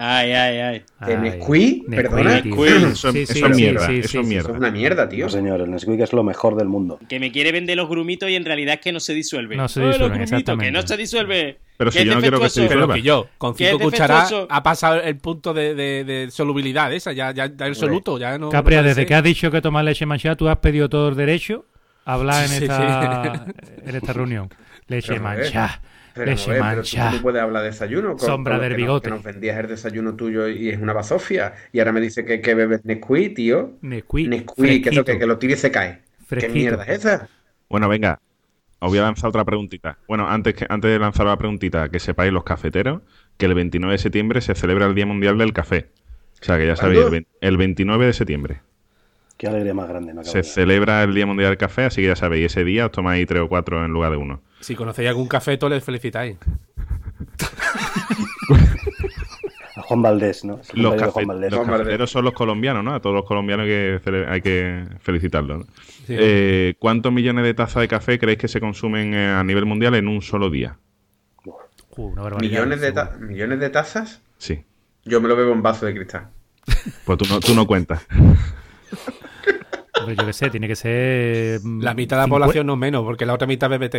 Ay, 0.00 0.30
ay, 0.32 0.58
ay. 0.58 0.82
¿De 1.06 1.14
Ay, 1.14 1.20
Nesquik? 1.20 1.88
¿Perdona? 1.90 2.40
tío. 2.40 2.64
Eso, 2.64 3.10
Sí, 3.10 3.18
eso 3.22 3.32
sí, 3.34 3.40
es 3.40 3.46
sí, 3.46 3.54
mierda, 3.62 3.86
sí, 3.86 3.92
eso 3.98 4.00
es 4.04 4.10
sí. 4.12 4.18
mierda. 4.18 4.40
Eso 4.40 4.52
es 4.52 4.58
una 4.58 4.70
mierda, 4.70 5.08
tío. 5.08 5.24
No, 5.24 5.30
señor, 5.30 5.60
el 5.60 5.70
Nesquik 5.72 6.00
es 6.00 6.12
lo 6.12 6.22
mejor 6.22 6.54
del 6.56 6.68
mundo. 6.68 7.00
Que 7.08 7.18
me 7.18 7.32
quiere 7.32 7.50
vender 7.50 7.76
los 7.76 7.88
grumitos 7.88 8.30
y 8.30 8.36
en 8.36 8.44
realidad 8.44 8.74
es 8.74 8.80
que 8.80 8.92
no 8.92 9.00
se 9.00 9.12
disuelve. 9.12 9.56
No 9.56 9.66
se 9.68 9.80
Oh, 9.80 9.84
los 9.86 9.92
disuelven, 9.94 10.18
grumitos, 10.18 10.30
que 10.30 10.36
exactamente. 10.36 10.70
no 10.72 10.86
se 10.86 10.96
disuelve. 10.96 11.58
Pero 11.76 11.90
si 11.90 12.04
yo 12.04 12.14
no 12.14 12.20
quiero 12.20 12.40
que 12.40 12.48
se 12.48 12.60
defectuoso. 12.62 12.86
Pero 12.88 12.94
que 12.94 13.02
yo, 13.02 13.28
con 13.38 13.54
cinco 13.56 13.78
cucharadas, 13.80 14.32
ha 14.48 14.62
pasado 14.62 15.02
el 15.02 15.16
punto 15.16 15.52
de, 15.52 15.74
de- 15.74 16.04
de 16.04 16.30
solubilidad 16.30 16.92
esa, 16.92 17.12
ya, 17.12 17.32
ya, 17.32 17.46
ya 17.54 17.66
el 17.66 17.74
soluto, 17.74 18.18
ya 18.18 18.38
no... 18.38 18.50
Capria, 18.50 18.82
desde 18.82 19.04
que 19.04 19.14
has 19.16 19.22
dicho 19.24 19.50
que 19.50 19.60
tomas 19.60 19.84
leche 19.84 20.06
manchada, 20.06 20.36
tú 20.36 20.48
has 20.48 20.58
pedido 20.58 20.88
todo 20.88 21.08
el 21.08 21.16
derecho 21.16 21.64
a 22.04 22.14
hablar 22.14 22.44
en 22.44 22.50
Sí, 22.50 22.64
esta, 22.64 23.46
en 23.84 23.96
esta 23.96 24.12
reunión. 24.12 24.48
Leche 24.88 25.20
manchada, 25.20 25.82
Pero, 26.24 26.36
ver, 26.46 26.62
pero 26.70 26.82
tú, 26.82 27.16
tú 27.16 27.22
puedes 27.22 27.42
hablar 27.42 27.62
de 27.62 27.68
desayuno. 27.70 28.10
con- 28.16 28.18
Sombra 28.26 28.54
con 28.56 28.62
del 28.62 28.70
que 28.72 28.78
nos- 28.78 28.86
bigote. 28.86 29.04
que 29.08 29.14
nos 29.14 29.22
vendías 29.24 29.58
el 29.58 29.66
desayuno 29.68 30.14
tuyo 30.14 30.48
y 30.48 30.68
es 30.70 30.78
una 30.80 30.92
bazofia. 30.92 31.54
Y 31.72 31.78
ahora 31.78 31.92
me 31.92 32.00
dice 32.00 32.24
que, 32.24 32.40
que 32.40 32.54
bebes 32.54 32.84
Nesquik, 32.84 33.34
tío. 33.34 33.72
Nesquik, 33.82 34.28
Nesquik, 34.28 34.84
que, 34.90 35.04
que, 35.04 35.18
que 35.18 35.26
lo 35.26 35.38
tire 35.38 35.54
y 35.54 35.56
se 35.56 35.70
cae. 35.70 36.00
¿Qué 36.28 36.48
mierda 36.48 36.82
es 36.84 37.04
esa? 37.04 37.28
Bueno, 37.68 37.88
venga, 37.88 38.20
os 38.80 38.90
voy 38.90 38.98
a 38.98 39.02
lanzar 39.02 39.28
otra 39.30 39.44
preguntita. 39.44 39.98
Bueno, 40.06 40.28
antes, 40.28 40.54
que, 40.54 40.66
antes 40.68 40.90
de 40.90 40.98
lanzar 40.98 41.26
la 41.26 41.36
preguntita, 41.36 41.88
que 41.88 41.98
sepáis 42.00 42.32
los 42.32 42.44
cafeteros 42.44 43.02
que 43.36 43.46
el 43.46 43.54
29 43.54 43.92
de 43.92 43.98
septiembre 43.98 44.40
se 44.40 44.54
celebra 44.54 44.86
el 44.86 44.94
Día 44.94 45.06
Mundial 45.06 45.38
del 45.38 45.52
Café. 45.52 45.88
O 46.40 46.44
sea, 46.44 46.56
que 46.58 46.66
ya 46.66 46.76
sabéis, 46.76 46.98
el, 47.00 47.04
¿Cuándo? 47.08 47.10
vein- 47.16 47.26
el 47.40 47.56
29 47.56 48.06
de 48.06 48.12
septiembre 48.12 48.60
Qué 49.36 49.46
alegría 49.46 49.72
más 49.74 49.88
grande 49.88 50.12
me 50.14 50.20
acabo 50.20 50.32
se 50.32 50.42
celebra 50.42 51.02
el 51.04 51.14
Día 51.14 51.24
Mundial 51.26 51.50
del 51.50 51.58
Café, 51.58 51.84
así 51.84 52.00
que 52.02 52.08
ya 52.08 52.16
sabéis, 52.16 52.46
ese 52.46 52.64
día 52.64 52.86
os 52.86 52.92
tomáis 52.92 53.26
tres 53.26 53.40
o 53.42 53.48
cuatro 53.48 53.84
en 53.84 53.92
lugar 53.92 54.10
de 54.10 54.16
uno. 54.16 54.42
Si 54.60 54.74
conocéis 54.74 55.08
algún 55.08 55.28
cafeto, 55.28 55.68
les 55.68 55.82
felicitáis. 55.84 56.36
A 59.76 59.82
Juan 59.82 60.02
Valdés, 60.02 60.44
¿no? 60.44 60.56
Los, 60.56 60.66
cumpleaños 60.68 60.92
de 60.92 60.98
cafe- 60.98 61.12
Juan 61.12 61.26
Valdés. 61.28 61.50
los 61.52 61.58
Juan 61.60 61.70
Valdés. 61.70 61.86
cafeteros 61.86 62.10
son 62.10 62.24
los 62.24 62.34
colombianos, 62.34 62.82
¿no? 62.84 62.94
A 62.94 63.00
todos 63.00 63.14
los 63.14 63.24
colombianos 63.24 63.64
hay 63.64 63.70
que, 63.70 64.00
cele- 64.04 64.28
hay 64.28 64.40
que 64.40 64.84
felicitarlos. 65.00 65.58
¿no? 65.60 65.64
Sí. 66.06 66.16
Eh, 66.18 66.74
¿Cuántos 66.80 67.12
millones 67.12 67.44
de 67.44 67.54
tazas 67.54 67.82
de 67.82 67.88
café 67.88 68.18
creéis 68.18 68.38
que 68.40 68.48
se 68.48 68.58
consumen 68.60 69.14
eh, 69.14 69.28
a 69.28 69.44
nivel 69.44 69.66
mundial 69.66 69.94
en 69.94 70.08
un 70.08 70.20
solo 70.20 70.50
día? 70.50 70.78
Uh, 71.96 72.10
¿Millones 72.40 72.80
de, 72.80 72.88
seguro. 72.88 73.08
ta- 73.08 73.16
¿Millones 73.18 73.60
de 73.60 73.70
tazas? 73.70 74.20
Sí. 74.38 74.64
Yo 75.04 75.20
me 75.20 75.28
lo 75.28 75.36
bebo 75.36 75.52
en 75.52 75.62
vaso 75.62 75.86
de 75.86 75.94
cristal. 75.94 76.28
Pues 77.04 77.18
tú 77.18 77.24
no, 77.28 77.40
tú 77.40 77.54
no 77.54 77.66
cuentas. 77.66 78.04
Hombre, 80.00 80.16
yo 80.16 80.26
qué 80.26 80.32
sé, 80.32 80.50
tiene 80.50 80.68
que 80.68 80.76
ser. 80.76 81.60
mm, 81.62 81.82
La 81.82 81.94
mitad 81.94 82.16
de 82.16 82.22
la 82.22 82.28
población 82.28 82.66
no 82.66 82.76
menos, 82.76 83.02
porque 83.04 83.26
la 83.26 83.34
otra 83.34 83.46
mitad 83.46 83.72
es 83.72 83.78
BBT. 83.80 83.96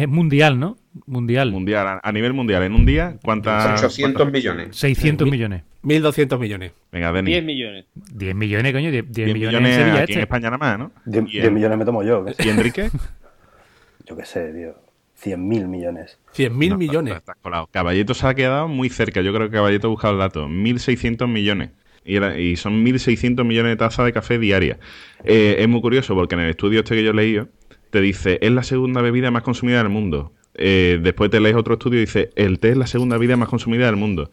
Es 0.00 0.08
mundial, 0.08 0.58
¿no? 0.58 0.76
Mundial. 1.06 1.50
Mundial, 1.52 2.00
a, 2.02 2.12
nivel 2.12 2.32
mundial, 2.32 2.62
en 2.62 2.72
un 2.74 2.86
día, 2.86 3.16
¿cuántas? 3.22 3.82
800 3.82 4.30
millones. 4.32 4.76
600 4.76 5.24
Mi- 5.26 5.30
millones. 5.32 5.62
1.200 5.82 6.38
millones. 6.38 6.72
Venga, 6.90 7.12
Denis. 7.12 7.32
10 7.34 7.44
millones. 7.44 7.84
10 7.94 8.34
millones, 8.34 8.72
coño. 8.72 8.90
10, 8.90 9.04
10 9.04 9.14
10 9.14 9.34
millones, 9.34 9.50
millones 9.60 9.70
en 9.70 9.78
Sevilla 9.84 10.02
aquí 10.02 10.12
en 10.12 10.18
este. 10.18 10.22
España 10.22 10.50
nada 10.50 10.58
más, 10.58 10.78
¿no? 10.78 10.92
10, 11.04 11.24
¿Y, 11.28 11.30
10 11.32 11.44
en- 11.46 11.54
millones 11.54 11.78
me 11.78 11.84
tomo 11.84 12.02
yo. 12.02 12.24
¿qué? 12.24 12.34
¿Y 12.44 12.48
Enrique? 12.48 12.88
Yo 14.08 14.16
qué 14.16 14.24
sé, 14.24 14.52
tío. 14.52 14.74
100.000 15.22 15.66
millones. 15.66 16.18
100.000 16.36 16.68
No, 16.70 16.78
millones. 16.78 17.16
estás 17.16 17.36
colado. 17.40 17.68
Caballeto 17.72 18.14
se 18.14 18.26
ha 18.26 18.34
quedado 18.34 18.68
muy 18.68 18.88
cerca. 18.90 19.20
Yo 19.22 19.32
creo 19.32 19.48
que 19.48 19.54
Caballeto 19.56 19.86
ha 19.88 19.90
buscado 19.90 20.12
el 20.14 20.20
dato. 20.20 20.46
1.600 20.48 21.26
millones. 21.26 21.70
Y, 22.04 22.16
era- 22.16 22.38
y 22.38 22.54
son 22.56 22.84
1.600 22.84 23.44
millones 23.44 23.70
de 23.72 23.76
tazas 23.76 24.04
de 24.06 24.12
café 24.12 24.38
diarias. 24.38 24.78
Eh, 25.24 25.56
es 25.58 25.68
muy 25.68 25.80
curioso 25.80 26.14
porque 26.14 26.34
en 26.36 26.42
el 26.42 26.50
estudio 26.50 26.80
este 26.80 26.94
que 26.94 27.02
yo 27.02 27.10
he 27.10 27.14
leído, 27.14 27.48
te 27.96 28.02
dice, 28.02 28.38
es 28.42 28.50
la 28.50 28.62
segunda 28.62 29.00
bebida 29.00 29.30
más 29.30 29.42
consumida 29.42 29.78
del 29.78 29.88
mundo. 29.88 30.30
Eh, 30.52 30.98
después 31.02 31.30
te 31.30 31.40
lees 31.40 31.56
otro 31.56 31.74
estudio 31.74 31.96
y 31.96 32.02
dice, 32.02 32.28
el 32.36 32.58
té 32.58 32.68
es 32.68 32.76
la 32.76 32.86
segunda 32.86 33.16
bebida 33.16 33.38
más 33.38 33.48
consumida 33.48 33.86
del 33.86 33.96
mundo. 33.96 34.30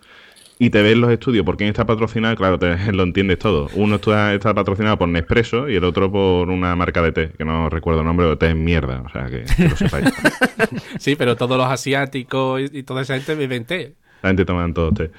Y 0.59 0.69
te 0.69 0.81
ves 0.81 0.97
los 0.97 1.09
estudios 1.09 1.45
por 1.45 1.55
quién 1.55 1.69
está 1.69 1.85
patrocinado, 1.85 2.35
claro, 2.35 2.59
te, 2.59 2.75
lo 2.91 3.03
entiendes 3.03 3.39
todo. 3.39 3.69
Uno 3.75 3.95
está, 3.95 4.33
está 4.33 4.53
patrocinado 4.53 4.97
por 4.97 5.07
Nespresso 5.07 5.69
y 5.69 5.77
el 5.77 5.85
otro 5.85 6.11
por 6.11 6.49
una 6.49 6.75
marca 6.75 7.01
de 7.01 7.13
té, 7.13 7.31
que 7.37 7.45
no 7.45 7.69
recuerdo 7.69 8.01
el 8.01 8.05
nombre, 8.05 8.25
pero 8.25 8.37
té 8.37 8.49
es 8.49 8.55
mierda, 8.57 9.01
o 9.05 9.09
sea, 9.09 9.27
que, 9.27 9.45
que 9.55 9.69
lo 9.69 9.77
sepáis. 9.77 10.13
Sí, 10.99 11.15
pero 11.15 11.37
todos 11.37 11.57
los 11.57 11.67
asiáticos 11.67 12.59
y, 12.59 12.79
y 12.79 12.83
toda 12.83 13.03
esa 13.03 13.15
gente 13.15 13.33
beben 13.35 13.63
té. 13.63 13.93
La 14.23 14.27
gente 14.27 14.43
toma 14.43 14.73
todo 14.73 14.91
té. 14.91 15.09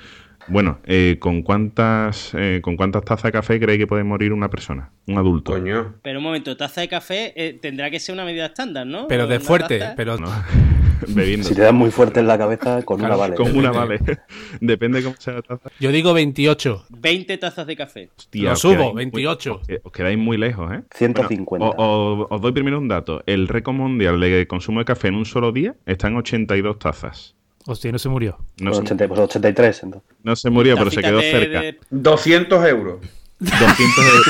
Bueno, 0.46 0.78
eh, 0.84 1.16
¿con 1.20 1.42
cuántas 1.42 2.32
eh, 2.34 2.60
con 2.62 2.76
cuántas 2.76 3.02
tazas 3.04 3.24
de 3.24 3.32
café 3.32 3.58
creéis 3.58 3.78
que 3.80 3.86
puede 3.86 4.04
morir 4.04 4.32
una 4.32 4.50
persona? 4.50 4.90
Un 5.06 5.16
adulto. 5.18 5.52
Coño. 5.52 5.94
Pero 6.02 6.18
un 6.18 6.24
momento, 6.24 6.56
taza 6.56 6.82
de 6.82 6.88
café 6.88 7.32
eh, 7.36 7.58
tendrá 7.60 7.90
que 7.90 7.98
ser 7.98 8.14
una 8.14 8.24
medida 8.24 8.46
estándar, 8.46 8.86
¿no? 8.86 9.06
Pero 9.08 9.26
de 9.26 9.40
fuerte, 9.40 9.78
taza- 9.78 9.94
pero 9.96 10.18
¿no? 10.18 10.28
Bebiendo. 11.08 11.46
Si 11.48 11.54
te 11.54 11.60
dan 11.62 11.74
muy 11.74 11.90
fuerte 11.90 12.20
en 12.20 12.26
la 12.26 12.38
cabeza, 12.38 12.82
con 12.82 12.98
Claro, 12.98 13.14
una 13.14 13.20
vale. 13.22 13.34
Con 13.36 13.56
una 13.56 13.72
vale. 13.72 13.98
Depende 14.60 15.02
cómo 15.02 15.16
sea 15.18 15.34
la 15.34 15.42
taza. 15.42 15.70
yo 15.80 15.90
digo 15.92 16.14
28. 16.14 16.86
20 16.90 17.38
tazas 17.38 17.66
de 17.66 17.76
café. 17.76 18.10
Hostia, 18.16 18.42
Lo 18.44 18.52
os 18.52 18.60
subo, 18.60 18.92
muy- 18.92 19.04
28. 19.04 19.54
os 19.60 19.66
que- 19.66 19.80
os 19.82 19.92
quedáis 19.92 20.16
muy 20.18 20.36
lejos, 20.38 20.72
¿eh? 20.72 20.82
150. 20.94 21.44
Bueno, 21.66 21.74
o- 21.76 22.22
o- 22.22 22.34
os 22.34 22.40
doy 22.40 22.52
primero 22.52 22.78
un 22.78 22.88
dato. 22.88 23.22
El 23.26 23.48
récord 23.48 23.74
mundial 23.76 24.18
de 24.20 24.46
consumo 24.46 24.78
de 24.80 24.84
café 24.86 25.08
en 25.08 25.16
un 25.16 25.24
solo 25.26 25.52
día 25.52 25.74
está 25.84 26.08
en 26.08 26.16
82 26.16 26.78
tazas. 26.78 27.34
Hostia, 27.66 27.90
no 27.92 27.98
se 27.98 28.08
murió. 28.08 28.36
No, 28.60 28.70
Pues 28.70 28.76
se, 28.78 28.82
80, 28.84 29.08
pues 29.08 29.20
83, 29.20 29.82
entonces. 29.84 30.10
no 30.22 30.36
se 30.36 30.50
murió, 30.50 30.76
pero 30.76 30.90
se 30.90 31.00
quedó 31.02 31.18
de- 31.18 31.30
cerca. 31.30 31.60
de- 31.62 31.78
200 31.90 32.66
euros. 32.66 33.00
200 33.40 34.04
euros. 34.06 34.26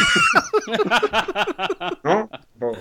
¿No? 2.04 2.30
Pues, 2.58 2.78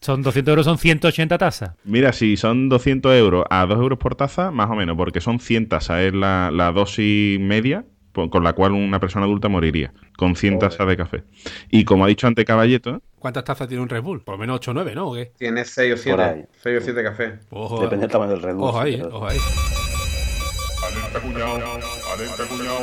Son 0.00 0.22
200 0.22 0.52
euros, 0.52 0.64
son 0.64 0.78
180 0.78 1.38
tazas. 1.38 1.72
Mira, 1.84 2.12
si 2.12 2.36
son 2.36 2.68
200 2.68 3.12
euros 3.14 3.44
a 3.50 3.66
2 3.66 3.78
euros 3.78 3.98
por 3.98 4.14
taza, 4.14 4.50
más 4.50 4.70
o 4.70 4.74
menos, 4.74 4.96
porque 4.96 5.20
son 5.20 5.40
100 5.40 5.68
tazas, 5.68 6.00
es 6.02 6.14
la, 6.14 6.50
la 6.52 6.70
dosis 6.72 7.40
media 7.40 7.84
po- 8.12 8.30
con 8.30 8.44
la 8.44 8.52
cual 8.52 8.72
una 8.72 9.00
persona 9.00 9.24
adulta 9.26 9.48
moriría, 9.48 9.92
con 10.16 10.36
100 10.36 10.58
tazas 10.60 10.86
de 10.86 10.96
café. 10.96 11.24
Y 11.70 11.84
como 11.84 12.04
ha 12.04 12.08
dicho 12.08 12.26
ante 12.26 12.44
Caballeto, 12.44 13.02
¿Cuántas 13.18 13.44
tazas 13.44 13.66
tiene 13.68 13.82
un 13.82 13.88
Red 13.88 14.02
Bull? 14.02 14.22
Por 14.22 14.34
lo 14.34 14.38
menos 14.38 14.56
8 14.56 14.70
o 14.70 14.74
9, 14.74 14.94
¿no? 14.94 15.08
¿O 15.10 15.14
qué? 15.14 15.32
tiene 15.38 15.64
6 15.64 16.06
o 16.06 16.10
Por 16.10 16.20
ahí. 16.20 16.34
7. 16.34 16.48
6 16.62 16.78
o 16.80 16.84
7 16.84 17.02
cafés. 17.02 17.32
Ojo, 17.50 17.80
Depende 17.80 18.02
del 18.06 18.10
tamaño 18.12 18.30
del 18.32 18.42
Red 18.42 18.54
Bull. 18.54 18.68
ojo 18.68 18.80
ahí, 18.80 18.96
pero- 18.96 19.16
ojo 19.16 19.26
ahí. 19.26 19.38
Alerta 20.90 21.20
cuñado, 21.20 21.54
alerta 22.14 22.44
cuñado. 22.48 22.78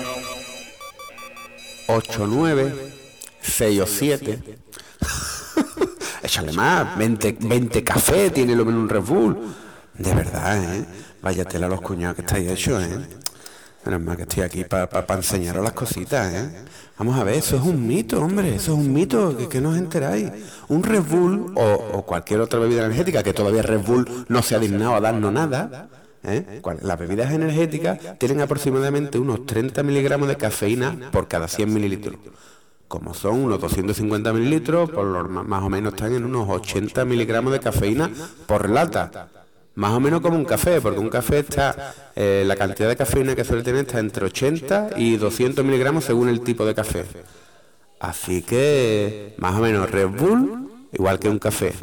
8, 1.88 2.28
9, 2.28 2.74
6 3.41 3.80
o 3.82 3.86
7. 3.88 4.39
Échale 6.24 6.52
más, 6.54 6.98
20, 6.98 7.38
20 7.39 7.84
café 7.84 8.30
tiene 8.32 8.56
lo 8.56 8.65
menos 8.65 8.82
un 8.82 8.89
Red 8.89 9.02
Bull. 9.04 9.38
De 9.93 10.13
verdad, 10.13 10.76
¿eh? 10.76 10.86
Vaya 11.21 11.45
tela 11.45 11.67
los 11.67 11.80
cuñados 11.82 12.15
que 12.15 12.21
estáis 12.24 12.50
hechos, 12.52 12.84
¿eh? 12.84 13.00
Menos 13.86 14.02
mal 14.02 14.17
que 14.17 14.24
estoy 14.24 14.43
aquí 14.43 14.63
para 14.63 15.06
enseñaros 15.15 15.63
las 15.63 15.74
cositas, 15.74 16.34
¿eh? 16.34 16.65
Vamos 16.98 17.19
a 17.19 17.24
ver, 17.24 17.36
eso 17.36 17.58
es 17.58 17.62
un 17.62 17.86
mito, 17.86 18.21
hombre, 18.21 18.56
eso 18.56 18.74
es 18.74 18.80
un 18.80 18.91
mito, 18.91 19.38
que, 19.38 19.48
que 19.48 19.62
no 19.62 19.76
enteráis. 19.76 20.32
Un 20.69 20.82
Red 20.82 21.04
Bull 21.04 21.54
o, 21.56 21.74
o 21.93 22.06
cualquier 22.06 22.39
otra 22.39 22.60
bebida 22.60 22.86
energética, 22.86 23.21
que 23.21 23.34
todavía 23.34 23.62
Red 23.62 23.82
Bull 23.82 24.26
no 24.28 24.41
se 24.41 24.56
ha 24.56 24.60
dignado 24.60 24.95
a 24.95 25.02
darnos 25.02 25.32
nada, 25.32 25.89
¿eh? 26.24 26.62
Las 26.82 26.98
bebidas 26.98 27.32
energéticas 27.32 28.00
tienen 28.17 28.41
aproximadamente 28.41 29.19
unos 29.19 29.45
30 29.45 29.84
miligramos 29.84 30.28
de 30.28 30.38
cafeína 30.38 31.12
por 31.12 31.28
cada 31.28 31.48
100 31.48 31.74
mililitros. 31.74 32.15
Como 32.88 33.13
son 33.13 33.43
unos 33.43 33.60
250 33.62 34.32
mililitros, 34.34 34.89
por 34.89 35.06
lo 35.06 35.24
más 35.28 35.63
o 35.63 35.69
menos 35.69 35.93
están 35.93 36.13
en 36.13 36.24
unos 36.24 36.48
80 36.50 37.04
miligramos 37.06 37.52
de 37.52 37.60
cafeína 37.60 38.10
por 38.48 38.69
lata. 38.69 39.30
Más 39.76 39.92
o 39.92 40.00
menos 40.00 40.22
como 40.22 40.38
un 40.38 40.46
café, 40.46 40.80
porque 40.80 41.00
un 41.00 41.10
café 41.10 41.40
está, 41.40 41.94
eh, 42.16 42.44
la 42.46 42.56
cantidad 42.56 42.88
de 42.88 42.96
cafeína 42.96 43.36
que 43.36 43.44
suele 43.44 43.62
tener 43.62 43.82
está 43.86 44.00
entre 44.00 44.26
80 44.26 44.92
y 44.96 45.18
200 45.18 45.66
miligramos 45.66 46.06
según 46.06 46.30
el 46.30 46.42
tipo 46.42 46.66
de 46.66 46.74
café. 46.74 47.04
Así 48.00 48.42
que, 48.42 49.36
más 49.38 49.56
o 49.56 49.60
menos, 49.60 49.92
Red 49.92 50.08
Bull, 50.08 50.70
igual 50.94 51.20
que 51.20 51.28
un 51.28 51.40
café. 51.40 51.74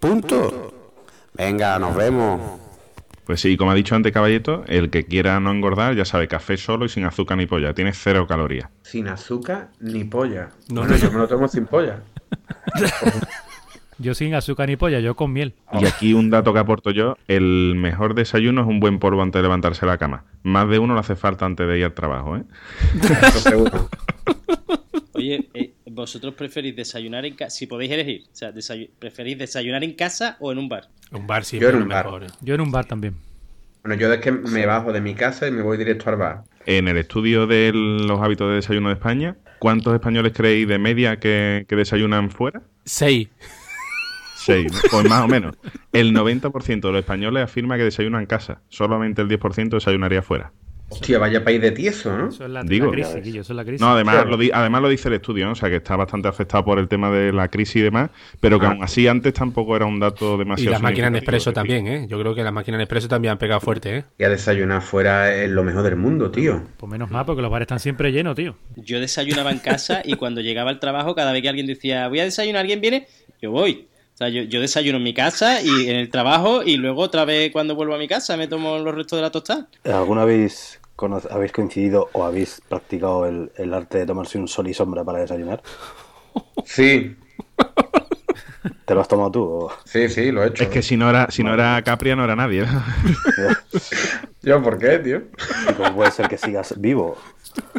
Punto. 0.00 0.72
Venga, 1.34 1.78
nos 1.78 1.94
vemos. 1.94 2.40
Pues 3.24 3.40
sí, 3.40 3.56
como 3.56 3.70
ha 3.70 3.74
dicho 3.74 3.94
antes 3.94 4.12
Caballeto, 4.12 4.64
el 4.66 4.90
que 4.90 5.04
quiera 5.04 5.38
no 5.38 5.50
engordar, 5.50 5.94
ya 5.94 6.04
sabe, 6.04 6.28
café 6.28 6.56
solo 6.56 6.86
y 6.86 6.88
sin 6.88 7.04
azúcar 7.04 7.36
ni 7.36 7.46
polla. 7.46 7.72
Tiene 7.74 7.92
cero 7.92 8.26
calorías. 8.26 8.68
Sin 8.82 9.08
azúcar 9.08 9.68
ni 9.78 10.04
polla. 10.04 10.50
No, 10.68 10.80
bueno, 10.80 10.96
no. 10.96 11.00
yo 11.00 11.12
me 11.12 11.18
lo 11.18 11.28
tomo 11.28 11.48
sin 11.48 11.66
polla. 11.66 12.00
Yo 14.02 14.14
sin 14.14 14.34
azúcar 14.34 14.68
ni 14.68 14.74
polla, 14.76 14.98
yo 14.98 15.14
con 15.14 15.32
miel. 15.32 15.54
Y 15.80 15.86
aquí 15.86 16.12
un 16.12 16.28
dato 16.28 16.52
que 16.52 16.58
aporto 16.58 16.90
yo, 16.90 17.16
el 17.28 17.74
mejor 17.76 18.14
desayuno 18.14 18.62
es 18.62 18.66
un 18.66 18.80
buen 18.80 18.98
polvo 18.98 19.22
antes 19.22 19.38
de 19.38 19.44
levantarse 19.44 19.86
de 19.86 19.92
la 19.92 19.98
cama. 19.98 20.24
Más 20.42 20.68
de 20.68 20.80
uno 20.80 20.94
le 20.94 21.00
hace 21.00 21.14
falta 21.14 21.46
antes 21.46 21.68
de 21.68 21.78
ir 21.78 21.84
al 21.84 21.94
trabajo, 21.94 22.36
¿eh? 22.36 22.42
Oye, 25.12 25.48
eh, 25.54 25.72
¿vosotros 25.86 26.34
preferís 26.34 26.74
desayunar 26.74 27.24
en 27.26 27.36
casa? 27.36 27.56
Si 27.56 27.68
podéis 27.68 27.92
elegir, 27.92 28.22
o 28.32 28.34
sea, 28.34 28.52
¿preferís 28.98 29.38
desayunar 29.38 29.84
en 29.84 29.92
casa 29.94 30.36
o 30.40 30.50
en 30.50 30.58
un 30.58 30.68
bar? 30.68 30.88
Un 31.12 31.28
bar 31.28 31.42
Yo 31.42 31.48
siempre 31.48 31.70
en 31.70 31.82
un 31.82 31.88
bar. 31.88 32.06
mejor. 32.06 32.24
¿eh? 32.24 32.28
Yo 32.40 32.54
en 32.56 32.60
un 32.60 32.72
bar 32.72 32.86
también. 32.86 33.14
Bueno, 33.84 34.00
yo 34.00 34.12
es 34.12 34.20
que 34.20 34.32
me 34.32 34.66
bajo 34.66 34.92
de 34.92 35.00
mi 35.00 35.14
casa 35.14 35.46
y 35.46 35.52
me 35.52 35.62
voy 35.62 35.78
directo 35.78 36.10
al 36.10 36.16
bar. 36.16 36.42
En 36.66 36.88
el 36.88 36.96
estudio 36.96 37.46
de 37.46 37.70
los 37.72 38.20
hábitos 38.20 38.48
de 38.48 38.56
desayuno 38.56 38.88
de 38.88 38.94
España, 38.94 39.36
¿cuántos 39.60 39.94
españoles 39.94 40.32
creéis 40.34 40.66
de 40.66 40.78
media 40.78 41.20
que, 41.20 41.66
que 41.68 41.76
desayunan 41.76 42.30
fuera? 42.30 42.62
Seis. 42.84 43.28
Seis, 44.44 44.72
¿no? 44.72 44.78
pues 44.90 45.08
más 45.08 45.22
o 45.24 45.28
menos. 45.28 45.56
El 45.92 46.14
90% 46.14 46.80
de 46.80 46.92
los 46.92 46.98
españoles 47.00 47.42
afirma 47.44 47.76
que 47.76 47.84
desayunan 47.84 48.20
en 48.22 48.26
casa. 48.26 48.60
Solamente 48.68 49.22
el 49.22 49.28
10% 49.28 49.68
desayunaría 49.70 50.22
fuera. 50.22 50.52
Hostia, 50.88 51.18
vaya 51.18 51.42
país 51.42 51.58
de 51.58 51.70
tieso, 51.70 52.14
¿no? 52.14 52.28
Eso 52.28 52.44
es 52.44 52.50
la, 52.50 52.62
Digo. 52.62 52.86
la 52.88 52.92
crisis, 52.92 53.14
Guillo, 53.24 53.40
eso 53.40 53.54
es 53.54 53.56
la 53.56 53.64
crisis. 53.64 53.80
No, 53.80 53.92
además 53.92 54.14
Claro. 54.16 54.30
lo, 54.32 54.36
di- 54.36 54.50
además 54.52 54.82
lo 54.82 54.88
dice 54.90 55.08
el 55.08 55.14
estudio, 55.14 55.46
¿no? 55.46 55.52
o 55.52 55.54
sea 55.54 55.70
que 55.70 55.76
está 55.76 55.96
bastante 55.96 56.28
afectado 56.28 56.66
por 56.66 56.78
el 56.78 56.86
tema 56.86 57.10
de 57.10 57.32
la 57.32 57.48
crisis 57.48 57.76
y 57.76 57.80
demás, 57.80 58.10
pero 58.40 58.60
que 58.60 58.66
Ah. 58.66 58.72
aún 58.72 58.84
así 58.84 59.08
antes 59.08 59.32
tampoco 59.32 59.74
era 59.74 59.86
un 59.86 59.98
dato 60.00 60.34
Y 60.34 60.38
demasiado. 60.40 60.72
las 60.72 60.82
máquinas 60.82 61.14
es 61.14 61.24
decir, 61.24 61.52
también, 61.54 61.86
¿eh? 61.86 62.06
Yo 62.10 62.20
creo 62.20 62.34
que 62.34 62.42
las 62.44 62.52
máquinas 62.52 62.78
Nespresso 62.78 63.08
también 63.08 63.32
han 63.32 63.38
pegado 63.38 63.60
fuerte, 63.62 63.96
¿eh? 63.96 64.04
Y 64.18 64.24
a 64.24 64.28
desayunar 64.28 64.82
fuera 64.82 65.34
es 65.34 65.48
lo 65.50 65.64
mejor 65.64 65.82
del 65.82 65.96
mundo, 65.96 66.30
tío. 66.30 66.62
Pues 66.76 66.92
menos 66.92 67.10
mal, 67.10 67.24
porque 67.24 67.40
los 67.40 67.50
bares 67.50 67.64
están 67.64 67.80
siempre 67.80 68.12
llenos, 68.12 68.36
tío. 68.36 68.56
Yo 68.76 69.00
desayunaba 69.00 69.50
en 69.50 69.60
casa 69.60 70.02
y 70.04 70.12
cuando 70.16 70.42
llegaba 70.42 70.68
al 70.68 70.78
trabajo, 70.78 71.14
cada 71.14 71.32
vez 71.32 71.40
que 71.40 71.48
alguien 71.48 71.66
decía, 71.66 72.06
voy 72.08 72.20
a 72.20 72.24
desayunar, 72.24 72.60
¿alguien 72.60 72.82
viene? 72.82 73.06
Yo 73.40 73.50
voy. 73.50 73.88
O 74.14 74.16
sea, 74.16 74.28
yo, 74.28 74.42
yo 74.42 74.60
desayuno 74.60 74.98
en 74.98 75.04
mi 75.04 75.14
casa 75.14 75.62
y 75.62 75.88
en 75.88 75.96
el 75.96 76.10
trabajo 76.10 76.62
y 76.62 76.76
luego 76.76 77.00
otra 77.02 77.24
vez 77.24 77.50
cuando 77.52 77.74
vuelvo 77.74 77.94
a 77.94 77.98
mi 77.98 78.06
casa 78.08 78.36
me 78.36 78.46
tomo 78.46 78.78
los 78.78 78.94
restos 78.94 79.16
de 79.18 79.22
la 79.22 79.30
tostada. 79.30 79.68
¿Alguna 79.84 80.24
vez 80.24 80.80
habéis 81.30 81.50
coincidido 81.52 82.08
o 82.12 82.24
habéis 82.24 82.60
practicado 82.68 83.26
el, 83.26 83.50
el 83.56 83.74
arte 83.74 83.98
de 83.98 84.06
tomarse 84.06 84.38
un 84.38 84.46
sol 84.48 84.68
y 84.68 84.74
sombra 84.74 85.02
para 85.02 85.18
desayunar? 85.20 85.62
Sí, 86.64 87.16
¿Te 88.84 88.94
lo 88.94 89.00
has 89.00 89.08
tomado 89.08 89.30
tú? 89.30 89.42
o- 89.42 89.72
sí, 89.84 90.08
sí, 90.08 90.30
lo 90.30 90.44
he 90.44 90.48
hecho. 90.48 90.62
Es 90.64 90.68
que 90.68 90.82
si 90.82 90.96
no 90.96 91.08
era, 91.10 91.28
si 91.30 91.42
no 91.42 91.52
era 91.54 91.80
Capria, 91.82 92.14
no 92.14 92.24
era 92.24 92.36
nadie. 92.36 92.62
¿no? 92.62 92.82
¿Yo 94.42 94.62
por 94.62 94.78
qué, 94.78 94.98
tío? 94.98 95.22
¿Y 95.70 95.72
cómo 95.74 95.94
puede 95.96 96.10
ser 96.10 96.28
que 96.28 96.36
sigas 96.38 96.74
vivo? 96.80 97.16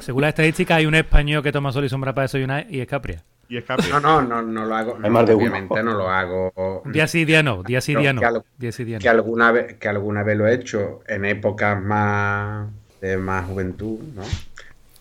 Según 0.02 0.22
las 0.22 0.30
estadísticas, 0.30 0.78
hay 0.78 0.86
un 0.86 0.96
español 0.96 1.44
que 1.44 1.52
toma 1.52 1.72
sol 1.72 1.86
y 1.86 1.90
sombra 1.90 2.14
para 2.14 2.24
desayunar 2.24 2.66
y 2.70 2.80
es 2.82 2.88
Capria. 2.88 3.24
Y. 3.50 3.60
No, 3.90 4.00
no, 4.00 4.22
no, 4.22 4.42
no 4.42 4.66
lo 4.66 4.76
hago. 4.76 4.96
Hay 4.96 5.02
no, 5.04 5.10
más 5.10 5.26
de 5.28 5.36
uno. 5.36 5.42
obviamente 5.44 5.84
no 5.84 5.94
lo 5.94 6.10
hago. 6.10 6.82
Día 6.86 7.08
sí, 7.08 7.26
día 7.26 7.44
no. 7.44 7.64
Día 7.64 7.82
sí, 7.82 7.96
día 7.96 8.14
no. 8.14 8.20
que 8.22 8.26
al- 8.28 8.44
Día 8.58 8.72
sí, 8.72 8.84
día 8.84 9.00
Que 9.00 9.06
no. 9.06 9.12
alguna 9.12 9.52
vez, 9.52 9.74
que 9.76 9.88
alguna 9.90 10.24
vez 10.24 10.38
lo 10.38 10.48
he 10.48 10.54
hecho 10.54 11.02
en 11.08 11.26
épocas 11.26 11.82
más 11.82 12.68
de 13.02 13.18
más 13.18 13.46
juventud, 13.46 14.00
¿no? 14.16 14.24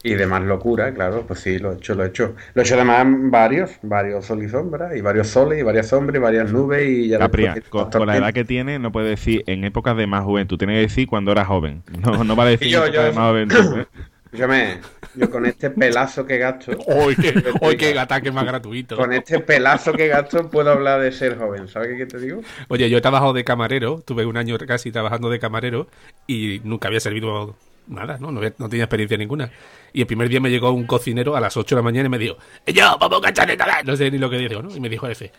Y 0.05 0.15
de 0.15 0.27
más 0.27 0.43
locura, 0.43 0.93
claro, 0.93 1.23
pues 1.29 1.39
sí, 1.39 1.61
lo 1.61 1.71
he 1.71 1.77
hecho, 1.77 1.95
lo 1.95 2.03
he 2.05 2.09
hecho. 2.09 2.35
Lo 2.55 2.63
he 2.63 2.65
hecho 2.65 2.75
además 2.75 3.07
varios, 3.31 3.71
varios 3.83 4.27
sol 4.27 4.43
y 4.43 4.49
sombra, 4.49 4.97
y 4.97 5.01
varios 5.01 5.29
soles, 5.29 5.61
y 5.61 5.63
varias 5.63 5.87
sombras, 5.87 6.17
y 6.17 6.19
varias 6.19 6.51
nubes, 6.53 6.85
y 6.89 7.07
ya 7.07 7.21
Capria, 7.21 7.55
con, 7.71 7.89
con 7.89 8.07
la 8.09 8.17
edad 8.17 8.33
que 8.33 8.45
tiene, 8.45 8.81
no 8.81 8.91
puede 8.91 9.11
decir 9.11 9.45
en 9.47 9.63
épocas 9.63 9.97
de 9.97 10.09
más 10.09 10.25
juventud. 10.25 10.59
Tiene 10.59 10.75
que 10.75 10.81
decir 10.81 11.07
cuando 11.07 11.31
era 11.31 11.45
joven. 11.45 11.85
No, 12.05 12.25
no 12.25 12.35
vale 12.35 12.51
decir 12.59 12.67
Yo- 12.67 12.85
en 12.87 12.93
yo- 12.93 13.03
épocas 13.07 13.15
de 13.15 13.21
más 13.21 13.31
juventud. 13.31 13.79
¿eh? 13.79 13.87
Escúchame, 14.33 14.79
yo 15.15 15.31
con 15.31 15.47
este 15.47 15.71
pelazo 15.71 16.25
que 16.27 16.39
gasto, 16.39 16.73
¡Hoy 16.87 17.15
qué, 17.17 17.35
hoy 17.61 17.77
qué 17.77 17.99
ataque 17.99 18.31
más 18.33 18.45
gratuito! 18.45 18.97
con 18.97 19.13
este 19.13 19.41
pelazo 19.41 19.93
que 19.93 20.09
gasto 20.09 20.49
puedo 20.51 20.71
hablar 20.71 21.01
de 21.01 21.13
ser 21.13 21.37
joven, 21.39 21.69
¿sabes 21.69 21.97
qué 21.97 22.07
te 22.07 22.19
digo? 22.19 22.41
Oye, 22.69 22.89
yo 22.89 22.99
he 22.99 23.01
trabajado 23.01 23.33
de 23.33 23.45
camarero, 23.45 24.03
tuve 24.05 24.25
un 24.27 24.37
año 24.37 24.57
casi 24.59 24.91
trabajando 24.91 25.29
de 25.31 25.39
camarero 25.39 25.89
y 26.27 26.61
nunca 26.65 26.89
había 26.89 27.01
servido 27.01 27.57
nada, 27.87 28.17
¿no? 28.19 28.31
No, 28.31 28.39
había- 28.39 28.55
no 28.59 28.69
tenía 28.69 28.85
experiencia 28.85 29.17
ninguna. 29.19 29.51
Y 29.93 30.01
el 30.03 30.07
primer 30.07 30.29
día 30.29 30.41
me 30.41 30.51
llegó 30.51 30.71
un 30.71 30.87
cocinero 30.87 31.37
a 31.37 31.41
las 31.41 31.57
8 31.57 31.75
de 31.75 31.81
la 31.81 31.85
mañana 31.85 32.07
y 32.07 32.11
me 32.11 32.19
dijo, 32.19 32.37
"Eh, 32.65 32.73
yo, 32.73 32.97
vamos 32.99 33.19
a 33.19 33.23
cacharle 33.23 33.57
tal". 33.57 33.71
No 33.85 33.97
sé 33.97 34.11
ni 34.11 34.19
lo 34.19 34.31
que 34.31 34.39
dijo, 34.39 34.63
¿no? 34.63 34.75
Y 34.75 34.81
me 34.81 34.89
dijo 34.89 35.07
ese, 35.09 35.33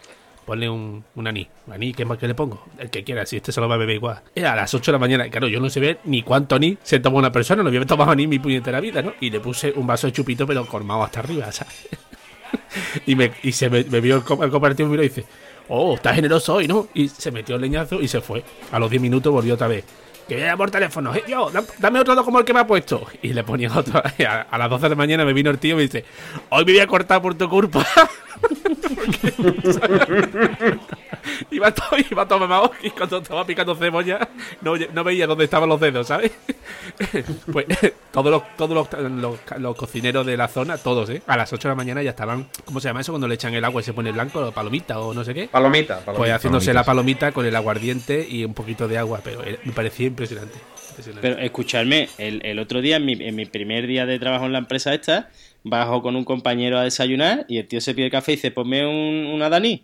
ponle 0.44 0.70
un, 0.70 1.04
un 1.16 1.28
anís. 1.28 1.48
¿Un 1.68 1.74
anís? 1.74 1.96
¿Qué 1.96 2.06
más 2.06 2.18
que 2.18 2.28
le 2.28 2.36
pongo? 2.36 2.66
El 2.78 2.90
que 2.90 3.04
quiera, 3.04 3.26
si 3.26 3.38
este 3.38 3.52
se 3.52 3.62
lo 3.62 3.68
va 3.68 3.76
a 3.76 3.78
beber 3.78 3.96
igual. 3.96 4.22
Era 4.36 4.54
a 4.54 4.56
las 4.56 4.74
8 4.74 4.92
de 4.92 4.94
la 4.94 5.00
mañana. 5.00 5.30
Claro, 5.30 5.48
yo 5.48 5.60
no 5.60 5.70
sé 5.70 5.80
ver 5.80 6.00
ni 6.06 6.22
cuánto 6.22 6.56
anís 6.56 6.78
se 6.84 7.00
toma 7.00 7.18
una 7.18 7.32
persona, 7.32 7.64
no 7.64 7.70
había 7.70 7.86
tomado 7.86 8.12
anís 8.12 8.26
en 8.26 8.30
mi 8.30 8.40
puñetera 8.40 8.80
vida, 8.80 9.02
¿no? 9.02 9.14
Y 9.20 9.30
le 9.30 9.40
puse 9.40 9.74
un 9.76 9.88
vaso 9.88 10.08
de 10.08 10.14
chupito, 10.14 10.46
pero 10.46 10.66
colmado 10.66 11.04
hasta 11.04 11.20
arriba, 11.20 11.52
¿sabes? 11.52 11.88
y, 13.06 13.16
me, 13.16 13.32
y 13.44 13.52
se 13.52 13.70
me, 13.70 13.84
me 13.84 14.02
vio 14.02 14.16
el, 14.16 14.44
el 14.44 14.52
compartido 14.52 14.94
y 14.94 14.98
me 14.98 15.04
dice, 15.04 15.26
oh, 15.70 15.96
está 15.96 16.14
generoso 16.14 16.56
hoy, 16.56 16.68
¿no? 16.68 16.88
Y 16.94 17.08
se 17.08 17.32
metió 17.32 17.56
el 17.56 17.62
leñazo 17.62 18.02
y 18.02 18.08
se 18.08 18.22
fue. 18.22 18.44
A 18.72 18.80
los 18.80 18.90
10 18.90 19.02
minutos 19.02 19.32
volvió 19.32 19.56
otra 19.56 19.68
vez. 19.68 19.86
Que 20.28 20.36
viene 20.38 20.56
por 20.56 20.72
teléfono, 20.72 21.14
"Eh, 21.14 21.24
yo, 21.28 21.52
dam- 21.52 21.66
dame 21.80 22.00
otro 22.00 22.24
como 22.24 22.40
el 22.40 22.46
que 22.46 22.54
me 22.54 22.62
ha 22.62 22.68
puesto. 22.68 23.06
Y 23.22 23.34
le 23.34 23.44
ponía 23.44 23.70
otro. 23.76 24.02
A, 24.28 24.42
a 24.50 24.58
las 24.58 24.70
12 24.70 24.84
de 24.84 24.90
la 24.90 24.96
mañana 24.96 25.26
me 25.26 25.34
vino 25.34 25.50
el 25.50 25.60
tío 25.60 25.74
y 25.74 25.78
me 25.78 25.82
dice, 25.84 26.06
hoy 26.50 26.64
me 26.66 26.72
voy 26.74 26.82
a 26.82 26.88
cortar 26.88 27.22
por 27.22 27.36
tu 27.36 27.50
culpa. 27.50 27.86
Iba 31.64 31.72
todo, 31.74 32.00
iba 32.12 32.28
todo 32.28 32.40
mamado 32.40 32.72
y 32.84 32.90
cuando 32.90 33.20
estaba 33.20 33.46
picando 33.46 33.74
cebolla 33.76 34.28
no, 34.62 34.76
no 34.76 35.04
veía 35.04 35.26
dónde 35.28 35.46
estaban 35.46 35.70
los 35.70 35.80
dedos, 35.80 36.08
¿sabes? 36.08 36.32
pues 37.52 37.66
todos 38.12 38.32
los, 38.32 38.44
todos 38.58 38.76
los, 38.76 39.12
los- 39.12 39.40
los 39.60 39.76
cocineros 39.76 40.26
de 40.26 40.36
la 40.38 40.48
zona, 40.48 40.78
todos, 40.78 41.10
¿eh? 41.10 41.22
A 41.28 41.38
las 41.38 41.52
8 41.54 41.68
de 41.68 41.72
la 41.72 41.76
mañana 41.76 42.04
ya 42.04 42.10
estaban, 42.12 42.48
¿cómo 42.66 42.80
se 42.80 42.90
llama 42.90 43.02
eso? 43.02 43.12
Cuando 43.14 43.28
le 43.28 43.36
echan 43.36 43.54
el 43.54 43.64
agua 43.64 43.82
y 43.82 43.84
se 43.86 43.94
pone 43.94 44.12
blanco, 44.12 44.52
palomita 44.52 45.00
o 45.00 45.14
no 45.14 45.24
sé 45.24 45.34
qué. 45.34 45.48
Palomita, 45.48 46.00
palomita. 46.00 46.18
Pues 46.18 46.32
haciéndose 46.32 46.74
la 46.74 46.84
palomita 46.84 47.32
con 47.32 47.46
el 47.46 47.56
aguardiente 47.56 48.28
y 48.30 48.44
un 48.44 48.54
poquito 48.54 48.88
de 48.88 48.98
agua, 48.98 49.22
pero 49.24 49.44
eh, 49.46 49.60
me 49.64 49.72
parecía 49.72 50.08
impresionante. 50.08 50.58
impresionante. 50.90 51.28
Pero 51.28 51.42
escuchadme, 51.42 52.10
el, 52.18 52.46
el 52.46 52.60
otro 52.60 52.82
día, 52.82 52.98
en 52.98 53.06
mi, 53.06 53.14
en 53.14 53.36
mi 53.36 53.46
primer 53.46 53.88
día 53.88 54.06
de 54.06 54.20
trabajo 54.20 54.46
en 54.46 54.52
la 54.52 54.60
empresa 54.60 54.94
esta, 54.94 55.30
bajo 55.64 56.02
con 56.02 56.16
un 56.16 56.26
compañero 56.26 56.78
a 56.78 56.84
desayunar 56.84 57.46
y 57.48 57.58
el 57.60 57.68
tío 57.68 57.80
se 57.80 57.94
pide 57.96 58.10
café 58.10 58.34
y 58.34 58.36
dice, 58.36 58.52
ponme 58.52 58.86
un, 58.86 59.32
una 59.34 59.50
Dani. 59.50 59.84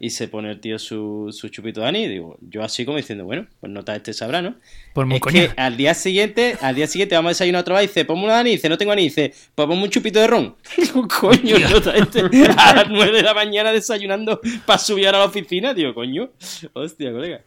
Y 0.00 0.10
se 0.10 0.28
pone 0.28 0.50
el 0.50 0.60
tío 0.60 0.78
su, 0.78 1.28
su 1.32 1.48
chupito 1.48 1.80
de 1.80 1.86
Dani. 1.86 2.04
Y 2.04 2.08
digo, 2.08 2.38
yo 2.40 2.62
así 2.62 2.84
como 2.84 2.96
diciendo, 2.96 3.24
bueno, 3.24 3.46
pues 3.60 3.72
nota 3.72 3.96
este 3.96 4.12
sabrá, 4.12 4.42
¿no? 4.42 4.54
Por 4.94 5.06
muy 5.06 5.16
es 5.16 5.22
que 5.32 5.50
al 5.56 5.76
día 5.76 5.94
siguiente, 5.94 6.56
al 6.60 6.74
día 6.74 6.86
siguiente 6.86 7.14
vamos 7.14 7.30
a 7.30 7.30
desayunar 7.30 7.62
otra 7.62 7.74
vez 7.76 7.84
y 7.84 7.86
dice, 7.88 8.04
ponme 8.04 8.24
una 8.24 8.34
Dani. 8.34 8.50
Y 8.50 8.52
dice, 8.54 8.68
no 8.68 8.78
tengo 8.78 8.90
Dani. 8.90 9.02
Y 9.02 9.06
dice, 9.06 9.34
pues 9.54 9.66
ponme 9.66 9.82
un 9.82 9.90
chupito 9.90 10.20
de 10.20 10.26
ron. 10.26 10.56
Digo, 10.76 11.08
coño, 11.08 11.58
nota 11.70 11.96
este 11.96 12.20
a 12.56 12.74
las 12.74 12.88
9 12.88 13.16
de 13.16 13.22
la 13.22 13.34
mañana 13.34 13.72
desayunando 13.72 14.40
para 14.66 14.78
subir 14.78 15.08
a 15.08 15.12
la 15.12 15.24
oficina. 15.24 15.74
Digo, 15.74 15.94
coño, 15.94 16.30
hostia, 16.74 17.12
colega. 17.12 17.42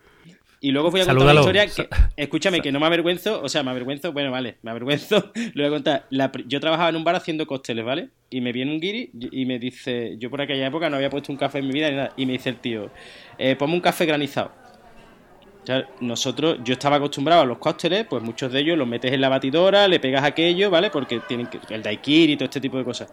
Y 0.63 0.69
luego 0.71 0.91
voy 0.91 1.01
a 1.01 1.05
contar 1.05 1.23
una 1.23 1.33
historia 1.33 1.65
que, 1.65 1.89
escúchame, 2.17 2.61
que 2.61 2.71
no 2.71 2.79
me 2.79 2.85
avergüenzo, 2.85 3.41
o 3.41 3.49
sea, 3.49 3.63
me 3.63 3.71
avergüenzo, 3.71 4.13
bueno, 4.13 4.29
vale, 4.29 4.57
me 4.61 4.69
avergüenzo, 4.69 5.31
lo 5.55 5.63
voy 5.63 5.65
a 5.65 5.69
contar. 5.69 6.05
La 6.11 6.31
yo 6.45 6.59
trabajaba 6.59 6.89
en 6.89 6.97
un 6.97 7.03
bar 7.03 7.15
haciendo 7.15 7.47
cócteles, 7.47 7.83
¿vale? 7.83 8.09
Y 8.29 8.41
me 8.41 8.51
viene 8.51 8.71
un 8.71 8.79
guiri 8.79 9.09
y 9.31 9.45
me 9.47 9.57
dice, 9.57 10.17
yo 10.19 10.29
por 10.29 10.39
aquella 10.39 10.67
época 10.67 10.87
no 10.87 10.97
había 10.97 11.09
puesto 11.09 11.31
un 11.31 11.37
café 11.39 11.57
en 11.59 11.67
mi 11.67 11.73
vida 11.73 11.89
ni 11.89 11.95
nada, 11.95 12.13
y 12.15 12.27
me 12.27 12.33
dice 12.33 12.49
el 12.49 12.57
tío, 12.57 12.91
eh, 13.39 13.55
ponme 13.55 13.73
un 13.73 13.81
café 13.81 14.05
granizado. 14.05 14.51
O 15.63 15.65
sea, 15.65 15.87
nosotros, 15.99 16.59
yo 16.63 16.73
estaba 16.73 16.97
acostumbrado 16.97 17.41
a 17.41 17.45
los 17.45 17.57
cócteles, 17.57 18.05
pues 18.07 18.21
muchos 18.21 18.51
de 18.51 18.59
ellos 18.59 18.77
los 18.77 18.87
metes 18.87 19.11
en 19.11 19.21
la 19.21 19.29
batidora, 19.29 19.87
le 19.87 19.99
pegas 19.99 20.23
aquello, 20.23 20.69
¿vale? 20.69 20.91
Porque 20.91 21.21
tienen 21.21 21.47
que, 21.47 21.59
el 21.73 21.81
daiquiri 21.81 22.33
y 22.33 22.37
todo 22.37 22.45
este 22.45 22.61
tipo 22.61 22.77
de 22.77 22.83
cosas. 22.83 23.11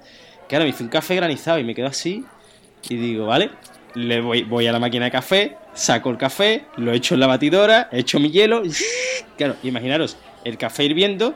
Claro, 0.48 0.64
me 0.64 0.70
hice 0.70 0.82
un 0.82 0.90
café 0.90 1.14
granizado 1.16 1.58
y 1.58 1.64
me 1.64 1.74
quedo 1.74 1.87
así 1.87 2.24
y 2.90 2.96
digo, 2.96 3.26
vale, 3.26 3.50
le 3.98 4.20
voy, 4.20 4.44
voy 4.44 4.66
a 4.66 4.72
la 4.72 4.78
máquina 4.78 5.06
de 5.06 5.11
café, 5.11 5.56
saco 5.75 6.10
el 6.10 6.16
café, 6.16 6.66
lo 6.77 6.92
echo 6.92 7.14
en 7.14 7.20
la 7.20 7.27
batidora, 7.27 7.88
echo 7.90 8.20
mi 8.20 8.31
hielo, 8.31 8.62
claro, 9.37 9.56
imaginaros, 9.62 10.16
el 10.44 10.56
café 10.56 10.85
hirviendo, 10.85 11.35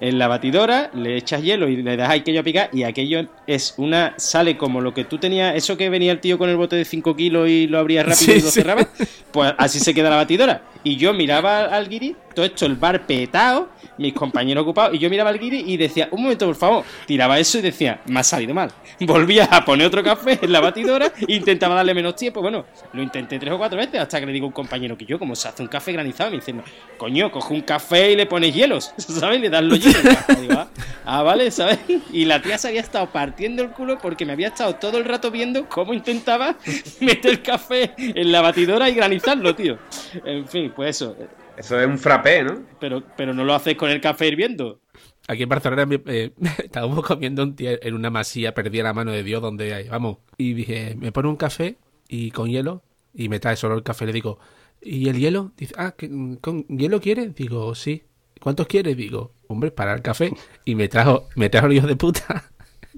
en 0.00 0.18
la 0.18 0.28
batidora, 0.28 0.90
le 0.94 1.16
echas 1.16 1.42
hielo 1.42 1.68
y 1.68 1.76
le 1.82 1.96
das 1.96 2.10
aquello 2.10 2.40
a 2.40 2.42
picar 2.42 2.70
y 2.72 2.84
aquello 2.84 3.26
es 3.46 3.74
una, 3.76 4.14
sale 4.16 4.56
como 4.56 4.80
lo 4.80 4.94
que 4.94 5.04
tú 5.04 5.18
tenías, 5.18 5.54
eso 5.54 5.76
que 5.76 5.90
venía 5.90 6.12
el 6.12 6.20
tío 6.20 6.38
con 6.38 6.48
el 6.48 6.56
bote 6.56 6.76
de 6.76 6.84
5 6.84 7.14
kilos 7.16 7.48
y 7.48 7.66
lo 7.66 7.78
abrías 7.78 8.06
rápido 8.06 8.32
Sí, 8.32 8.38
y 8.38 8.40
lo 8.42 8.48
sí. 8.50 8.60
cerrabas, 8.60 8.88
pues 9.32 9.52
así 9.58 9.78
se 9.78 9.92
queda 9.94 10.10
la 10.10 10.16
batidora. 10.16 10.62
Y 10.82 10.96
yo 10.96 11.12
miraba 11.12 11.64
al 11.66 11.88
guiri, 11.88 12.16
todo 12.34 12.46
esto, 12.46 12.64
el 12.64 12.76
bar 12.76 13.06
petado, 13.06 13.68
mis 13.98 14.14
compañeros 14.14 14.62
ocupados, 14.62 14.94
y 14.94 14.98
yo 14.98 15.10
miraba 15.10 15.28
al 15.28 15.38
guiri 15.38 15.64
y 15.66 15.76
decía, 15.76 16.08
un 16.10 16.22
momento, 16.22 16.46
por 16.46 16.56
favor, 16.56 16.84
tiraba 17.06 17.38
eso 17.38 17.58
y 17.58 17.60
decía, 17.60 18.00
me 18.06 18.20
ha 18.20 18.22
salido 18.22 18.54
mal. 18.54 18.70
Volvía 19.00 19.44
a 19.44 19.62
poner 19.64 19.86
otro 19.86 20.02
café 20.02 20.38
en 20.40 20.50
la 20.52 20.60
batidora 20.60 21.12
intentaba 21.28 21.74
darle 21.74 21.92
menos 21.92 22.16
tiempo. 22.16 22.40
Bueno, 22.40 22.64
lo 22.94 23.02
intenté 23.02 23.38
tres 23.38 23.52
o 23.52 23.58
cuatro 23.58 23.76
veces 23.78 24.00
hasta 24.00 24.18
que 24.20 24.26
le 24.26 24.32
digo 24.32 24.46
a 24.46 24.48
un 24.48 24.52
compañero 24.54 24.96
que 24.96 25.04
yo, 25.04 25.18
como 25.18 25.34
se 25.36 25.48
hace 25.48 25.62
un 25.62 25.68
café 25.68 25.92
granizado, 25.92 26.30
me 26.30 26.36
dice, 26.36 26.52
"No, 26.54 26.62
coño, 26.96 27.30
coge 27.30 27.52
un 27.52 27.60
café 27.62 28.12
y 28.12 28.16
le 28.16 28.24
pones 28.26 28.54
hielos, 28.54 28.92
¿sabes? 28.98 29.40
Le 29.40 29.50
das 29.50 29.62
los 29.62 29.78
hielos. 29.78 29.89
Digo, 30.40 30.54
ah, 30.54 30.68
ah, 31.04 31.22
vale, 31.22 31.50
¿sabes? 31.50 31.78
Y 32.12 32.24
la 32.24 32.40
tía 32.42 32.58
se 32.58 32.68
había 32.68 32.80
estado 32.80 33.10
partiendo 33.10 33.62
el 33.62 33.70
culo 33.70 33.98
porque 33.98 34.24
me 34.26 34.32
había 34.32 34.48
estado 34.48 34.74
todo 34.76 34.98
el 34.98 35.04
rato 35.04 35.30
viendo 35.30 35.68
cómo 35.68 35.94
intentaba 35.94 36.56
meter 37.00 37.30
el 37.32 37.42
café 37.42 37.92
en 37.98 38.32
la 38.32 38.40
batidora 38.40 38.88
y 38.88 38.94
granizarlo, 38.94 39.54
tío. 39.54 39.78
En 40.24 40.46
fin, 40.48 40.72
pues 40.74 40.96
eso. 40.96 41.16
Eso 41.56 41.78
es 41.78 41.86
un 41.86 41.98
frappé, 41.98 42.42
¿no? 42.42 42.62
Pero, 42.78 43.02
pero 43.16 43.34
no 43.34 43.44
lo 43.44 43.54
haces 43.54 43.74
con 43.76 43.90
el 43.90 44.00
café 44.00 44.28
hirviendo. 44.28 44.80
Aquí 45.28 45.42
en 45.42 45.48
Barcelona 45.48 45.86
eh, 46.06 46.32
estábamos 46.64 47.04
comiendo 47.04 47.42
un 47.42 47.54
tío 47.54 47.70
en 47.82 47.94
una 47.94 48.10
masía, 48.10 48.54
perdí 48.54 48.80
la 48.82 48.92
mano 48.94 49.12
de 49.12 49.22
Dios 49.22 49.42
donde 49.42 49.74
hay, 49.74 49.88
vamos. 49.88 50.18
Y 50.38 50.54
dije, 50.54 50.94
me 50.98 51.12
pone 51.12 51.28
un 51.28 51.36
café 51.36 51.76
y 52.08 52.30
con 52.30 52.48
hielo 52.48 52.82
y 53.14 53.28
me 53.28 53.38
trae 53.40 53.56
solo 53.56 53.74
el 53.74 53.82
café. 53.82 54.06
Le 54.06 54.12
digo, 54.12 54.38
¿y 54.80 55.08
el 55.08 55.18
hielo? 55.18 55.52
Dice, 55.56 55.74
ah, 55.76 55.92
¿que- 55.96 56.08
¿con 56.40 56.64
hielo 56.66 57.00
quieres? 57.00 57.34
Digo, 57.34 57.74
sí. 57.74 58.04
¿Cuántos 58.40 58.66
quieres? 58.66 58.96
Digo, 58.96 59.34
hombre, 59.48 59.70
para 59.70 59.92
el 59.92 60.02
café. 60.02 60.32
Y 60.64 60.74
me 60.74 60.88
trajo, 60.88 61.28
me 61.36 61.50
trajo 61.50 61.66
el 61.66 61.74
hijo 61.74 61.86
de 61.86 61.96
puta 61.96 62.50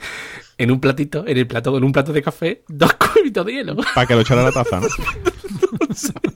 en 0.59 0.71
un 0.71 0.81
platito, 0.81 1.27
en 1.27 1.37
el 1.37 1.47
plato, 1.47 1.77
en 1.77 1.85
un 1.85 1.93
plato 1.93 2.13
de 2.13 2.23
café, 2.23 2.63
dos 2.69 2.93
cubitos 3.15 3.45
de 3.47 3.53
hielo. 3.53 3.77
Para 3.95 4.07
que 4.07 4.15
lo 4.15 4.21
echara 4.21 4.43
a 4.43 4.45
la 4.45 4.53
taza, 4.53 4.81
¿no? 4.81 4.87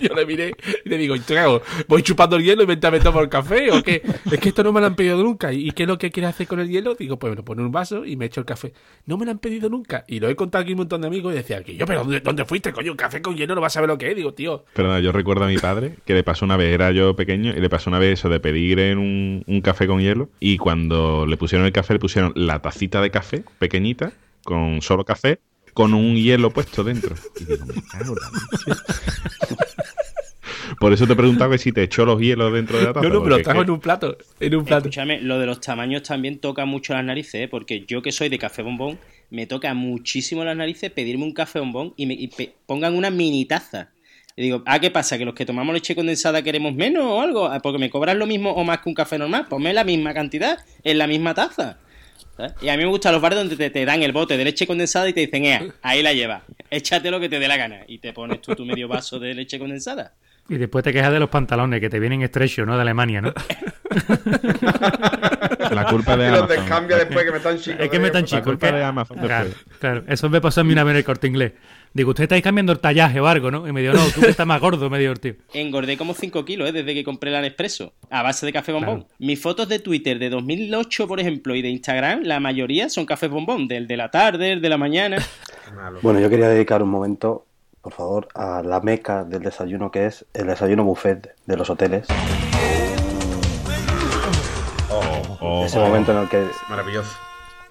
Yo 0.08 0.14
le 0.14 0.26
miré 0.26 0.54
y 0.84 0.88
le 0.88 0.98
digo, 0.98 1.14
¿y 1.14 1.20
qué 1.20 1.38
hago? 1.38 1.62
¿Voy 1.86 2.02
chupando 2.02 2.36
el 2.36 2.44
hielo 2.44 2.62
y 2.62 2.66
me 2.66 2.76
tomo 2.76 3.20
el 3.20 3.28
café 3.28 3.70
o 3.70 3.82
qué? 3.82 4.02
Es 4.30 4.40
que 4.40 4.48
esto 4.48 4.62
no 4.62 4.72
me 4.72 4.80
lo 4.80 4.86
han 4.86 4.94
pedido 4.94 5.22
nunca. 5.22 5.52
¿Y 5.52 5.70
qué 5.72 5.82
es 5.82 5.88
lo 5.88 5.98
que 5.98 6.10
quieres 6.10 6.30
hacer 6.30 6.46
con 6.46 6.60
el 6.60 6.68
hielo? 6.68 6.94
Digo, 6.94 7.18
pues 7.18 7.30
me 7.30 7.36
lo 7.36 7.44
pongo 7.44 7.60
en 7.60 7.66
un 7.66 7.72
vaso 7.72 8.04
y 8.04 8.16
me 8.16 8.26
echo 8.26 8.40
el 8.40 8.46
café. 8.46 8.72
No 9.06 9.18
me 9.18 9.24
lo 9.24 9.32
han 9.32 9.38
pedido 9.38 9.68
nunca. 9.68 10.04
Y 10.08 10.20
lo 10.20 10.28
he 10.28 10.36
contado 10.36 10.62
aquí 10.62 10.72
un 10.72 10.78
montón 10.78 11.02
de 11.02 11.08
amigos 11.08 11.32
y 11.32 11.36
decía, 11.36 11.62
que 11.62 11.76
yo, 11.76 11.86
pero 11.86 12.00
¿dónde, 12.00 12.20
dónde 12.20 12.44
fuiste, 12.44 12.72
coño? 12.72 12.92
Un 12.92 12.96
café 12.96 13.20
con 13.20 13.36
hielo 13.36 13.54
no 13.54 13.60
vas 13.60 13.72
a 13.72 13.74
saber 13.74 13.88
lo 13.88 13.98
que 13.98 14.10
es. 14.10 14.16
Digo, 14.16 14.34
tío, 14.34 14.64
Perdona, 14.74 15.00
yo 15.00 15.12
recuerdo 15.12 15.44
a 15.44 15.48
mi 15.48 15.58
padre 15.58 15.96
que 16.04 16.14
le 16.14 16.22
pasó 16.22 16.44
una 16.44 16.56
vez, 16.56 16.72
era 16.72 16.90
yo 16.92 17.14
pequeño, 17.14 17.52
y 17.56 17.60
le 17.60 17.68
pasó 17.68 17.90
una 17.90 17.98
vez 17.98 18.18
eso 18.18 18.28
de 18.28 18.40
pedir 18.40 18.78
en 18.78 18.98
un, 18.98 19.44
un 19.46 19.60
café 19.60 19.86
con 19.86 20.00
hielo. 20.00 20.30
Y 20.40 20.58
cuando 20.58 21.26
le 21.26 21.36
pusieron 21.36 21.66
el 21.66 21.72
café, 21.72 21.94
le 21.94 22.00
pusieron 22.00 22.32
la 22.34 22.60
tacita 22.62 23.00
de 23.00 23.10
café 23.10 23.44
pequeñita, 23.58 24.12
con 24.44 24.82
solo 24.82 25.04
café, 25.04 25.40
con 25.74 25.94
un 25.94 26.16
hielo 26.16 26.50
puesto 26.50 26.84
dentro. 26.84 27.14
Y 27.40 27.44
digo, 27.44 27.66
me 27.66 27.82
cago 27.82 28.14
la. 28.14 28.76
Por 30.80 30.94
eso 30.94 31.06
te 31.06 31.14
preguntaba 31.14 31.52
que 31.52 31.58
si 31.58 31.72
te 31.72 31.82
echó 31.82 32.06
los 32.06 32.18
hielos 32.18 32.54
dentro 32.54 32.78
de 32.78 32.84
la 32.84 32.94
taza. 32.94 33.06
no, 33.06 33.12
no, 33.12 33.20
me 33.20 33.28
lo 33.28 33.42
trajo 33.42 33.60
en 33.60 33.68
un 33.70 33.80
plato. 33.80 34.16
En 34.40 34.54
un 34.54 34.64
plato. 34.64 34.88
Escúchame, 34.88 35.20
lo 35.20 35.38
de 35.38 35.44
los 35.44 35.60
tamaños 35.60 36.04
también 36.04 36.38
toca 36.38 36.64
mucho 36.64 36.94
las 36.94 37.04
narices, 37.04 37.34
¿eh? 37.34 37.48
porque 37.48 37.84
yo 37.86 38.00
que 38.00 38.12
soy 38.12 38.30
de 38.30 38.38
café 38.38 38.62
bombón, 38.62 38.98
me 39.28 39.46
toca 39.46 39.74
muchísimo 39.74 40.42
las 40.42 40.56
narices 40.56 40.90
pedirme 40.90 41.24
un 41.24 41.34
café 41.34 41.58
bombón 41.60 41.92
y 41.98 42.06
me 42.06 42.14
y 42.14 42.30
pongan 42.64 42.96
una 42.96 43.10
mini 43.10 43.44
taza. 43.44 43.90
Y 44.36 44.40
digo, 44.40 44.62
ah, 44.64 44.78
¿qué 44.78 44.90
pasa? 44.90 45.18
¿Que 45.18 45.26
los 45.26 45.34
que 45.34 45.44
tomamos 45.44 45.74
leche 45.74 45.94
condensada 45.94 46.40
queremos 46.40 46.74
menos 46.74 47.04
o 47.04 47.20
algo? 47.20 47.44
Ah, 47.44 47.60
Porque 47.60 47.78
me 47.78 47.90
cobran 47.90 48.18
lo 48.18 48.26
mismo 48.26 48.50
o 48.52 48.64
más 48.64 48.78
que 48.78 48.88
un 48.88 48.94
café 48.94 49.18
normal. 49.18 49.48
Ponme 49.50 49.74
la 49.74 49.84
misma 49.84 50.14
cantidad 50.14 50.56
en 50.82 50.96
la 50.96 51.06
misma 51.06 51.34
taza. 51.34 51.76
¿sabes? 52.38 52.54
Y 52.62 52.70
a 52.70 52.76
mí 52.78 52.84
me 52.84 52.88
gustan 52.88 53.12
los 53.12 53.20
bares 53.20 53.38
donde 53.38 53.56
te, 53.56 53.68
te 53.68 53.84
dan 53.84 54.02
el 54.02 54.12
bote 54.12 54.38
de 54.38 54.44
leche 54.44 54.66
condensada 54.66 55.06
y 55.10 55.12
te 55.12 55.20
dicen, 55.20 55.44
"Ea, 55.44 55.66
ahí 55.82 56.02
la 56.02 56.14
llevas, 56.14 56.42
échate 56.70 57.10
lo 57.10 57.20
que 57.20 57.28
te 57.28 57.38
dé 57.38 57.48
la 57.48 57.58
gana. 57.58 57.84
Y 57.86 57.98
te 57.98 58.14
pones 58.14 58.40
tú 58.40 58.54
tu 58.56 58.64
medio 58.64 58.88
vaso 58.88 59.18
de 59.18 59.34
leche 59.34 59.58
condensada. 59.58 60.14
Y 60.48 60.56
después 60.56 60.82
te 60.82 60.92
quejas 60.92 61.12
de 61.12 61.20
los 61.20 61.28
pantalones 61.28 61.80
que 61.80 61.88
te 61.88 62.00
vienen 62.00 62.22
estrechos, 62.22 62.66
¿no? 62.66 62.74
De 62.74 62.82
Alemania, 62.82 63.20
¿no? 63.20 63.32
La 65.70 65.84
culpa 65.86 66.16
de 66.16 66.26
Y 66.26 66.30
los 66.30 66.38
Amazon. 66.40 66.56
descambia 66.56 66.96
después 66.96 67.24
que 67.24 67.30
me 67.30 67.36
están 67.36 67.58
chicos. 67.58 67.80
Es 67.80 67.88
que 67.90 67.98
me 68.00 68.06
están 68.06 68.22
La 68.22 68.26
chicos. 68.28 68.44
culpa 68.44 68.72
de 68.72 68.82
Amazon 68.84 69.18
Claro, 69.18 69.50
claro. 69.78 70.02
Eso 70.08 70.28
me 70.28 70.40
pasó 70.40 70.62
a 70.62 70.64
mí 70.64 70.72
una 70.72 70.82
vez 70.84 70.92
en 70.92 70.96
el 70.98 71.04
corte 71.04 71.26
inglés. 71.28 71.52
Digo, 71.92 72.10
¿usted 72.10 72.24
estáis 72.24 72.42
cambiando 72.42 72.72
el 72.72 72.78
tallaje 72.78 73.18
o 73.20 73.26
algo, 73.26 73.50
no? 73.50 73.66
Y 73.66 73.72
me 73.72 73.80
dijo, 73.82 73.94
no, 73.94 74.04
tú 74.14 74.20
que 74.20 74.28
estás 74.30 74.46
más 74.46 74.60
gordo, 74.60 74.88
me 74.90 74.98
dijo 74.98 75.12
el 75.12 75.18
tío. 75.20 75.34
Engordé 75.54 75.96
como 75.96 76.14
5 76.14 76.44
kilos 76.44 76.68
¿eh? 76.68 76.72
desde 76.72 76.94
que 76.94 77.02
compré 77.04 77.30
la 77.32 77.40
Nespresso 77.40 77.94
a 78.10 78.22
base 78.22 78.46
de 78.46 78.52
café 78.52 78.72
bombón. 78.72 79.00
Claro. 79.02 79.14
Mis 79.18 79.40
fotos 79.40 79.68
de 79.68 79.78
Twitter 79.80 80.18
de 80.18 80.30
2008, 80.30 81.08
por 81.08 81.20
ejemplo, 81.20 81.54
y 81.54 81.62
de 81.62 81.68
Instagram, 81.68 82.20
la 82.22 82.38
mayoría 82.40 82.88
son 82.88 83.06
café 83.06 83.26
bombón, 83.28 83.66
del 83.68 83.86
de 83.88 83.96
la 83.96 84.10
tarde, 84.10 84.52
el 84.52 84.60
de 84.60 84.68
la 84.68 84.78
mañana. 84.78 85.18
Bueno, 86.02 86.20
yo 86.20 86.28
quería 86.30 86.48
dedicar 86.48 86.82
un 86.82 86.90
momento, 86.90 87.46
por 87.82 87.92
favor, 87.92 88.28
a 88.34 88.62
la 88.62 88.80
meca 88.80 89.24
del 89.24 89.42
desayuno 89.42 89.90
que 89.90 90.06
es 90.06 90.24
el 90.34 90.46
desayuno 90.48 90.84
buffet 90.84 91.34
de 91.46 91.56
los 91.56 91.70
hoteles. 91.70 92.06
Oh, 95.40 95.64
Ese 95.64 95.78
momento 95.78 96.12
en 96.12 96.18
el 96.18 96.28
que 96.28 96.46
Maravilloso. 96.68 97.10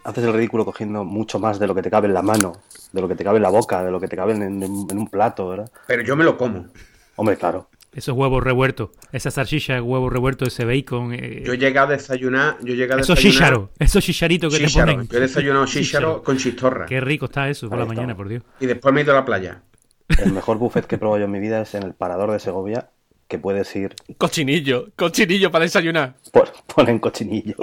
haces 0.04 0.24
el 0.24 0.34
ridículo 0.34 0.66
cogiendo 0.66 1.04
mucho 1.04 1.40
más 1.40 1.60
de 1.60 1.68
lo 1.68 1.76
que 1.76 1.82
te 1.82 1.90
cabe 1.92 2.08
en 2.08 2.14
la 2.14 2.22
mano, 2.22 2.54
de 2.92 3.02
lo 3.02 3.08
que 3.08 3.16
te 3.16 3.24
cabe 3.24 3.38
en 3.38 3.44
la 3.44 3.50
boca, 3.50 3.84
de 3.84 3.92
lo 3.92 4.00
que 4.00 4.08
te 4.08 4.16
cabe 4.16 4.34
en, 4.34 4.42
en- 4.42 4.64
en 4.64 4.98
un 4.98 5.08
plato, 5.08 5.50
¿verdad? 5.50 5.70
Pero 5.88 6.02
yo 6.04 6.16
me 6.16 6.24
lo 6.24 6.38
como. 6.38 6.66
Hombre, 7.16 7.36
claro. 7.38 7.70
Esos 7.92 8.16
huevos 8.16 8.44
revueltos, 8.44 8.92
esa 9.12 9.32
salchicha, 9.32 9.82
huevos 9.82 10.14
revueltos, 10.14 10.50
ese 10.50 10.64
bacon. 10.64 11.12
eh, 11.14 11.44
Yo 11.46 11.56
llegué 11.56 11.80
a 11.80 11.88
desayunar. 11.88 12.58
Yo 12.62 12.76
llegué 12.76 12.94
a 12.94 12.98
esos 12.98 13.16
desayunar. 13.18 13.34
chícharos, 13.34 13.70
esos 13.80 14.04
chicharitos 14.04 14.54
que 14.58 14.66
chícharo. 14.66 14.86
te 14.86 14.92
ponen. 14.94 15.08
Yo 15.10 15.18
he 15.18 15.22
desayunado 15.22 15.66
chícharo 15.66 15.84
Chícharo. 16.08 16.24
con 16.24 16.38
chistorra. 16.38 16.86
Qué 16.86 17.02
rico 17.02 17.26
está 17.26 17.50
eso 17.50 17.68
por 17.68 17.78
Ahí 17.80 17.80
la 17.80 17.84
está. 17.92 17.96
mañana, 18.02 18.16
por 18.16 18.28
Dios. 18.30 18.44
Y 18.60 18.68
después 18.68 18.94
me 18.94 19.02
he 19.02 19.04
ido 19.04 19.14
a 19.14 19.16
la 19.16 19.26
playa. 19.26 19.62
El 20.18 20.34
mejor 20.34 20.58
buffet 20.58 20.86
que 20.86 20.96
he 20.96 20.98
probado 20.98 21.20
yo 21.20 21.26
en 21.26 21.32
mi 21.32 21.40
vida 21.40 21.62
es 21.62 21.76
en 21.76 21.84
el 21.84 21.94
Parador 21.94 22.32
de 22.32 22.40
Segovia, 22.40 22.90
que 23.28 23.38
puedes 23.38 23.74
ir, 23.76 23.96
Cochinillo, 24.18 24.88
cochinillo 24.96 25.52
para 25.52 25.64
desayunar. 25.66 26.16
por, 26.34 26.50
ponen 26.74 26.98
cochinillo. 27.00 27.56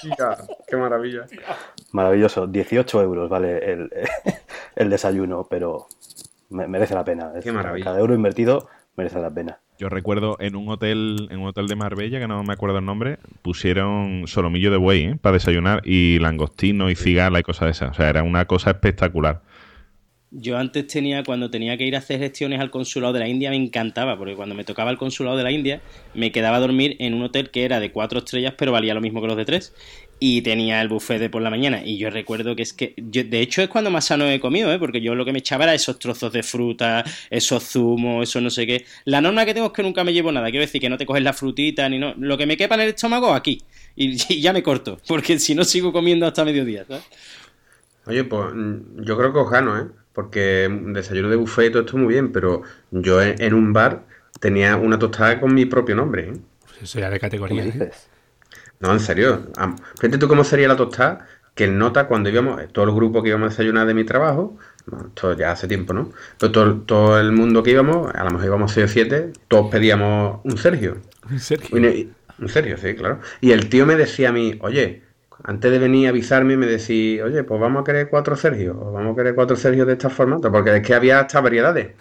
Chica, 0.00 0.36
qué 0.68 0.76
maravilla. 0.76 1.26
Maravilloso, 1.92 2.46
18 2.46 3.02
euros 3.02 3.28
vale 3.30 3.72
el, 3.72 3.90
el 4.76 4.90
desayuno, 4.90 5.46
pero 5.48 5.86
me- 6.50 6.66
merece 6.68 6.94
la 6.94 7.04
pena. 7.04 7.32
Es- 7.36 7.44
Qué 7.44 7.52
maravilla. 7.52 7.84
Cada 7.84 8.00
euro 8.00 8.14
invertido 8.14 8.68
merece 8.96 9.18
la 9.20 9.30
pena. 9.30 9.58
Yo 9.78 9.88
recuerdo 9.88 10.36
en 10.40 10.56
un 10.56 10.68
hotel, 10.68 11.28
en 11.30 11.38
un 11.40 11.46
hotel 11.48 11.66
de 11.66 11.74
Marbella, 11.74 12.18
que 12.18 12.28
no 12.28 12.42
me 12.44 12.52
acuerdo 12.52 12.76
el 12.78 12.84
nombre, 12.84 13.18
pusieron 13.40 14.24
solomillo 14.26 14.70
de 14.70 14.76
buey 14.76 15.04
¿eh? 15.04 15.16
para 15.18 15.32
desayunar 15.34 15.80
y 15.86 16.18
langostino 16.18 16.90
y 16.90 16.96
cigala 16.96 17.40
y 17.40 17.42
cosas 17.42 17.64
de 17.66 17.70
esas. 17.70 17.90
O 17.92 17.94
sea, 17.94 18.10
era 18.10 18.22
una 18.22 18.44
cosa 18.44 18.70
espectacular. 18.72 19.40
Yo 20.32 20.56
antes 20.58 20.86
tenía, 20.86 21.24
cuando 21.24 21.50
tenía 21.50 21.76
que 21.76 21.84
ir 21.84 21.96
a 21.96 21.98
hacer 21.98 22.20
gestiones 22.20 22.60
al 22.60 22.70
consulado 22.70 23.12
de 23.12 23.18
la 23.18 23.26
India, 23.28 23.50
me 23.50 23.56
encantaba, 23.56 24.16
porque 24.16 24.36
cuando 24.36 24.54
me 24.54 24.62
tocaba 24.64 24.92
el 24.92 24.96
consulado 24.96 25.36
de 25.36 25.42
la 25.42 25.50
India, 25.50 25.82
me 26.12 26.30
quedaba 26.30 26.58
a 26.58 26.60
dormir 26.60 26.96
en 27.00 27.14
un 27.14 27.22
hotel 27.22 27.50
que 27.50 27.64
era 27.64 27.80
de 27.80 27.90
cuatro 27.90 28.20
estrellas, 28.20 28.54
pero 28.56 28.70
valía 28.70 28.94
lo 28.94 29.00
mismo 29.00 29.20
que 29.20 29.26
los 29.26 29.36
de 29.36 29.44
tres. 29.44 29.74
Y 30.20 30.42
tenía 30.42 30.80
el 30.82 30.88
buffet 30.88 31.18
de 31.18 31.30
por 31.30 31.42
la 31.42 31.50
mañana. 31.50 31.82
Y 31.84 31.98
yo 31.98 32.10
recuerdo 32.10 32.54
que 32.54 32.62
es 32.62 32.72
que, 32.72 32.94
yo- 32.96 33.24
de 33.24 33.40
hecho, 33.40 33.60
es 33.62 33.68
cuando 33.68 33.90
más 33.90 34.04
sano 34.06 34.28
he 34.30 34.38
comido, 34.38 34.72
¿eh? 34.72 34.78
porque 34.78 35.00
yo 35.00 35.14
lo 35.16 35.24
que 35.24 35.32
me 35.32 35.40
echaba 35.40 35.64
era 35.64 35.74
esos 35.74 35.98
trozos 35.98 36.32
de 36.32 36.42
fruta, 36.44 37.02
esos 37.30 37.64
zumos, 37.64 38.28
eso 38.28 38.40
no 38.40 38.50
sé 38.50 38.66
qué. 38.66 38.84
La 39.06 39.20
norma 39.20 39.44
que 39.44 39.54
tengo 39.54 39.68
es 39.68 39.72
que 39.72 39.82
nunca 39.82 40.04
me 40.04 40.12
llevo 40.12 40.30
nada. 40.30 40.50
Quiero 40.50 40.64
decir 40.64 40.80
que 40.80 40.88
no 40.90 40.96
te 40.98 41.06
coges 41.06 41.22
la 41.24 41.32
frutita 41.32 41.88
ni 41.88 41.98
no. 41.98 42.14
Lo 42.18 42.38
que 42.38 42.46
me 42.46 42.56
quepa 42.56 42.76
en 42.76 42.82
el 42.82 42.88
estómago, 42.90 43.32
aquí. 43.34 43.64
Y, 43.96 44.10
y 44.32 44.40
ya 44.40 44.52
me 44.52 44.62
corto, 44.62 45.00
porque 45.08 45.38
si 45.40 45.54
no 45.56 45.64
sigo 45.64 45.92
comiendo 45.92 46.26
hasta 46.26 46.44
mediodía, 46.44 46.84
¿sabes? 46.84 47.04
Oye, 48.06 48.24
pues 48.24 48.54
mm, 48.54 49.02
yo 49.04 49.16
creo 49.16 49.32
que 49.32 49.38
os 49.40 49.50
gano, 49.50 49.78
¿eh? 49.78 49.86
Porque 50.12 50.68
desayuno 50.88 51.28
de 51.30 51.36
buffet 51.36 51.68
y 51.68 51.70
todo 51.72 51.82
esto 51.82 51.96
muy 51.96 52.08
bien, 52.14 52.32
pero 52.32 52.62
yo 52.90 53.22
en, 53.22 53.40
en 53.40 53.54
un 53.54 53.72
bar 53.72 54.04
tenía 54.40 54.76
una 54.76 54.98
tostada 54.98 55.40
con 55.40 55.54
mi 55.54 55.66
propio 55.66 55.94
nombre, 55.96 56.30
¿eh? 56.30 56.32
Eso 56.82 56.98
ya 56.98 57.10
de 57.10 57.18
¿Qué 57.18 57.26
me 57.26 57.30
categoría. 57.30 57.64
¿eh? 57.64 57.90
No, 58.80 58.92
en 58.92 59.00
serio. 59.00 59.46
Fíjate 60.00 60.18
tú 60.18 60.28
cómo 60.28 60.44
sería 60.44 60.68
la 60.68 60.76
tostada 60.76 61.26
que 61.54 61.64
el 61.64 61.76
nota 61.78 62.06
cuando 62.08 62.30
íbamos, 62.30 62.60
eh, 62.62 62.68
todo 62.72 62.84
el 62.86 62.92
grupo 62.94 63.22
que 63.22 63.28
íbamos 63.30 63.46
a 63.46 63.50
desayunar 63.50 63.86
de 63.86 63.94
mi 63.94 64.04
trabajo, 64.04 64.56
bueno, 64.86 65.08
esto 65.08 65.36
ya 65.36 65.50
hace 65.52 65.68
tiempo, 65.68 65.92
¿no? 65.92 66.10
Pero 66.38 66.52
todo, 66.52 66.80
todo 66.82 67.20
el 67.20 67.32
mundo 67.32 67.62
que 67.62 67.72
íbamos, 67.72 68.14
a 68.14 68.24
lo 68.24 68.30
mejor 68.30 68.46
íbamos 68.46 68.72
6 68.72 68.86
o 68.86 68.88
7, 68.88 69.32
todos 69.48 69.70
pedíamos 69.70 70.40
un 70.44 70.56
Sergio. 70.56 70.98
Sergio. 71.38 71.78
Y 71.78 71.80
no- 71.80 71.88
y- 71.88 72.12
En 72.38 72.48
serio, 72.48 72.78
sí, 72.78 72.94
claro. 72.94 73.20
Y 73.42 73.50
el 73.52 73.68
tío 73.68 73.84
me 73.84 73.96
decía 73.96 74.30
a 74.30 74.32
mí, 74.32 74.58
oye, 74.62 75.02
antes 75.44 75.70
de 75.70 75.78
venir 75.78 76.06
a 76.06 76.10
avisarme, 76.10 76.56
me 76.56 76.66
decía, 76.66 77.24
oye, 77.24 77.44
pues 77.44 77.60
vamos 77.60 77.82
a 77.82 77.84
querer 77.84 78.08
cuatro 78.08 78.36
Sergios, 78.36 78.76
o 78.78 78.92
vamos 78.92 79.14
a 79.14 79.16
querer 79.16 79.34
cuatro 79.34 79.56
Sergios 79.56 79.86
de 79.86 79.94
esta 79.94 80.10
formato, 80.10 80.50
porque 80.52 80.76
es 80.76 80.82
que 80.86 80.94
había 80.94 81.20
hasta 81.20 81.40
variedades. 81.40 81.94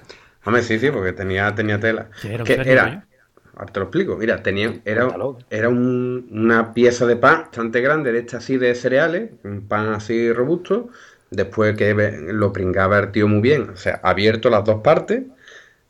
Hombre, 0.45 0.61
sí, 0.63 0.79
sí, 0.79 0.89
porque 0.91 1.13
tenía, 1.13 1.53
tenía 1.55 1.79
tela. 1.79 2.09
¿Qué 2.19 2.33
era 2.33 2.43
un 2.43 2.49
Que 2.49 2.53
Sergio, 2.53 2.73
era, 2.73 3.07
ahora 3.55 3.71
te 3.73 3.79
lo 3.79 3.85
explico, 3.87 4.17
mira, 4.17 4.41
tenía, 4.43 4.81
era, 4.85 5.07
era 5.49 5.69
un- 5.69 6.27
una 6.31 6.73
pieza 6.73 7.05
de 7.05 7.15
pan 7.17 7.41
bastante 7.43 7.81
grande, 7.81 8.11
de 8.11 8.19
esta 8.19 8.37
así 8.37 8.57
de 8.57 8.73
cereales, 8.75 9.31
un 9.43 9.67
pan 9.67 9.93
así 9.93 10.31
robusto, 10.33 10.89
después 11.29 11.75
que 11.77 11.93
lo 12.33 12.53
pringaba 12.53 12.99
el 12.99 13.11
tío 13.11 13.27
muy 13.27 13.41
bien, 13.41 13.69
o 13.71 13.75
sea, 13.77 13.99
abierto 14.03 14.49
las 14.49 14.63
dos 14.65 14.81
partes, 14.81 15.23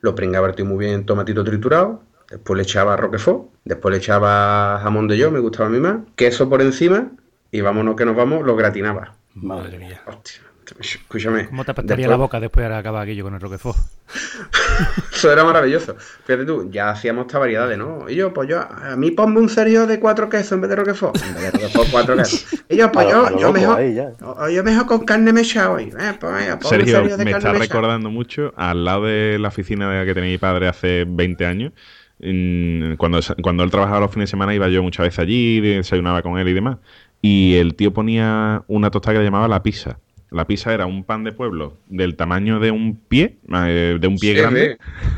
lo 0.01 0.15
pringaba 0.15 0.47
el 0.47 0.55
tío 0.55 0.65
muy 0.65 0.77
bien 0.85 0.93
en 0.95 1.05
tomatito 1.05 1.43
triturado, 1.43 2.03
después 2.29 2.57
le 2.57 2.63
echaba 2.63 2.95
roquefort, 2.97 3.49
después 3.65 3.91
le 3.91 3.97
echaba 3.97 4.79
jamón 4.81 5.07
de 5.07 5.17
yo, 5.17 5.31
me 5.31 5.39
gustaba 5.39 5.67
a 5.67 5.71
mí 5.71 5.79
más, 5.79 5.97
queso 6.15 6.49
por 6.49 6.61
encima 6.61 7.11
y 7.51 7.61
vámonos 7.61 7.95
que 7.95 8.05
nos 8.05 8.15
vamos, 8.15 8.45
lo 8.45 8.55
gratinaba. 8.55 9.13
Madre 9.35 9.77
mía. 9.79 10.01
Hostia, 10.05 10.41
escúchame. 10.79 11.47
¿Cómo 11.47 11.63
te 11.65 11.71
apestaría 11.71 12.03
después- 12.05 12.09
la 12.11 12.17
boca 12.17 12.39
después 12.39 12.67
de 12.67 12.75
acabar 12.75 13.03
aquello 13.03 13.23
con 13.23 13.33
el 13.35 13.39
Roquefort? 13.41 13.77
Eso 15.13 15.31
era 15.31 15.43
maravilloso. 15.43 15.95
Fíjate 16.25 16.45
tú, 16.45 16.69
ya 16.71 16.89
hacíamos 16.91 17.25
esta 17.25 17.39
variedad 17.39 17.67
de 17.67 17.75
no. 17.77 18.09
Y 18.09 18.15
yo, 18.15 18.33
pues 18.33 18.47
yo, 18.49 18.59
a 18.61 18.95
mí 18.95 19.11
ponme 19.11 19.39
un 19.39 19.49
serio 19.49 19.85
de 19.87 19.99
cuatro 19.99 20.29
quesos 20.29 20.53
en 20.53 20.61
vez 20.61 20.69
de 20.69 20.75
roquefort. 20.77 21.17
En 21.21 21.33
vez 21.33 21.43
de 21.43 21.51
roquefort, 21.51 21.87
cuatro 21.91 22.15
quesos. 22.15 22.45
Y 22.69 22.77
yo, 22.77 22.91
pues 22.91 23.07
yo, 23.09 23.29
yo 23.31 23.47
loco, 23.47 23.53
mejor. 23.53 23.79
ahí 23.79 23.95
ya. 23.95 24.11
o- 24.21 24.49
Yo 24.49 24.63
mejor 24.63 24.85
con 24.85 25.03
carne 25.05 25.33
mechada 25.33 25.71
hoy. 25.71 25.83
Eh, 25.85 25.91
pues 25.93 26.17
ponme 26.19 26.59
Sergio, 26.69 26.95
serio 27.01 27.17
de 27.17 27.25
me 27.25 27.31
carne 27.31 27.37
está 27.47 27.51
mechada. 27.53 27.59
recordando 27.59 28.09
mucho 28.09 28.53
al 28.55 28.85
lado 28.85 29.05
de 29.05 29.37
la 29.39 29.49
oficina 29.49 29.89
de 29.91 29.99
la 29.99 30.05
que 30.05 30.13
tenía 30.13 30.29
mi 30.31 30.37
padre 30.37 30.67
hace 30.69 31.05
20 31.07 31.45
años. 31.45 31.73
mm, 32.19 32.93
Cuando, 32.95 33.19
cuando 33.41 33.63
él 33.63 33.71
trabajaba 33.71 33.99
los 34.01 34.11
fines 34.11 34.29
de 34.29 34.31
semana 34.31 34.53
iba 34.55 34.67
yo 34.69 34.81
muchas 34.81 35.05
veces 35.07 35.19
allí, 35.19 35.59
desayunaba 35.59 36.21
con 36.21 36.37
él 36.39 36.47
y 36.47 36.53
demás. 36.53 36.77
Y 37.21 37.55
el 37.55 37.75
tío 37.75 37.93
ponía 37.93 38.63
una 38.67 38.91
tostada 38.91 39.13
que 39.15 39.19
le 39.19 39.25
llamaba 39.25 39.47
la 39.47 39.61
pizza. 39.63 39.99
La 40.31 40.45
pizza 40.45 40.73
era 40.73 40.85
un 40.85 41.03
pan 41.03 41.23
de 41.23 41.31
pueblo 41.31 41.77
del 41.87 42.15
tamaño 42.15 42.59
de 42.59 42.69
un 42.71 42.95
pie, 42.95 43.39
eh, 43.51 43.97
de 43.99 44.07
un 44.07 44.17
pie 44.17 44.33
Sí, 44.35 44.39
grande. 44.39 44.77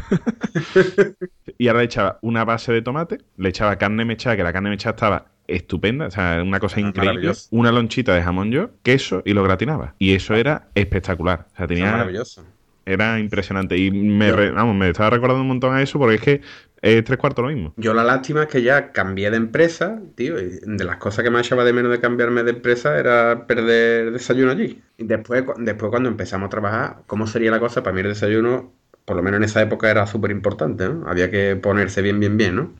Y 1.57 1.67
ahora 1.67 1.79
le 1.79 1.85
echaba 1.85 2.17
una 2.21 2.43
base 2.45 2.71
de 2.71 2.81
tomate, 2.81 3.19
le 3.37 3.49
echaba 3.49 3.75
carne 3.77 4.05
mechada, 4.05 4.35
que 4.35 4.43
la 4.43 4.53
carne 4.53 4.69
mechada 4.69 4.95
estaba 4.95 5.25
estupenda, 5.47 6.07
o 6.07 6.11
sea, 6.11 6.41
una 6.43 6.59
cosa 6.59 6.77
Ah, 6.77 6.81
increíble. 6.81 7.33
Una 7.51 7.71
lonchita 7.71 8.15
de 8.15 8.23
jamón 8.23 8.51
yo, 8.51 8.71
queso 8.83 9.21
y 9.25 9.33
lo 9.33 9.43
gratinaba. 9.43 9.93
Y 9.99 10.13
eso 10.13 10.33
era 10.33 10.69
espectacular. 10.75 11.47
O 11.53 11.55
sea, 11.57 11.65
Eso 11.65 11.73
es 11.73 11.79
tenía 11.79 11.91
maravilloso. 11.91 12.45
era 12.85 13.19
impresionante. 13.19 13.77
Y 13.77 13.91
me, 13.91 14.31
re- 14.31 14.51
vamos, 14.51 14.75
me 14.75 14.89
estaba 14.89 15.09
recordando 15.11 15.41
un 15.41 15.47
montón 15.49 15.75
a 15.75 15.81
eso 15.81 15.99
porque 15.99 16.15
es 16.15 16.21
que 16.21 16.41
es 16.81 17.03
tres 17.03 17.19
cuartos 17.19 17.43
lo 17.43 17.51
mismo. 17.51 17.73
Yo 17.77 17.93
la 17.93 18.03
lástima 18.03 18.43
es 18.43 18.47
que 18.49 18.61
ya 18.63 18.91
cambié 18.91 19.29
de 19.29 19.37
empresa, 19.37 20.01
tío, 20.15 20.35
de 20.35 20.83
las 20.83 20.97
cosas 20.97 21.23
que 21.23 21.29
me 21.29 21.39
echaba 21.39 21.63
de 21.63 21.73
menos 21.73 21.91
de 21.91 21.99
cambiarme 21.99 22.43
de 22.43 22.51
empresa 22.51 22.97
era 22.97 23.45
perder 23.47 24.11
desayuno 24.11 24.51
allí. 24.51 24.81
Y 24.97 25.05
después, 25.05 25.43
después 25.57 25.89
cuando 25.89 26.09
empezamos 26.09 26.47
a 26.47 26.49
trabajar, 26.49 26.97
¿cómo 27.07 27.27
sería 27.27 27.51
la 27.51 27.59
cosa? 27.59 27.83
Para 27.83 27.93
mí 27.93 28.01
el 28.01 28.07
desayuno, 28.07 28.73
por 29.05 29.15
lo 29.15 29.23
menos 29.23 29.37
en 29.37 29.43
esa 29.43 29.61
época, 29.61 29.91
era 29.91 30.07
súper 30.07 30.31
importante, 30.31 30.89
¿no? 30.89 31.07
Había 31.07 31.29
que 31.29 31.55
ponerse 31.55 32.01
bien, 32.01 32.19
bien, 32.19 32.37
bien, 32.37 32.55
¿no? 32.55 32.73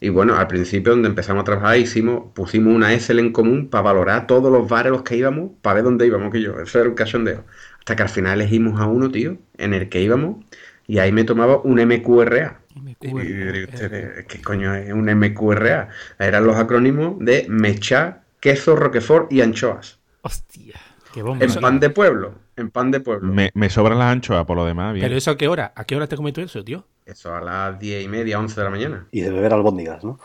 Y 0.00 0.08
bueno, 0.08 0.34
al 0.36 0.48
principio 0.48 0.92
donde 0.92 1.08
empezamos 1.08 1.42
a 1.42 1.44
trabajar 1.44 1.78
hicimos, 1.78 2.32
pusimos 2.34 2.74
una 2.74 2.92
Excel 2.92 3.20
en 3.20 3.32
común 3.32 3.68
para 3.70 3.82
valorar 3.82 4.26
todos 4.26 4.50
los 4.50 4.68
bares 4.68 4.90
los 4.90 5.02
que 5.02 5.16
íbamos, 5.16 5.52
para 5.62 5.74
ver 5.74 5.84
dónde 5.84 6.06
íbamos, 6.08 6.32
que 6.32 6.42
yo, 6.42 6.58
eso 6.58 6.80
era 6.80 6.88
un 6.88 6.96
cachondeo. 6.96 7.44
Hasta 7.78 7.94
que 7.94 8.02
al 8.02 8.08
final 8.08 8.40
elegimos 8.40 8.80
a 8.80 8.86
uno, 8.86 9.12
tío, 9.12 9.38
en 9.58 9.74
el 9.74 9.88
que 9.88 10.02
íbamos, 10.02 10.44
y 10.88 10.98
ahí 10.98 11.12
me 11.12 11.22
tomaba 11.24 11.60
un 11.62 11.78
MQRA. 11.80 12.61
Usted, 13.08 14.26
¿qué 14.26 14.42
coño 14.42 14.74
es 14.74 14.92
un 14.92 15.06
MQRA? 15.06 15.88
Eran 16.18 16.46
los 16.46 16.56
acrónimos 16.56 17.18
de 17.18 17.46
mecha, 17.48 18.22
queso, 18.40 18.76
roquefort 18.76 19.32
y 19.32 19.40
anchoas. 19.40 19.98
Hostia, 20.22 20.80
qué 21.12 21.22
bomba. 21.22 21.44
En 21.44 21.54
pan 21.54 21.80
de 21.80 21.90
pueblo, 21.90 22.34
en 22.56 22.70
pan 22.70 22.90
de 22.90 23.00
pueblo. 23.00 23.32
Me, 23.32 23.50
me 23.54 23.70
sobran 23.70 23.98
las 23.98 24.12
anchoas 24.12 24.44
por 24.44 24.56
lo 24.56 24.64
demás, 24.64 24.94
bien. 24.94 25.04
¿Pero 25.06 25.16
eso 25.16 25.32
a 25.32 25.36
qué 25.36 25.48
hora? 25.48 25.72
¿A 25.74 25.84
qué 25.84 25.96
hora 25.96 26.06
te 26.06 26.16
comes 26.16 26.32
tú 26.32 26.40
eso, 26.40 26.62
tío? 26.62 26.86
Eso 27.04 27.34
a 27.34 27.40
las 27.40 27.78
diez 27.78 28.04
y 28.04 28.08
media, 28.08 28.38
once 28.38 28.58
de 28.60 28.64
la 28.64 28.70
mañana. 28.70 29.06
Y 29.10 29.22
de 29.22 29.30
beber 29.30 29.52
albóndigas, 29.52 30.04
¿no? 30.04 30.18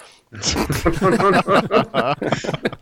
No, 1.02 1.10
no, 1.10 1.32
no. 1.32 1.42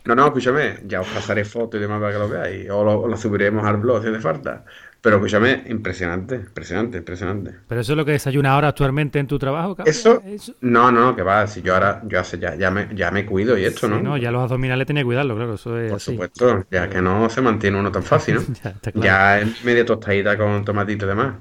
No, 0.04 0.14
no, 0.14 0.26
escúchame, 0.26 0.80
ya 0.84 1.00
os 1.00 1.08
pasaré 1.08 1.44
fotos 1.44 1.78
y 1.78 1.82
demás 1.82 2.00
para 2.00 2.12
que 2.12 2.18
lo 2.18 2.28
veáis. 2.28 2.70
O 2.70 3.08
lo, 3.08 3.16
subiremos 3.16 3.64
al 3.66 3.78
blog 3.78 4.02
si 4.02 4.08
hace 4.08 4.20
falta. 4.20 4.64
Pero 5.00 5.16
escúchame, 5.16 5.64
impresionante, 5.68 6.34
impresionante, 6.36 6.98
impresionante. 6.98 7.54
¿Pero 7.68 7.80
eso 7.80 7.92
es 7.92 7.96
lo 7.96 8.04
que 8.04 8.12
desayunas 8.12 8.52
ahora 8.52 8.68
actualmente 8.68 9.18
en 9.18 9.26
tu 9.26 9.38
trabajo, 9.38 9.76
cabrón? 9.76 9.90
Eso, 9.90 10.22
no, 10.60 10.90
no, 10.90 11.14
que 11.14 11.22
va, 11.22 11.46
si 11.46 11.62
yo 11.62 11.74
ahora, 11.74 12.02
yo 12.06 12.18
hace 12.18 12.38
ya, 12.38 12.54
ya 12.56 12.70
me, 12.70 12.88
ya 12.94 13.10
me 13.10 13.24
cuido 13.24 13.56
y 13.56 13.64
esto, 13.64 13.88
¿no? 13.88 14.00
No, 14.00 14.16
ya 14.16 14.30
los 14.30 14.42
abdominales 14.42 14.86
tenía 14.86 15.02
que 15.02 15.06
cuidarlo, 15.06 15.36
claro, 15.36 15.54
eso 15.54 15.78
es 15.78 15.90
Por 15.90 15.96
así. 15.96 16.12
supuesto, 16.12 16.66
ya 16.70 16.88
que 16.88 17.00
no 17.00 17.30
se 17.30 17.40
mantiene 17.40 17.78
uno 17.78 17.92
tan 17.92 18.02
fácil, 18.02 18.36
¿no? 18.36 18.40
Ya, 18.64 18.70
está 18.70 18.92
claro. 18.92 19.06
Ya 19.06 19.40
es 19.40 19.64
media 19.64 19.84
tostadita 19.84 20.36
con 20.36 20.64
tomatito 20.64 21.04
y 21.04 21.08
demás. 21.08 21.34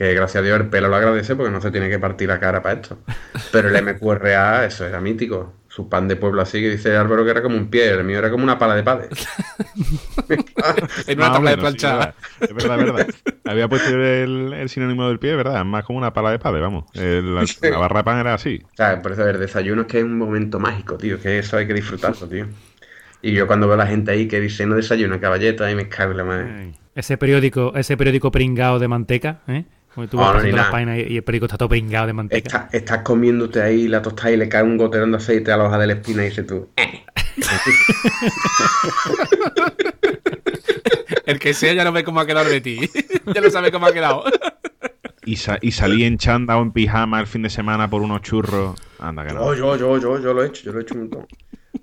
Que 0.00 0.14
gracias 0.14 0.40
a 0.40 0.46
Dios 0.46 0.58
el 0.58 0.70
pelo 0.70 0.88
lo 0.88 0.96
agradece 0.96 1.36
porque 1.36 1.50
no 1.52 1.60
se 1.60 1.70
tiene 1.70 1.90
que 1.90 1.98
partir 1.98 2.26
la 2.26 2.40
cara 2.40 2.62
para 2.62 2.80
esto. 2.80 3.00
Pero 3.52 3.68
el 3.68 3.84
MQRA, 3.84 4.64
eso 4.64 4.86
era 4.86 4.98
mítico. 4.98 5.52
Su 5.68 5.90
pan 5.90 6.08
de 6.08 6.16
pueblo 6.16 6.40
así 6.40 6.58
que 6.58 6.70
dice 6.70 6.96
Álvaro 6.96 7.22
que 7.22 7.30
era 7.32 7.42
como 7.42 7.58
un 7.58 7.68
pie, 7.68 7.90
el 7.90 8.02
mío 8.02 8.18
era 8.18 8.30
como 8.30 8.42
una 8.42 8.58
pala 8.58 8.74
de 8.76 8.82
pade. 8.82 9.08
En 11.06 11.18
una 11.18 11.32
tabla 11.32 11.50
de 11.50 11.56
sí, 11.56 11.60
planchada. 11.60 12.14
es 12.40 12.54
verdad, 12.54 12.80
es 12.80 12.92
verdad. 12.92 13.06
Había 13.44 13.68
puesto 13.68 13.90
el, 13.90 14.52
el 14.54 14.68
sinónimo 14.70 15.06
del 15.06 15.18
pie, 15.18 15.36
¿verdad? 15.36 15.60
Es 15.60 15.66
más 15.66 15.84
como 15.84 15.98
una 15.98 16.12
pala 16.14 16.30
de 16.30 16.38
padre, 16.38 16.60
vamos. 16.62 16.84
El- 16.94 17.34
la, 17.34 17.44
la 17.62 17.78
barra 17.78 17.98
de 18.00 18.04
pan 18.04 18.18
era 18.20 18.34
así. 18.34 18.60
O 18.72 18.76
sea, 18.76 19.02
por 19.02 19.12
eso 19.12 19.28
el 19.28 19.38
desayuno 19.38 19.82
es 19.82 19.88
que 19.88 19.98
es 19.98 20.04
un 20.04 20.16
momento 20.16 20.58
mágico, 20.58 20.96
tío, 20.96 21.20
que 21.20 21.38
eso 21.38 21.56
hay 21.58 21.66
que 21.66 21.74
disfrutarlo, 21.74 22.26
tío. 22.26 22.46
Y 23.22 23.32
yo 23.32 23.46
cuando 23.46 23.66
veo 23.66 23.74
a 23.74 23.78
la 23.78 23.86
gente 23.86 24.12
ahí 24.12 24.26
que 24.26 24.40
dice 24.40 24.64
no 24.64 24.76
desayuna 24.76 25.20
caballeta 25.20 25.70
y 25.70 25.74
me 25.74 25.88
cago 25.88 26.12
en 26.12 26.16
la 26.16 26.24
madre. 26.24 26.72
Ese 26.94 27.18
periódico, 27.18 27.72
ese 27.76 27.96
periódico 27.96 28.30
pringado 28.30 28.78
de 28.78 28.88
manteca, 28.88 29.42
¿eh? 29.46 29.64
Tú 29.94 30.16
vas 30.16 30.32
pasando 30.34 30.56
las 30.56 30.70
páginas 30.70 30.98
y 30.98 31.16
el 31.16 31.22
periódico 31.24 31.46
está 31.46 31.58
todo 31.58 31.68
pringado 31.68 32.06
de 32.06 32.12
manteca. 32.12 32.48
Está- 32.48 32.68
estás 32.76 32.98
comiéndote 33.02 33.60
ahí 33.60 33.88
la 33.88 34.00
tostada 34.00 34.30
y 34.30 34.36
le 34.36 34.48
cae 34.48 34.62
un 34.62 34.76
goterón 34.76 35.10
de 35.10 35.16
aceite 35.18 35.50
a 35.52 35.56
la 35.56 35.64
hoja 35.64 35.78
de 35.78 35.86
la 35.88 35.92
espina 35.94 36.22
y 36.24 36.28
dices 36.28 36.46
tú, 36.46 36.68
"Eh". 36.76 37.04
El 41.26 41.38
que 41.38 41.54
sea 41.54 41.72
ya 41.72 41.84
no 41.84 41.92
ve 41.92 42.04
cómo 42.04 42.20
ha 42.20 42.26
quedado 42.26 42.48
de 42.48 42.60
ti. 42.60 42.78
ya 43.34 43.40
no 43.40 43.50
sabe 43.50 43.70
cómo 43.70 43.86
ha 43.86 43.92
quedado. 43.92 44.24
Y, 45.24 45.36
sa- 45.36 45.58
y 45.60 45.72
salí 45.72 46.04
en 46.04 46.18
chanda 46.18 46.56
o 46.56 46.62
en 46.62 46.72
pijama 46.72 47.20
el 47.20 47.26
fin 47.26 47.42
de 47.42 47.50
semana 47.50 47.88
por 47.90 48.02
unos 48.02 48.22
churros. 48.22 48.74
Anda, 48.98 49.26
que 49.26 49.34
no. 49.34 49.54
Yo, 49.54 49.76
yo, 49.76 49.98
yo, 49.98 49.98
yo, 49.98 50.20
yo 50.22 50.34
lo 50.34 50.42
he 50.42 50.46
hecho, 50.48 50.62
yo 50.64 50.72
lo 50.72 50.78
he 50.78 50.82
hecho 50.82 50.94
un 50.94 51.00
montón. 51.02 51.26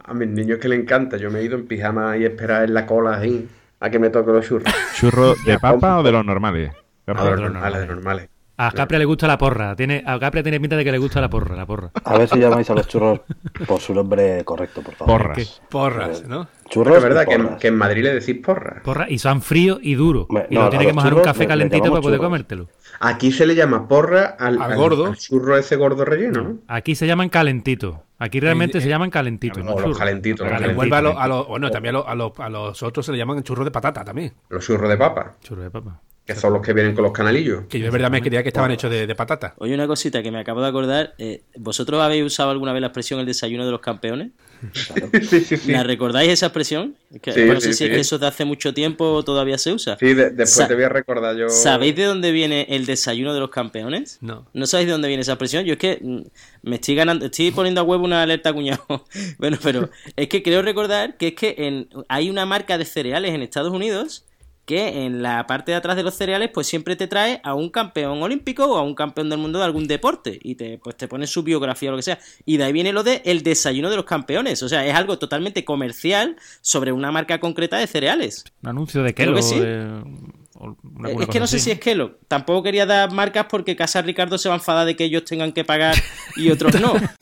A 0.03 0.13
mis 0.13 0.27
niños 0.27 0.59
que 0.59 0.67
le 0.69 0.75
encanta, 0.75 1.17
yo 1.17 1.29
me 1.29 1.39
he 1.39 1.43
ido 1.43 1.55
en 1.55 1.67
pijama 1.67 2.17
y 2.17 2.25
esperar 2.25 2.63
en 2.63 2.73
la 2.73 2.85
cola 2.85 3.17
ahí 3.17 3.47
a 3.79 3.89
que 3.89 3.99
me 3.99 4.09
toque 4.09 4.31
los 4.31 4.45
churros. 4.47 4.73
¿Churros 4.95 5.43
de 5.45 5.59
papa 5.59 5.99
o 5.99 6.03
de 6.03 6.11
los 6.11 6.25
normales? 6.25 6.71
A 7.07 7.23
los 7.23 7.39
normales, 7.39 7.87
normales. 7.87 8.29
A 8.59 8.71
Capria 8.71 8.97
le 8.99 9.05
gusta 9.05 9.27
la 9.27 9.37
porra. 9.37 9.75
Tiene, 9.75 10.03
a 10.05 10.19
Capria 10.19 10.41
tiene 10.43 10.59
pinta 10.59 10.75
de 10.75 10.83
que 10.83 10.91
le 10.91 10.97
gusta 10.97 11.21
la 11.21 11.29
porra, 11.29 11.55
la 11.55 11.65
porra. 11.65 11.91
A 12.03 12.17
ver 12.17 12.27
si 12.27 12.39
llamáis 12.39 12.67
a 12.71 12.73
los 12.73 12.87
churros 12.87 13.21
por 13.67 13.79
su 13.79 13.93
nombre 13.93 14.43
correcto, 14.43 14.81
por 14.81 14.95
favor. 14.95 15.21
Porras. 15.21 15.61
Porras, 15.69 16.27
¿no? 16.27 16.47
Churros 16.67 16.97
Es 16.97 17.03
verdad 17.03 17.21
y 17.21 17.25
que, 17.29 17.35
en- 17.35 17.43
porras. 17.43 17.59
que 17.61 17.67
en 17.67 17.75
Madrid 17.77 18.03
le 18.03 18.13
decís 18.15 18.35
porra. 18.43 18.81
Porra, 18.83 19.05
y 19.09 19.19
son 19.19 19.41
fríos 19.43 19.77
y 19.83 19.93
duros. 19.93 20.25
Me- 20.31 20.47
y 20.49 20.55
no, 20.55 20.61
lo 20.61 20.67
a 20.67 20.69
tiene 20.71 20.87
que 20.87 20.93
mojar 20.93 21.13
un 21.13 21.21
café 21.21 21.39
le- 21.41 21.45
le 21.45 21.49
calentito 21.49 21.83
para 21.91 22.01
poder 22.01 22.17
churros. 22.17 22.27
comértelo. 22.29 22.67
Aquí 22.99 23.31
se 23.31 23.45
le 23.45 23.53
llama 23.55 23.87
porra 23.87 24.35
al, 24.39 24.59
Al 24.59 24.75
gordo. 24.75 25.13
churro 25.15 25.55
ese 25.55 25.75
gordo 25.75 26.03
relleno, 26.03 26.41
¿no? 26.41 26.57
Aquí 26.67 26.95
se 26.95 27.05
llaman 27.07 27.29
calentitos. 27.29 27.95
Aquí 28.17 28.39
realmente 28.39 28.79
Eh, 28.79 28.81
se 28.81 28.89
llaman 28.89 29.11
calentitos, 29.11 29.63
no 29.63 29.69
O 29.69 29.75
los 29.75 29.83
churros. 29.83 29.97
calentitos, 29.99 30.49
los 30.49 30.75
vuelve 30.75 30.95
a 30.95 31.01
los, 31.03 31.15
a 31.15 31.27
los- 31.27 31.47
bueno, 31.47 31.69
también 31.69 31.95
a 31.95 32.15
los, 32.15 32.39
a 32.39 32.49
los 32.49 32.81
otros 32.83 33.05
se 33.05 33.11
le 33.11 33.19
llaman 33.19 33.43
churros 33.43 33.65
de 33.65 33.71
patata 33.71 34.03
también. 34.03 34.33
Los 34.49 34.65
churros 34.65 34.89
de 34.89 34.97
papa, 34.97 35.33
Churros 35.43 35.63
de 35.65 35.69
papa. 35.69 36.01
Que 36.27 36.35
son 36.35 36.53
los 36.53 36.61
que 36.61 36.73
vienen 36.73 36.93
con 36.93 37.03
los 37.03 37.13
canalillos. 37.13 37.63
Que 37.69 37.79
yo 37.79 37.85
de 37.85 37.91
verdad 37.91 38.11
me 38.11 38.21
creía 38.21 38.43
que 38.43 38.49
estaban 38.49 38.69
hechos 38.71 38.91
de, 38.91 39.07
de 39.07 39.15
patata. 39.15 39.55
Oye, 39.57 39.73
una 39.73 39.87
cosita 39.87 40.21
que 40.21 40.29
me 40.29 40.39
acabo 40.39 40.61
de 40.61 40.67
acordar. 40.67 41.15
eh, 41.17 41.41
¿Vosotros 41.55 42.01
habéis 42.01 42.23
usado 42.25 42.51
alguna 42.51 42.73
vez 42.73 42.81
la 42.81 42.87
expresión 42.87 43.19
el 43.21 43.25
desayuno 43.25 43.65
de 43.65 43.71
los 43.71 43.79
campeones? 43.79 44.31
sí, 45.29 45.39
sí, 45.41 45.57
sí. 45.57 45.71
¿La 45.71 45.83
recordáis 45.83 46.29
esa 46.31 46.47
expresión? 46.47 46.95
Es 47.13 47.21
que- 47.21 47.31
Sí, 47.31 47.45
no 47.45 47.55
sí, 47.61 47.67
sé 47.67 47.73
si 47.73 47.83
es 47.85 47.89
que 47.91 47.99
eso 47.99 48.17
de 48.17 48.27
hace 48.27 48.43
mucho 48.43 48.73
tiempo 48.73 49.05
o 49.13 49.23
todavía 49.23 49.57
se 49.57 49.71
usa. 49.71 49.97
Sí, 49.99 50.07
de- 50.13 50.31
después 50.31 50.49
Sa- 50.49 50.67
te 50.67 50.73
voy 50.75 50.83
a 50.83 50.89
recordar 50.89 51.35
yo. 51.37 51.47
¿Sabéis 51.49 51.95
de 51.95 52.03
dónde 52.05 52.31
viene 52.31 52.65
el 52.69 52.85
desayuno 52.85 53.33
de 53.33 53.39
los 53.39 53.49
campeones? 53.49 54.17
No. 54.21 54.47
¿No 54.53 54.65
sabéis 54.65 54.87
de 54.87 54.91
dónde 54.93 55.07
viene 55.07 55.21
esa 55.21 55.33
expresión? 55.33 55.63
Yo 55.63 55.73
es 55.73 55.79
que 55.79 55.99
mm, 56.01 56.21
me 56.63 56.75
estoy 56.75 56.95
ganando, 56.95 57.25
estoy 57.27 57.51
poniendo 57.51 57.81
a 57.81 57.83
huevo 57.83 58.03
una 58.03 58.21
alerta 58.23 58.51
cuñado. 58.51 58.83
bueno, 59.37 59.57
pero 59.63 59.89
es 60.15 60.27
que 60.27 60.41
creo 60.43 60.61
recordar 60.61 61.17
que 61.17 61.27
es 61.29 61.33
que 61.35 61.55
en, 61.59 61.87
hay 62.09 62.29
una 62.29 62.45
marca 62.45 62.77
de 62.77 62.85
cereales 62.85 63.33
en 63.33 63.43
Estados 63.43 63.71
Unidos 63.71 64.25
que 64.67 65.05
en 65.05 65.23
la 65.23 65.47
parte 65.47 65.71
de 65.71 65.77
atrás 65.77 65.95
de 65.95 66.03
los 66.03 66.13
cereales 66.13 66.51
pues 66.53 66.67
siempre 66.67 66.97
te 66.97 67.07
trae 67.07 67.39
a 67.45 67.55
un 67.55 67.69
campeón 67.69 68.21
olímpico 68.21 68.65
o 68.65 68.77
a 68.77 68.83
un 68.83 68.95
campeón 68.95 69.29
del 69.29 69.39
mundo 69.39 69.59
de 69.59 69.65
algún 69.65 69.87
deporte 69.87 70.37
y 70.43 70.55
te 70.55 70.77
pues 70.77 70.97
te 70.97 71.07
pone 71.07 71.25
su 71.25 71.41
biografía 71.41 71.87
o 71.87 71.93
lo 71.93 71.97
que 71.97 72.03
sea 72.03 72.19
y 72.45 72.57
de 72.57 72.65
ahí 72.65 72.73
viene 72.73 72.91
lo 72.91 73.01
de 73.01 73.21
el 73.23 73.43
desayuno 73.43 73.89
de 73.89 73.95
los 73.95 74.03
campeones 74.03 74.61
o 74.61 74.67
sea 74.67 74.85
es 74.85 74.93
algo 74.93 75.17
totalmente 75.17 75.63
comercial 75.63 76.35
sobre 76.59 76.91
una 76.91 77.13
marca 77.13 77.39
concreta 77.39 77.77
de 77.77 77.87
cereales 77.87 78.43
Un 78.61 78.69
anuncio 78.69 79.01
de 79.03 79.15
sí. 79.41 79.55
Eh, 79.57 80.01
es 81.19 81.27
que 81.27 81.39
no 81.39 81.47
sé 81.47 81.59
si 81.59 81.69
es 81.71 81.79
Kellogg. 81.79 82.17
Tampoco 82.27 82.63
quería 82.63 82.85
dar 82.87 83.11
marcas 83.11 83.45
porque 83.49 83.75
Casa 83.75 84.01
Ricardo 84.01 84.37
se 84.39 84.49
va 84.49 84.55
a 84.55 84.57
enfadar 84.57 84.85
de 84.87 84.95
que 84.95 85.03
ellos 85.05 85.23
tengan 85.23 85.51
que 85.51 85.63
pagar 85.63 85.95
y 86.35 86.49
otros 86.49 86.79
no. 86.81 86.93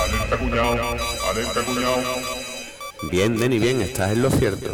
Alerta 0.00 0.38
cuñado, 0.38 0.96
alerta 1.30 1.64
cuñado. 1.64 2.02
Bien, 3.10 3.36
Denny, 3.36 3.58
bien, 3.58 3.82
estás 3.82 4.12
en 4.12 4.22
lo 4.22 4.30
cierto. 4.30 4.72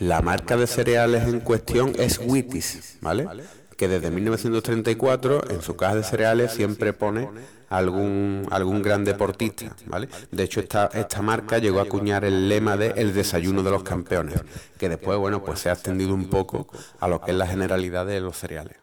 La 0.00 0.20
marca 0.22 0.56
de 0.56 0.66
cereales 0.66 1.28
en 1.28 1.40
cuestión 1.40 1.92
es 1.98 2.18
Wheaties, 2.18 2.98
¿vale? 3.00 3.26
Que 3.76 3.86
desde 3.88 4.10
1934 4.10 5.50
en 5.50 5.62
su 5.62 5.76
caja 5.76 5.94
de 5.94 6.02
cereales 6.02 6.52
siempre 6.52 6.92
pone 6.92 7.28
algún, 7.68 8.46
algún 8.50 8.82
gran 8.82 9.04
deportista, 9.04 9.74
¿vale? 9.86 10.08
De 10.30 10.42
hecho, 10.42 10.60
esta, 10.60 10.86
esta 10.92 11.22
marca 11.22 11.58
llegó 11.58 11.80
a 11.80 11.82
acuñar 11.84 12.24
el 12.24 12.48
lema 12.48 12.76
de 12.76 12.88
el 12.96 13.14
desayuno 13.14 13.62
de 13.62 13.70
los 13.70 13.82
campeones, 13.82 14.42
que 14.78 14.88
después, 14.88 15.18
bueno, 15.18 15.44
pues 15.44 15.60
se 15.60 15.68
ha 15.70 15.72
extendido 15.74 16.14
un 16.14 16.28
poco 16.28 16.66
a 16.98 17.06
lo 17.08 17.20
que 17.20 17.30
es 17.30 17.36
la 17.36 17.46
generalidad 17.46 18.06
de 18.06 18.20
los 18.20 18.36
cereales, 18.36 18.76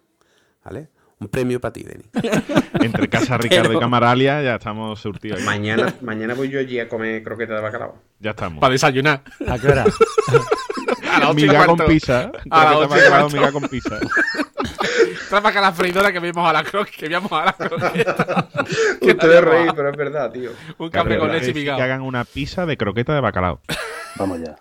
¿vale? 0.64 0.90
Un 1.20 1.30
premio 1.30 1.60
para 1.60 1.74
ti, 1.74 1.82
Denis. 1.84 2.06
Entre 2.80 3.08
Casa 3.10 3.38
Ricardo 3.40 3.70
Pero- 3.70 3.80
y 3.80 3.82
Camaralia 3.82 4.42
ya 4.44 4.56
estamos 4.56 5.00
surtidos. 5.00 5.42
Mañana, 5.42 5.96
mañana 6.02 6.36
voy 6.36 6.50
yo 6.50 6.60
allí 6.60 6.80
a 6.80 6.88
comer 6.88 7.24
croqueta 7.24 7.56
de 7.56 7.62
bacalao. 7.62 7.96
Ya 8.20 8.32
estamos. 8.32 8.62
Para 8.62 8.72
desayunar. 8.74 9.24
¿A 9.48 9.58
qué 9.58 9.68
hora? 9.68 9.86
A 11.12 11.20
las 11.20 11.36
Miga 11.36 11.66
con 11.66 11.78
pizza. 11.80 12.32
A 12.50 12.66
las 12.76 12.86
y 12.86 13.08
cuarto. 13.10 13.30
miga 13.36 13.52
con 13.52 13.64
pizza. 13.68 14.00
Para 15.30 15.50
acá 15.50 15.62
la 15.62 15.74
freidora 15.74 16.12
que 16.12 16.20
vemos 16.20 16.48
a 16.50 16.54
la 16.54 16.64
croqueta. 16.64 16.98
Que 16.98 17.10
veamos 17.10 17.32
a 17.32 17.46
la 17.46 17.54
croqueta. 17.54 18.48
Que 19.02 19.12
Ustedes 19.12 19.42
llevamos. 19.44 19.74
pero 19.76 19.90
es 19.90 19.98
verdad, 19.98 20.32
tío. 20.32 20.52
Un 20.78 20.90
café 20.90 21.18
con 21.18 21.32
leche 21.32 21.52
y 21.54 21.68
es 21.68 21.76
que 21.76 21.82
hagan 21.82 22.02
una 22.02 22.24
pizza 22.26 22.66
de 22.66 22.78
croqueta 22.78 23.14
de 23.14 23.22
bacalao. 23.22 23.60
Vamos 24.16 24.40
ya. 24.42 24.56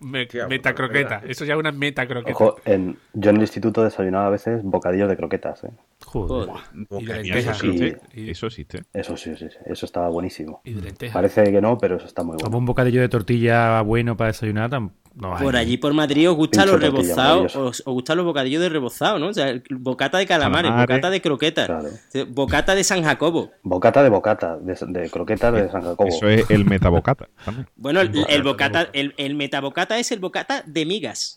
Me- 0.00 0.26
meta 0.48 0.48
pues, 0.48 0.74
croqueta. 0.74 1.08
verdad. 1.16 1.30
Eso 1.30 1.44
ya 1.44 1.54
es 1.54 1.58
una 1.58 1.72
meta 1.72 2.06
croqueta. 2.06 2.32
Ojo, 2.32 2.56
en, 2.64 2.96
yo 3.12 3.30
en 3.30 3.36
el 3.36 3.42
instituto 3.42 3.82
desayunaba 3.84 4.26
a 4.26 4.30
veces 4.30 4.62
bocadillos 4.62 5.08
de 5.08 5.16
croquetas, 5.16 5.64
¿eh? 5.64 5.70
Joder. 6.04 6.48
Y 6.74 7.04
de 7.06 7.12
Eso 7.20 7.22
lentejas. 7.22 7.62
existe. 7.64 8.00
Y- 8.14 8.30
Eso 8.30 8.46
existe. 8.46 8.82
Eso 8.92 9.16
sí, 9.16 9.36
sí, 9.36 9.46
sí, 9.50 9.56
eso 9.66 9.86
estaba 9.86 10.08
buenísimo. 10.08 10.60
Y 10.64 10.74
de 10.74 10.82
lentejas. 10.82 11.14
Parece 11.14 11.44
que 11.50 11.60
no, 11.60 11.78
pero 11.78 11.96
eso 11.96 12.06
está 12.06 12.22
muy 12.22 12.36
Como 12.36 12.44
bueno. 12.50 12.58
un 12.58 12.66
bocadillo 12.66 13.00
de 13.00 13.08
tortilla 13.08 13.80
bueno 13.82 14.16
para 14.16 14.28
desayunar, 14.28 14.70
no. 14.70 14.90
Por 15.14 15.56
allí, 15.56 15.76
por 15.76 15.92
Madrid, 15.92 16.30
os 16.30 16.36
gustan 16.36 16.66
los 16.68 16.80
rebozados, 16.80 17.54
os, 17.54 17.82
os 17.84 17.92
gustan 17.92 18.16
los 18.16 18.24
bocadillos 18.24 18.62
de 18.62 18.70
rebozado, 18.70 19.18
¿no? 19.18 19.26
O 19.28 19.34
sea, 19.34 19.50
el 19.50 19.62
bocata 19.68 20.16
de 20.16 20.26
calamares, 20.26 20.70
Calamares. 20.70 20.88
bocata 20.96 21.10
de 21.10 21.20
croquetas, 21.20 21.66
Claro. 21.66 21.88
bocata 22.30 22.74
de 22.74 22.82
San 22.82 23.02
Jacobo. 23.02 23.50
Bocata 23.62 24.02
de 24.02 24.08
bocata, 24.08 24.56
de, 24.56 24.74
de 24.88 25.10
croquetas 25.10 25.52
de 25.52 25.68
San 25.70 25.82
Jacobo. 25.82 26.08
Eso 26.08 26.28
es 26.30 26.50
el 26.50 26.64
metabocata. 26.64 27.28
también. 27.44 27.66
Bueno, 27.76 28.00
el, 28.00 28.10
el 28.26 28.42
bocata, 28.42 28.88
el, 28.94 29.12
el 29.18 29.34
metabocata 29.34 29.81
es 29.90 30.12
el 30.12 30.20
bocata 30.20 30.62
de 30.66 30.86
migas. 30.86 31.36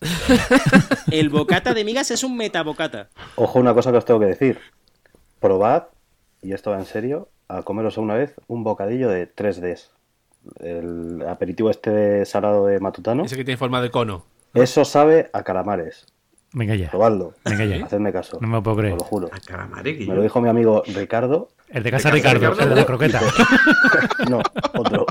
El 1.11 1.29
bocata 1.29 1.73
de 1.73 1.83
migas 1.83 2.11
es 2.11 2.23
un 2.23 2.37
metabocata. 2.37 3.09
Ojo, 3.35 3.59
una 3.59 3.73
cosa 3.73 3.91
que 3.91 3.97
os 3.97 4.05
tengo 4.05 4.19
que 4.19 4.27
decir. 4.27 4.59
Probad, 5.39 5.83
y 6.41 6.53
esto 6.53 6.71
va 6.71 6.77
en 6.79 6.85
serio, 6.85 7.29
a 7.47 7.61
comeros 7.63 7.97
una 7.97 8.15
vez 8.15 8.33
un 8.47 8.63
bocadillo 8.63 9.09
de 9.09 9.33
3Ds. 9.33 9.89
El 10.59 11.23
aperitivo 11.27 11.69
este 11.69 11.89
de 11.89 12.25
salado 12.25 12.67
de 12.67 12.79
Matutano. 12.79 13.25
Ese 13.25 13.35
que 13.35 13.43
tiene 13.43 13.57
forma 13.57 13.81
de 13.81 13.91
cono. 13.91 14.25
Eso 14.53 14.85
sabe 14.85 15.29
a 15.33 15.43
calamares. 15.43 16.05
Venga 16.53 16.75
ya. 16.75 16.89
Probadlo. 16.89 17.33
Venga 17.43 17.65
ya. 17.65 17.85
Hacedme 17.85 18.13
caso. 18.13 18.37
No 18.39 18.47
me 18.47 18.53
lo 18.55 18.63
puedo 18.63 18.77
creer. 18.77 18.93
Os 18.93 18.99
lo 18.99 19.05
juro. 19.05 19.29
A 19.33 19.39
calamares, 19.39 20.07
Me 20.07 20.15
lo 20.15 20.21
dijo 20.21 20.39
mi 20.39 20.47
amigo 20.47 20.83
Ricardo. 20.87 21.49
El 21.69 21.83
de 21.83 21.91
casa 21.91 22.11
¿De 22.11 22.21
casa 22.21 22.35
Ricardo, 22.35 22.51
Ricardo? 22.53 22.63
el 22.63 22.69
de 22.69 22.75
la 22.75 22.85
croqueta. 22.85 23.21
No, 24.29 24.41
otro. 24.73 25.05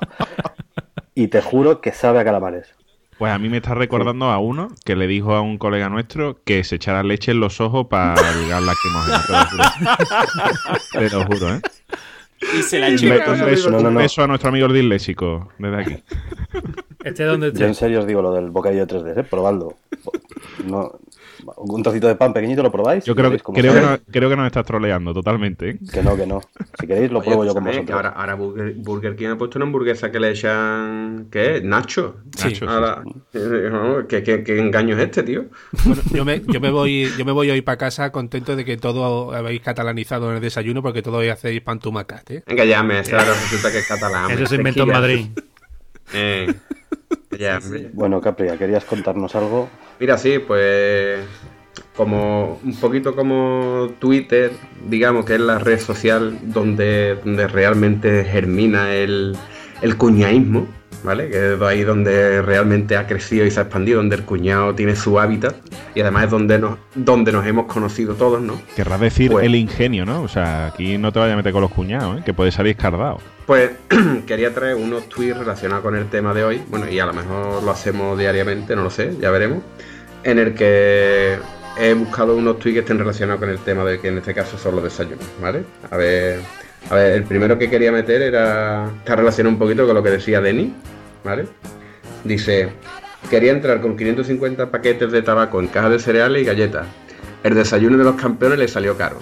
Y 1.15 1.29
te 1.29 1.41
juro 1.41 1.81
que 1.81 1.93
sabe 1.93 2.19
a 2.21 2.25
calamares. 2.25 2.75
Pues 3.19 3.33
a 3.33 3.39
mí 3.39 3.49
me 3.49 3.59
está 3.59 3.75
recordando 3.75 4.27
a 4.27 4.39
uno 4.39 4.69
que 4.85 4.97
le 4.97 5.07
dijo 5.07 5.35
a 5.35 5.41
un 5.41 5.57
colega 5.59 5.89
nuestro 5.89 6.39
que 6.45 6.65
se 6.65 6.77
echara 6.77 7.03
leche 7.03 7.31
en 7.33 7.41
los 7.41 7.61
ojos 7.61 7.87
para 7.87 8.15
ligar 8.37 8.63
lacrimógenas. 8.63 9.27
Te 9.27 9.33
lo 9.33 9.45
juro. 9.47 9.65
Te 10.93 11.11
lo 11.11 11.25
juro, 11.25 11.55
¿eh? 11.55 11.61
Y 12.59 12.63
se 12.63 12.79
la 12.79 12.89
Un, 12.89 12.95
echó. 12.95 13.07
un 13.33 13.41
beso, 13.47 13.71
No, 13.71 13.81
no, 13.81 13.89
un 13.89 13.95
no. 13.95 14.01
beso 14.01 14.23
a 14.23 14.27
nuestro 14.27 14.49
amigo 14.51 14.67
el 14.67 14.75
disléxico 14.75 15.49
desde 15.59 15.77
aquí. 15.81 16.03
Este 17.05 17.23
es 17.25 17.29
donde 17.31 17.53
Yo 17.53 17.67
en 17.67 17.75
serio 17.75 18.01
os 18.01 18.07
digo 18.07 18.21
lo 18.21 18.33
del 18.33 18.51
bocadillo 18.51 18.85
de 18.87 18.97
3D, 18.99 19.21
¿eh? 19.21 19.25
probadlo. 19.25 19.77
No, 20.65 20.93
un 21.57 21.83
trocito 21.83 22.09
de 22.09 22.15
pan 22.17 22.33
pequeñito 22.33 22.63
lo 22.63 22.71
probáis. 22.73 23.05
Yo 23.05 23.15
creo 23.15 23.31
que, 23.31 23.39
creo, 23.39 23.75
que 23.75 23.81
no- 23.81 23.99
creo 24.11 24.29
que 24.31 24.37
nos 24.37 24.47
estás 24.47 24.65
troleando 24.65 25.13
totalmente. 25.13 25.71
¿eh? 25.71 25.79
que 25.93 26.03
no, 26.03 26.17
que 26.17 26.27
no. 26.27 26.41
Si 26.81 26.87
queréis 26.87 27.11
lo 27.11 27.19
Oye, 27.21 27.27
pruebo 27.27 27.45
yo 27.45 27.55
con 27.55 27.65
que 27.65 27.71
vosotros. 27.71 27.97
ahora, 27.97 28.09
ahora 28.11 28.35
Burger, 28.35 28.75
Burger 28.77 29.17
King 29.17 29.29
ha 29.29 29.39
puesto 29.39 29.59
una 29.59 29.67
hamburguesa 29.67 30.11
que 30.11 30.21
le 30.21 30.31
echan. 30.31 31.27
¿Qué 31.31 31.57
es? 31.57 31.65
Nacho. 31.65 32.17
Sí. 32.37 32.49
Nacho, 32.49 32.69
Ahora, 32.69 33.03
eh, 33.33 33.69
no, 33.71 34.07
¿qué, 34.07 34.23
qué, 34.23 34.43
qué 34.43 34.59
engaño 34.59 34.97
es 34.97 35.03
este, 35.05 35.23
tío? 35.23 35.45
Bueno, 35.85 36.03
yo 36.13 36.25
me, 36.25 36.43
yo 36.47 36.61
me 36.61 36.71
voy 36.71 37.09
yo 37.19 37.25
me 37.25 37.33
voy 37.33 37.51
hoy 37.51 37.63
para 37.63 37.79
casa 37.79 38.11
contento 38.13 38.57
de 38.57 38.65
que 38.65 38.77
todo 38.77 39.33
habéis 39.35 39.61
catalanizado 39.63 40.31
en 40.31 40.37
el 40.37 40.43
desayuno 40.43 40.83
porque 40.83 41.03
todo 41.03 41.19
hoy 41.19 41.29
hacéis 41.29 41.61
pantumacas, 41.63 42.23
¿eh? 42.31 42.43
Venga, 42.47 42.65
ya, 42.65 42.83
me 42.83 42.97
ahora 42.99 43.25
resulta 43.35 43.71
que 43.73 43.79
es 43.79 43.89
catalán. 43.89 44.31
Eso 44.31 44.47
se 44.47 44.57
inventó 44.57 44.83
en. 44.85 44.89
Madrid. 44.89 45.27
Eh, 46.13 46.53
ya. 47.39 47.61
Bueno, 47.93 48.21
Capria, 48.21 48.57
querías 48.57 48.85
contarnos 48.85 49.35
algo. 49.35 49.69
Mira, 49.99 50.19
sí, 50.19 50.39
pues 50.39 51.21
como 51.97 52.61
un 52.65 52.75
poquito 52.77 53.15
como 53.15 53.93
Twitter, 53.99 54.53
digamos 54.89 55.25
que 55.25 55.35
es 55.35 55.41
la 55.41 55.59
red 55.59 55.79
social 55.79 56.39
donde, 56.43 57.17
donde 57.25 57.47
realmente 57.47 58.25
germina 58.25 58.95
el, 58.95 59.37
el 59.83 59.97
cuñaísmo, 59.97 60.67
¿vale? 61.05 61.29
Que 61.29 61.55
es 61.55 61.63
ahí 61.63 61.85
donde 61.85 62.43
realmente 62.43 62.97
ha 62.97 63.07
crecido 63.07 63.47
y 63.47 63.51
se 63.51 63.61
ha 63.61 63.65
expandido, 63.65 63.99
donde 63.99 64.17
el 64.17 64.23
cuñado 64.25 64.75
tiene 64.75 64.97
su 64.97 65.21
hábitat 65.21 65.55
y 65.95 66.01
además 66.01 66.25
es 66.25 66.31
donde 66.31 66.59
nos, 66.59 66.79
donde 66.95 67.31
nos 67.31 67.47
hemos 67.47 67.67
conocido 67.67 68.15
todos, 68.15 68.43
¿no? 68.43 68.61
Querrás 68.75 68.99
decir 69.01 69.31
Pues- 69.31 69.45
el 69.47 69.55
ingenio, 69.55 70.05
¿no? 70.05 70.23
O 70.23 70.29
sea, 70.29 70.67
aquí 70.67 70.99
no 70.99 71.13
te 71.13 71.21
vayas 71.21 71.35
a 71.35 71.37
meter 71.37 71.53
con 71.53 71.63
los 71.63 71.71
cuñados, 71.71 72.19
¿eh? 72.19 72.23
que 72.25 72.35
puede 72.35 72.51
salir 72.51 72.73
escardado. 72.73 73.19
Pues 73.47 73.71
quería 74.27 74.53
traer 74.55 74.75
unos 74.77 75.09
tweets 75.09 75.37
relacionados 75.39 75.85
con 75.85 75.95
el 75.95 76.07
tema 76.09 76.33
de 76.35 76.43
hoy, 76.45 76.63
bueno, 76.69 76.89
y 76.91 76.99
a 76.99 77.07
lo 77.07 77.13
mejor 77.13 77.63
lo 77.63 77.71
hacemos 77.71 78.19
diariamente, 78.19 78.75
no 78.75 78.83
lo 78.83 78.91
sé, 78.91 79.15
ya 79.21 79.31
veremos, 79.31 79.63
en 80.25 80.39
el 80.39 80.55
que 80.55 81.37
he 81.79 81.93
buscado 81.93 82.35
unos 82.37 82.59
tweets 82.59 82.75
que 82.77 82.81
estén 82.81 82.99
relacionados 82.99 83.41
con 83.41 83.51
el 83.51 83.59
tema 83.59 83.85
de 83.85 84.01
que 84.01 84.09
en 84.09 84.19
este 84.19 84.33
caso 84.33 84.57
son 84.57 84.77
los 84.77 84.85
desayunos, 84.85 85.25
¿vale? 85.43 85.65
A 85.91 85.97
ver, 85.99 86.41
a 86.89 86.95
ver, 86.95 87.13
el 87.13 87.25
primero 87.25 87.59
que 87.59 87.69
quería 87.69 87.93
meter 87.93 88.23
era, 88.23 88.87
está 88.99 89.17
relacionado 89.17 89.53
un 89.53 89.59
poquito 89.59 89.85
con 89.87 89.95
lo 89.95 90.03
que 90.03 90.11
decía 90.11 90.41
Denny, 90.41 90.73
¿vale? 91.25 91.47
Dice, 92.23 92.71
quería 93.31 93.53
entrar 93.53 93.81
con 93.81 93.97
550 93.97 94.71
paquetes 94.71 95.11
de 95.11 95.23
tabaco 95.23 95.61
en 95.61 95.69
cajas 95.69 95.91
de 95.91 95.99
cereales 95.99 96.43
y 96.43 96.45
galletas. 96.45 96.87
El 97.43 97.55
desayuno 97.55 97.99
de 97.99 98.05
los 98.05 98.15
campeones 98.17 98.59
le 98.59 98.69
salió 98.69 98.97
caro. 98.97 99.19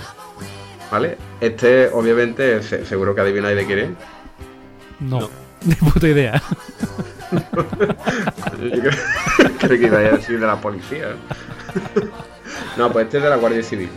¿Vale? 0.90 1.16
Este, 1.40 1.88
obviamente, 1.88 2.62
se- 2.62 2.84
seguro 2.84 3.14
que 3.14 3.22
adivináis 3.22 3.56
de 3.56 3.64
quién 3.66 3.78
es. 3.78 3.88
No. 5.00 5.28
Ni 5.64 5.74
puta 5.92 6.06
idea. 6.08 6.42
Creo 9.58 9.78
que 9.80 9.86
iba 9.86 9.98
a 9.98 10.02
decir 10.02 10.38
de 10.38 10.46
la 10.46 10.60
policía. 10.60 11.14
No, 12.76 12.92
pues 12.92 13.06
este 13.06 13.18
es 13.18 13.22
de 13.24 13.30
la 13.30 13.36
Guardia 13.36 13.62
Civil. 13.62 13.88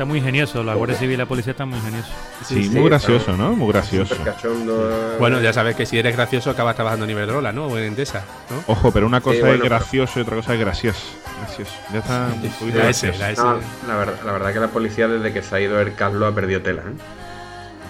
Está 0.00 0.08
muy 0.08 0.20
ingenioso. 0.20 0.64
La 0.64 0.72
Guardia 0.72 0.96
Civil 0.96 1.12
y 1.12 1.16
la 1.18 1.26
policía 1.26 1.50
están 1.50 1.68
muy 1.68 1.76
ingeniosos. 1.76 2.10
Sí, 2.42 2.64
sí, 2.64 2.70
muy 2.70 2.88
gracioso, 2.88 3.36
¿no? 3.36 3.54
Muy 3.54 3.70
gracioso. 3.70 4.16
Cachondo. 4.24 5.16
Bueno, 5.18 5.42
ya 5.42 5.52
sabes 5.52 5.76
que 5.76 5.84
si 5.84 5.98
eres 5.98 6.16
gracioso 6.16 6.48
acabas 6.48 6.74
trabajando 6.74 7.04
en 7.04 7.10
Iberdrola, 7.10 7.52
¿no? 7.52 7.66
O 7.66 7.76
en 7.76 7.84
Endesa, 7.84 8.24
¿no? 8.48 8.64
Ojo, 8.66 8.92
pero 8.92 9.06
una 9.06 9.20
cosa 9.20 9.40
bueno, 9.40 9.56
es 9.56 9.60
pero- 9.60 9.74
gracioso 9.76 10.18
y 10.18 10.22
otra 10.22 10.36
cosa 10.36 10.54
es 10.54 10.60
gracioso. 10.60 11.02
Gracioso. 11.42 11.72
Ya 11.92 11.98
está 11.98 12.28
un 12.32 12.40
poquito 12.50 12.78
La 12.78 12.88
S, 12.88 13.12
la 13.18 13.30
S. 13.30 13.42
No, 13.42 13.58
la, 13.86 13.96
verdad, 13.96 14.14
la 14.24 14.32
verdad 14.32 14.54
que 14.54 14.60
la 14.60 14.68
policía 14.68 15.06
desde 15.06 15.34
que 15.34 15.42
se 15.42 15.54
ha 15.54 15.60
ido 15.60 15.78
el 15.78 15.94
Carlos 15.94 16.32
ha 16.32 16.34
perdido 16.34 16.62
tela. 16.62 16.80
¿eh? 16.80 16.94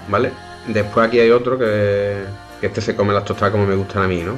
¿Vale? 0.09 0.33
Después 0.67 1.07
aquí 1.07 1.21
hay 1.21 1.31
otro 1.31 1.57
que, 1.61 2.25
que 2.61 2.67
este 2.67 2.81
se 2.81 2.97
come 2.97 3.15
las 3.15 3.25
tostadas 3.25 3.53
como 3.53 3.67
me 3.67 3.77
gustan 3.77 4.03
a 4.03 4.09
mí, 4.09 4.21
¿no? 4.25 4.35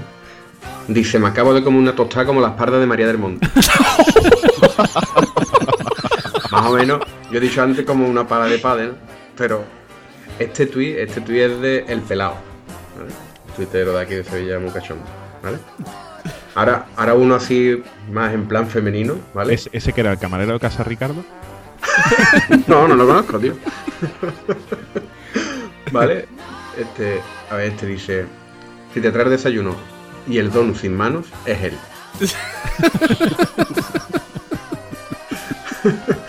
Dice, 0.88 1.18
me 1.18 1.28
acabo 1.28 1.54
de 1.54 1.64
comer 1.64 1.80
una 1.80 1.94
tostada 1.96 2.26
como 2.26 2.42
las 2.42 2.52
pardas 2.52 2.80
de 2.80 2.86
María 2.86 3.06
del 3.06 3.16
Monte. 3.16 3.48
Más 6.50 6.66
o 6.66 6.72
menos, 6.74 7.00
yo 7.32 7.38
he 7.38 7.40
dicho 7.40 7.62
antes 7.62 7.86
como 7.86 8.06
una 8.06 8.28
pala 8.28 8.44
de 8.44 8.58
pádel, 8.58 8.94
pero 9.38 9.64
este 10.38 10.66
tuit, 10.66 10.98
este 10.98 11.22
tuit 11.22 11.38
es 11.40 11.60
de 11.60 11.84
El 11.88 12.02
Pelao, 12.02 12.34
¿vale? 12.98 13.10
Tuitero 13.56 13.94
de 13.94 14.02
aquí 14.02 14.16
de 14.16 14.24
Sevilla, 14.24 14.58
muy 14.58 14.70
cachondo, 14.70 15.04
¿vale? 15.42 15.56
Ahora, 16.54 16.84
ahora 16.94 17.14
uno 17.14 17.34
así, 17.34 17.82
más 18.10 18.34
en 18.34 18.46
plan 18.46 18.68
femenino, 18.68 19.16
¿vale? 19.32 19.54
¿Ese, 19.54 19.70
ese 19.72 19.94
que 19.94 20.02
era 20.02 20.12
el 20.12 20.18
camarero 20.18 20.52
de 20.52 20.60
Casa 20.60 20.84
Ricardo? 20.84 21.24
No, 22.66 22.86
no 22.86 22.94
lo 22.94 23.06
conozco, 23.06 23.38
tío. 23.38 23.54
vale, 25.90 26.28
este, 26.78 27.20
a 27.50 27.56
ver, 27.56 27.72
este 27.72 27.86
dice, 27.86 28.26
si 28.92 29.00
te 29.00 29.10
traes 29.10 29.30
desayuno 29.30 29.74
y 30.28 30.36
el 30.36 30.52
donut 30.52 30.76
sin 30.76 30.94
manos, 30.94 31.26
es 31.46 31.62
él. 31.62 31.78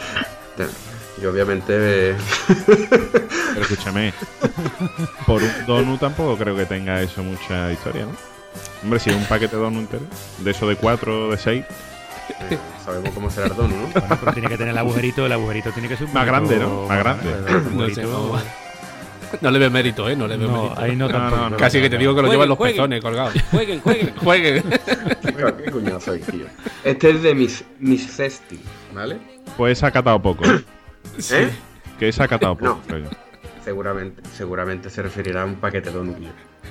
y 1.24 1.26
obviamente 1.26 2.12
eh, 2.12 2.16
Pero 2.68 3.62
escúchame, 3.62 4.14
por 5.26 5.42
un 5.42 5.52
donut 5.66 6.00
tampoco 6.00 6.38
creo 6.38 6.56
que 6.56 6.66
tenga 6.66 7.02
eso 7.02 7.24
mucha 7.24 7.72
historia, 7.72 8.06
¿no? 8.06 8.12
Hombre, 8.84 9.00
si 9.00 9.10
es 9.10 9.16
un 9.16 9.24
paquete 9.26 9.56
de 9.56 9.62
donut 9.62 9.82
entero, 9.82 10.04
de 10.40 10.52
eso 10.52 10.68
de 10.68 10.76
cuatro, 10.76 11.32
de 11.32 11.38
seis, 11.38 11.64
eh, 12.50 12.58
sabemos 12.84 13.12
cómo 13.14 13.30
será 13.30 13.48
el 13.48 13.56
donut, 13.56 13.78
¿no? 13.78 13.88
Bueno, 14.02 14.18
pero 14.20 14.34
tiene 14.34 14.48
que 14.50 14.58
tener 14.58 14.72
el 14.72 14.78
agujerito. 14.78 15.26
El 15.26 15.32
agujerito 15.32 15.72
tiene 15.72 15.88
que 15.88 15.96
ser 15.98 16.08
un 16.08 16.14
Más 16.14 16.26
grande, 16.26 16.58
¿no? 16.58 16.86
Más 16.88 17.00
grande. 17.00 17.24
No 17.74 17.90
sé, 17.90 18.04
agujerito- 18.04 18.10
no, 18.34 18.40
no 19.42 19.52
le 19.52 19.60
veo 19.60 19.72
mérito, 19.72 20.10
¿eh? 20.10 20.16
No 20.16 20.28
le 20.28 20.38
veo 20.38 20.48
No, 20.50 20.64
mérito. 20.64 20.82
ahí 20.82 20.96
no 20.96 21.08
No, 21.08 21.14
no, 21.14 21.20
tampoco. 21.20 21.50
no. 21.52 21.58
Casi 21.58 21.82
que 21.82 21.90
te 21.90 21.98
digo 21.98 22.14
que 22.16 22.22
lo 22.22 22.30
llevan 22.32 22.50
los 22.50 22.58
jueguen. 22.58 22.76
pezones 22.78 23.02
colgados. 23.02 23.34
Jueguen, 23.52 23.80
jueguen. 23.82 24.14
Jueguen. 24.18 24.64
¿Qué 25.64 25.72
coño 25.72 26.00
soy, 26.00 26.20
tío? 26.20 26.46
Este 26.84 27.10
es 27.12 27.24
de 27.24 27.34
Miss, 27.34 27.64
Miss 27.80 28.12
Cesti, 28.16 28.60
¿vale? 28.94 29.20
pues 29.58 29.84
ha 29.84 29.92
catado 29.92 30.20
poco. 30.22 30.46
¿eh? 30.46 30.64
¿Eh? 31.32 31.50
Que 32.00 32.12
se 32.12 32.24
ha 32.24 32.28
catado 32.28 32.56
poco, 32.58 32.80
No. 32.90 33.24
Seguramente, 33.64 34.22
seguramente 34.36 34.90
se 34.90 35.02
referirá 35.02 35.44
a 35.44 35.46
un 35.46 35.56
paquete 35.56 35.90
de. 35.90 36.14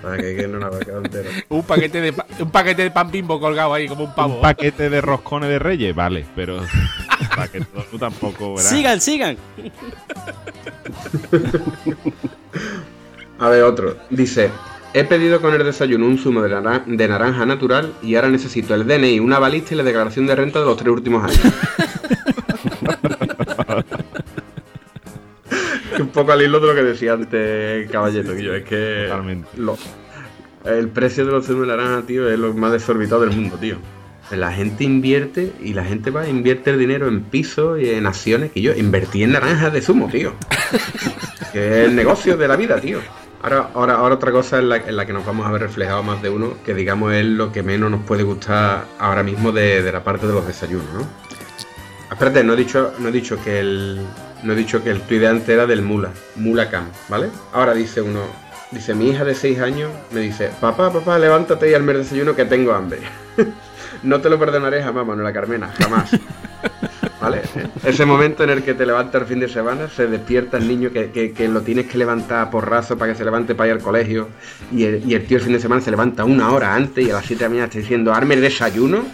Para 0.02 0.16
que, 0.18 0.36
que 0.36 0.46
no 0.48 0.58
la 0.58 0.68
un, 1.48 1.62
paquete 1.62 2.00
de 2.02 2.12
pa- 2.12 2.26
un 2.38 2.50
paquete 2.50 2.82
de 2.82 2.90
pan 2.90 3.10
bimbo 3.10 3.40
colgado 3.40 3.72
ahí 3.72 3.88
como 3.88 4.04
un 4.04 4.14
pavo. 4.14 4.34
Un 4.34 4.40
paquete 4.42 4.90
de 4.90 5.00
roscones 5.00 5.48
de 5.48 5.58
reyes, 5.58 5.94
vale, 5.94 6.26
pero 6.36 6.58
Para 7.34 7.48
que 7.48 7.60
tú 7.90 7.98
tampoco, 7.98 8.54
¿verdad? 8.56 8.68
Sigan, 8.70 9.00
sigan. 9.00 9.36
A 13.38 13.48
ver, 13.48 13.62
otro. 13.62 13.96
Dice, 14.10 14.50
he 14.92 15.04
pedido 15.04 15.40
con 15.40 15.54
el 15.54 15.64
desayuno 15.64 16.06
un 16.06 16.18
zumo 16.18 16.42
de, 16.42 16.50
naran- 16.50 16.84
de 16.86 17.08
naranja 17.08 17.46
natural 17.46 17.94
y 18.02 18.14
ahora 18.16 18.28
necesito 18.28 18.74
el 18.74 18.86
DNI, 18.86 19.18
una 19.20 19.38
balista 19.38 19.72
y 19.74 19.78
la 19.78 19.82
declaración 19.84 20.26
de 20.26 20.36
renta 20.36 20.58
de 20.60 20.66
los 20.66 20.76
tres 20.76 20.92
últimos 20.92 21.24
años. 21.24 21.40
poco 26.12 26.32
al 26.32 26.42
hilo 26.42 26.60
de 26.60 26.66
lo 26.66 26.74
que 26.74 26.82
decía 26.82 27.14
antes 27.14 27.90
Caballero, 27.90 28.34
yo 28.38 28.54
es 28.54 28.64
que 28.64 29.06
lo- 29.56 29.78
el 30.64 30.88
precio 30.88 31.24
de 31.26 31.32
los 31.32 31.46
zumos 31.46 31.62
de 31.66 31.76
naranja, 31.76 32.02
tío, 32.06 32.28
es 32.30 32.38
lo 32.38 32.54
más 32.54 32.72
desorbitado 32.72 33.22
del 33.22 33.30
mundo, 33.30 33.56
tío. 33.56 33.76
La 34.30 34.52
gente 34.52 34.84
invierte 34.84 35.52
y 35.60 35.74
la 35.74 35.84
gente 35.84 36.10
va 36.10 36.22
a 36.22 36.28
invierte 36.28 36.70
el 36.70 36.78
dinero 36.78 37.08
en 37.08 37.22
pisos 37.22 37.80
y 37.80 37.90
en 37.90 38.06
acciones 38.06 38.52
que 38.52 38.62
yo 38.62 38.72
invertí 38.74 39.22
en 39.24 39.32
naranjas 39.32 39.72
de 39.72 39.82
zumo, 39.82 40.08
tío. 40.08 40.32
que 41.52 41.82
es 41.82 41.88
el 41.88 41.96
negocio 41.96 42.36
de 42.36 42.48
la 42.48 42.56
vida, 42.56 42.80
tío. 42.80 42.98
Ahora, 43.42 43.70
ahora, 43.74 43.94
ahora 43.96 44.14
otra 44.14 44.30
cosa 44.30 44.60
en 44.60 44.68
la, 44.68 44.76
en 44.76 44.96
la 44.96 45.04
que 45.04 45.12
nos 45.12 45.26
vamos 45.26 45.44
a 45.46 45.50
ver 45.50 45.62
reflejado 45.62 46.02
más 46.04 46.22
de 46.22 46.30
uno, 46.30 46.54
que 46.64 46.74
digamos 46.74 47.12
es 47.12 47.26
lo 47.26 47.50
que 47.50 47.62
menos 47.64 47.90
nos 47.90 48.04
puede 48.04 48.22
gustar 48.22 48.84
ahora 49.00 49.22
mismo 49.24 49.50
de, 49.50 49.82
de 49.82 49.92
la 49.92 50.04
parte 50.04 50.26
de 50.28 50.32
los 50.32 50.46
desayunos, 50.46 50.86
¿no? 50.94 51.06
Espérate, 52.10 52.44
no 52.44 52.52
he 52.52 52.56
dicho, 52.56 52.92
no 53.00 53.08
he 53.08 53.12
dicho 53.12 53.36
que 53.42 53.58
el. 53.58 54.00
No 54.42 54.52
he 54.52 54.56
dicho 54.56 54.82
que 54.82 54.90
el 54.90 55.00
tuit 55.02 55.20
de 55.20 55.28
antes 55.28 55.48
era 55.48 55.66
del 55.66 55.82
Mula, 55.82 56.10
Mula 56.36 56.68
Cam, 56.68 56.86
¿vale? 57.08 57.28
Ahora 57.52 57.74
dice 57.74 58.00
uno, 58.02 58.20
dice, 58.72 58.94
mi 58.94 59.08
hija 59.10 59.24
de 59.24 59.34
6 59.34 59.60
años 59.60 59.90
me 60.10 60.20
dice, 60.20 60.50
papá, 60.60 60.92
papá, 60.92 61.18
levántate 61.18 61.70
y 61.70 61.74
el 61.74 61.86
desayuno 61.86 62.34
que 62.34 62.44
tengo 62.44 62.72
hambre. 62.72 62.98
no 64.02 64.20
te 64.20 64.28
lo 64.28 64.38
perdonaré 64.38 64.82
jamás, 64.82 65.06
Manuela 65.06 65.32
Carmena, 65.32 65.72
jamás. 65.78 66.10
¿Vale? 67.20 67.42
Ese 67.84 68.04
momento 68.04 68.42
en 68.42 68.50
el 68.50 68.64
que 68.64 68.74
te 68.74 68.84
levantas 68.84 69.22
el 69.22 69.28
fin 69.28 69.38
de 69.38 69.48
semana, 69.48 69.88
se 69.88 70.08
despierta 70.08 70.56
el 70.58 70.66
niño 70.66 70.90
que, 70.90 71.12
que- 71.12 71.32
que 71.32 71.46
lo 71.46 71.60
tienes 71.62 71.86
que 71.86 71.96
levantar 71.96 72.40
a 72.40 72.50
porrazo 72.50 72.98
para 72.98 73.12
que 73.12 73.18
se 73.18 73.24
levante 73.24 73.54
para 73.54 73.68
ir 73.68 73.74
al 73.76 73.80
colegio. 73.80 74.26
Y 74.72 74.82
el, 74.86 75.08
y 75.08 75.14
el 75.14 75.24
tío 75.24 75.36
el 75.38 75.44
fin 75.44 75.52
de 75.52 75.60
semana 75.60 75.80
se 75.80 75.92
levanta 75.92 76.24
una 76.24 76.50
hora 76.50 76.74
antes 76.74 77.06
y 77.06 77.10
a 77.10 77.14
las 77.14 77.24
7 77.24 77.38
de 77.38 77.44
la 77.44 77.48
mañana 77.50 77.66
está 77.66 77.78
diciendo, 77.78 78.12
arme 78.12 78.34
el 78.34 78.40
desayuno. 78.40 79.04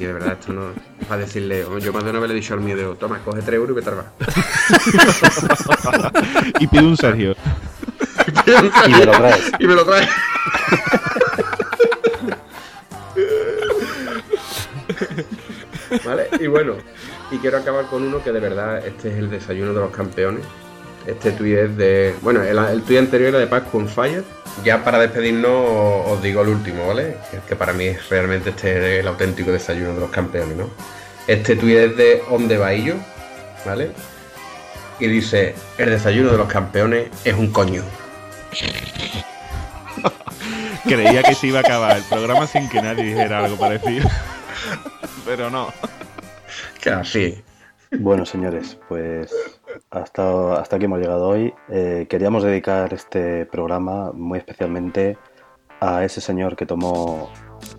Y 0.00 0.04
de 0.06 0.12
verdad, 0.14 0.32
esto 0.32 0.52
no. 0.54 0.72
Para 1.06 1.20
decirle, 1.20 1.66
yo 1.82 1.92
más 1.92 2.02
de 2.02 2.10
una 2.10 2.20
vez 2.20 2.30
le 2.30 2.34
he 2.34 2.40
dicho 2.40 2.54
al 2.54 2.60
mío, 2.60 2.74
digo, 2.74 2.94
toma, 2.94 3.18
coge 3.22 3.42
3 3.42 3.54
euros 3.54 3.72
y 3.72 3.74
vete 3.74 3.90
al 3.90 3.96
bar. 3.96 4.12
y 6.58 6.66
pide 6.66 6.82
un 6.82 6.96
Sergio. 6.96 7.36
Y 8.86 8.90
me 8.92 9.04
lo 9.04 9.12
traes. 9.12 9.52
Y 9.58 9.66
me 9.66 9.74
lo 9.74 9.84
trae. 9.84 10.08
vale, 16.06 16.28
y 16.40 16.46
bueno, 16.46 16.76
y 17.30 17.36
quiero 17.36 17.58
acabar 17.58 17.84
con 17.84 18.02
uno 18.02 18.24
que 18.24 18.32
de 18.32 18.40
verdad 18.40 18.78
este 18.86 19.10
es 19.12 19.18
el 19.18 19.28
desayuno 19.28 19.74
de 19.74 19.80
los 19.80 19.90
campeones. 19.90 20.46
Este 21.06 21.32
tuit 21.32 21.56
es 21.56 21.76
de. 21.76 22.14
Bueno, 22.22 22.42
el, 22.42 22.58
el 22.58 22.82
tuit 22.82 22.98
anterior 22.98 23.30
era 23.30 23.38
de 23.38 23.46
Pascu 23.46 23.78
on 23.78 23.88
Fire. 23.88 24.24
Ya 24.64 24.84
para 24.84 24.98
despedirnos 24.98 26.06
os, 26.06 26.22
digo 26.22 26.42
el 26.42 26.48
último, 26.48 26.88
¿vale? 26.88 27.16
Que, 27.30 27.38
que 27.48 27.56
para 27.56 27.72
mí 27.72 27.86
es 27.86 28.08
realmente 28.08 28.50
este 28.50 28.96
es 28.96 29.00
el 29.00 29.08
auténtico 29.08 29.52
desayuno 29.52 29.94
de 29.94 30.00
los 30.00 30.10
campeones, 30.10 30.56
¿no? 30.56 30.70
Este 31.26 31.56
tuit 31.56 31.76
es 31.76 31.96
de 31.96 32.22
On 32.30 32.48
the 32.48 32.58
Bahillo, 32.58 32.96
¿vale? 33.64 33.92
Y 34.98 35.06
dice: 35.06 35.54
El 35.78 35.90
desayuno 35.90 36.32
de 36.32 36.38
los 36.38 36.48
campeones 36.48 37.08
es 37.24 37.34
un 37.34 37.50
coño. 37.50 37.82
Creía 40.84 41.22
que 41.22 41.34
se 41.34 41.46
iba 41.46 41.58
a 41.58 41.62
acabar 41.62 41.96
el 41.96 42.02
programa 42.04 42.46
sin 42.46 42.68
que 42.68 42.82
nadie 42.82 43.04
dijera 43.04 43.44
algo 43.44 43.56
parecido. 43.56 44.08
Pero 45.24 45.50
no. 45.50 45.72
Así. 46.92 47.42
Bueno, 47.98 48.24
señores, 48.24 48.78
pues 48.88 49.32
hasta, 49.90 50.54
hasta 50.54 50.76
aquí 50.76 50.84
hemos 50.84 51.00
llegado 51.00 51.28
hoy. 51.28 51.52
Eh, 51.68 52.06
queríamos 52.08 52.42
dedicar 52.42 52.92
este 52.94 53.46
programa 53.46 54.12
muy 54.12 54.38
especialmente 54.38 55.18
a 55.80 56.04
ese 56.04 56.20
señor 56.20 56.56
que 56.56 56.66
tomó 56.66 57.30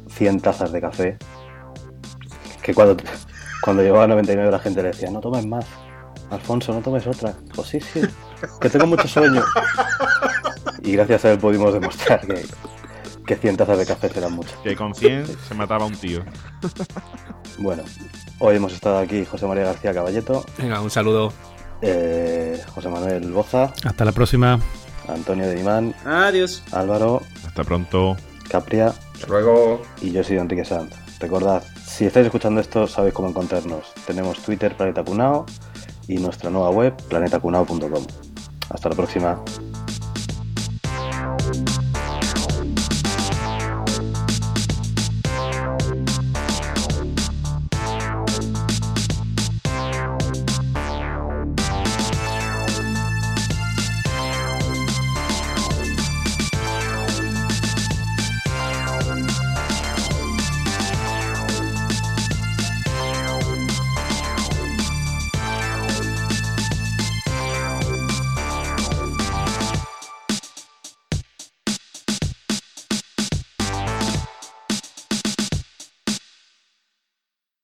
100 0.09 0.41
tazas 0.41 0.71
de 0.71 0.81
café. 0.81 1.17
Que 2.61 2.73
cuando, 2.73 2.97
cuando 3.63 3.83
llegaba 3.83 4.03
a 4.03 4.07
99 4.07 4.51
la 4.51 4.59
gente 4.59 4.81
le 4.81 4.89
decía, 4.89 5.09
no 5.09 5.19
tomes 5.19 5.45
más. 5.45 5.65
Alfonso, 6.29 6.73
no 6.73 6.81
tomes 6.81 7.05
otra. 7.07 7.35
Pues 7.55 7.67
sí, 7.67 7.79
sí, 7.79 8.01
que 8.59 8.69
tengo 8.69 8.87
mucho 8.87 9.07
sueño. 9.07 9.43
Y 10.83 10.93
gracias 10.93 11.25
a 11.25 11.31
él 11.31 11.37
pudimos 11.37 11.73
demostrar 11.73 12.21
que, 12.21 12.43
que 13.25 13.35
100 13.35 13.57
tazas 13.57 13.77
de 13.77 13.85
café 13.85 14.09
serán 14.09 14.33
muchas. 14.33 14.57
Que 14.59 14.75
con 14.75 14.95
100 14.95 15.27
se 15.27 15.53
mataba 15.53 15.85
un 15.85 15.95
tío. 15.95 16.23
Bueno, 17.59 17.83
hoy 18.39 18.55
hemos 18.55 18.73
estado 18.73 18.97
aquí 18.97 19.25
José 19.25 19.45
María 19.45 19.65
García 19.65 19.93
Caballeto, 19.93 20.43
Venga, 20.57 20.81
un 20.81 20.89
saludo. 20.89 21.31
Eh, 21.81 22.61
José 22.73 22.89
Manuel 22.89 23.31
Boza, 23.31 23.73
Hasta 23.83 24.05
la 24.05 24.11
próxima. 24.11 24.59
Antonio 25.07 25.47
de 25.47 25.59
Imán, 25.59 25.93
Adiós. 26.05 26.63
Álvaro, 26.71 27.21
Hasta 27.45 27.63
pronto. 27.63 28.15
Capria 28.49 28.87
Hasta 29.13 29.27
luego. 29.27 29.81
y 30.01 30.11
yo 30.11 30.23
soy 30.23 30.37
Enrique 30.37 30.65
Sanz. 30.65 30.93
Recordad, 31.19 31.63
si 31.85 32.05
estáis 32.05 32.25
escuchando 32.27 32.61
esto, 32.61 32.87
sabéis 32.87 33.13
cómo 33.13 33.29
encontrarnos. 33.29 33.93
Tenemos 34.07 34.39
Twitter 34.39 34.75
Planeta 34.75 35.03
Cunao 35.03 35.45
y 36.07 36.17
nuestra 36.17 36.49
nueva 36.49 36.69
web 36.71 36.95
planetacunao.com. 37.09 38.05
Hasta 38.69 38.89
la 38.89 38.95
próxima. 38.95 39.41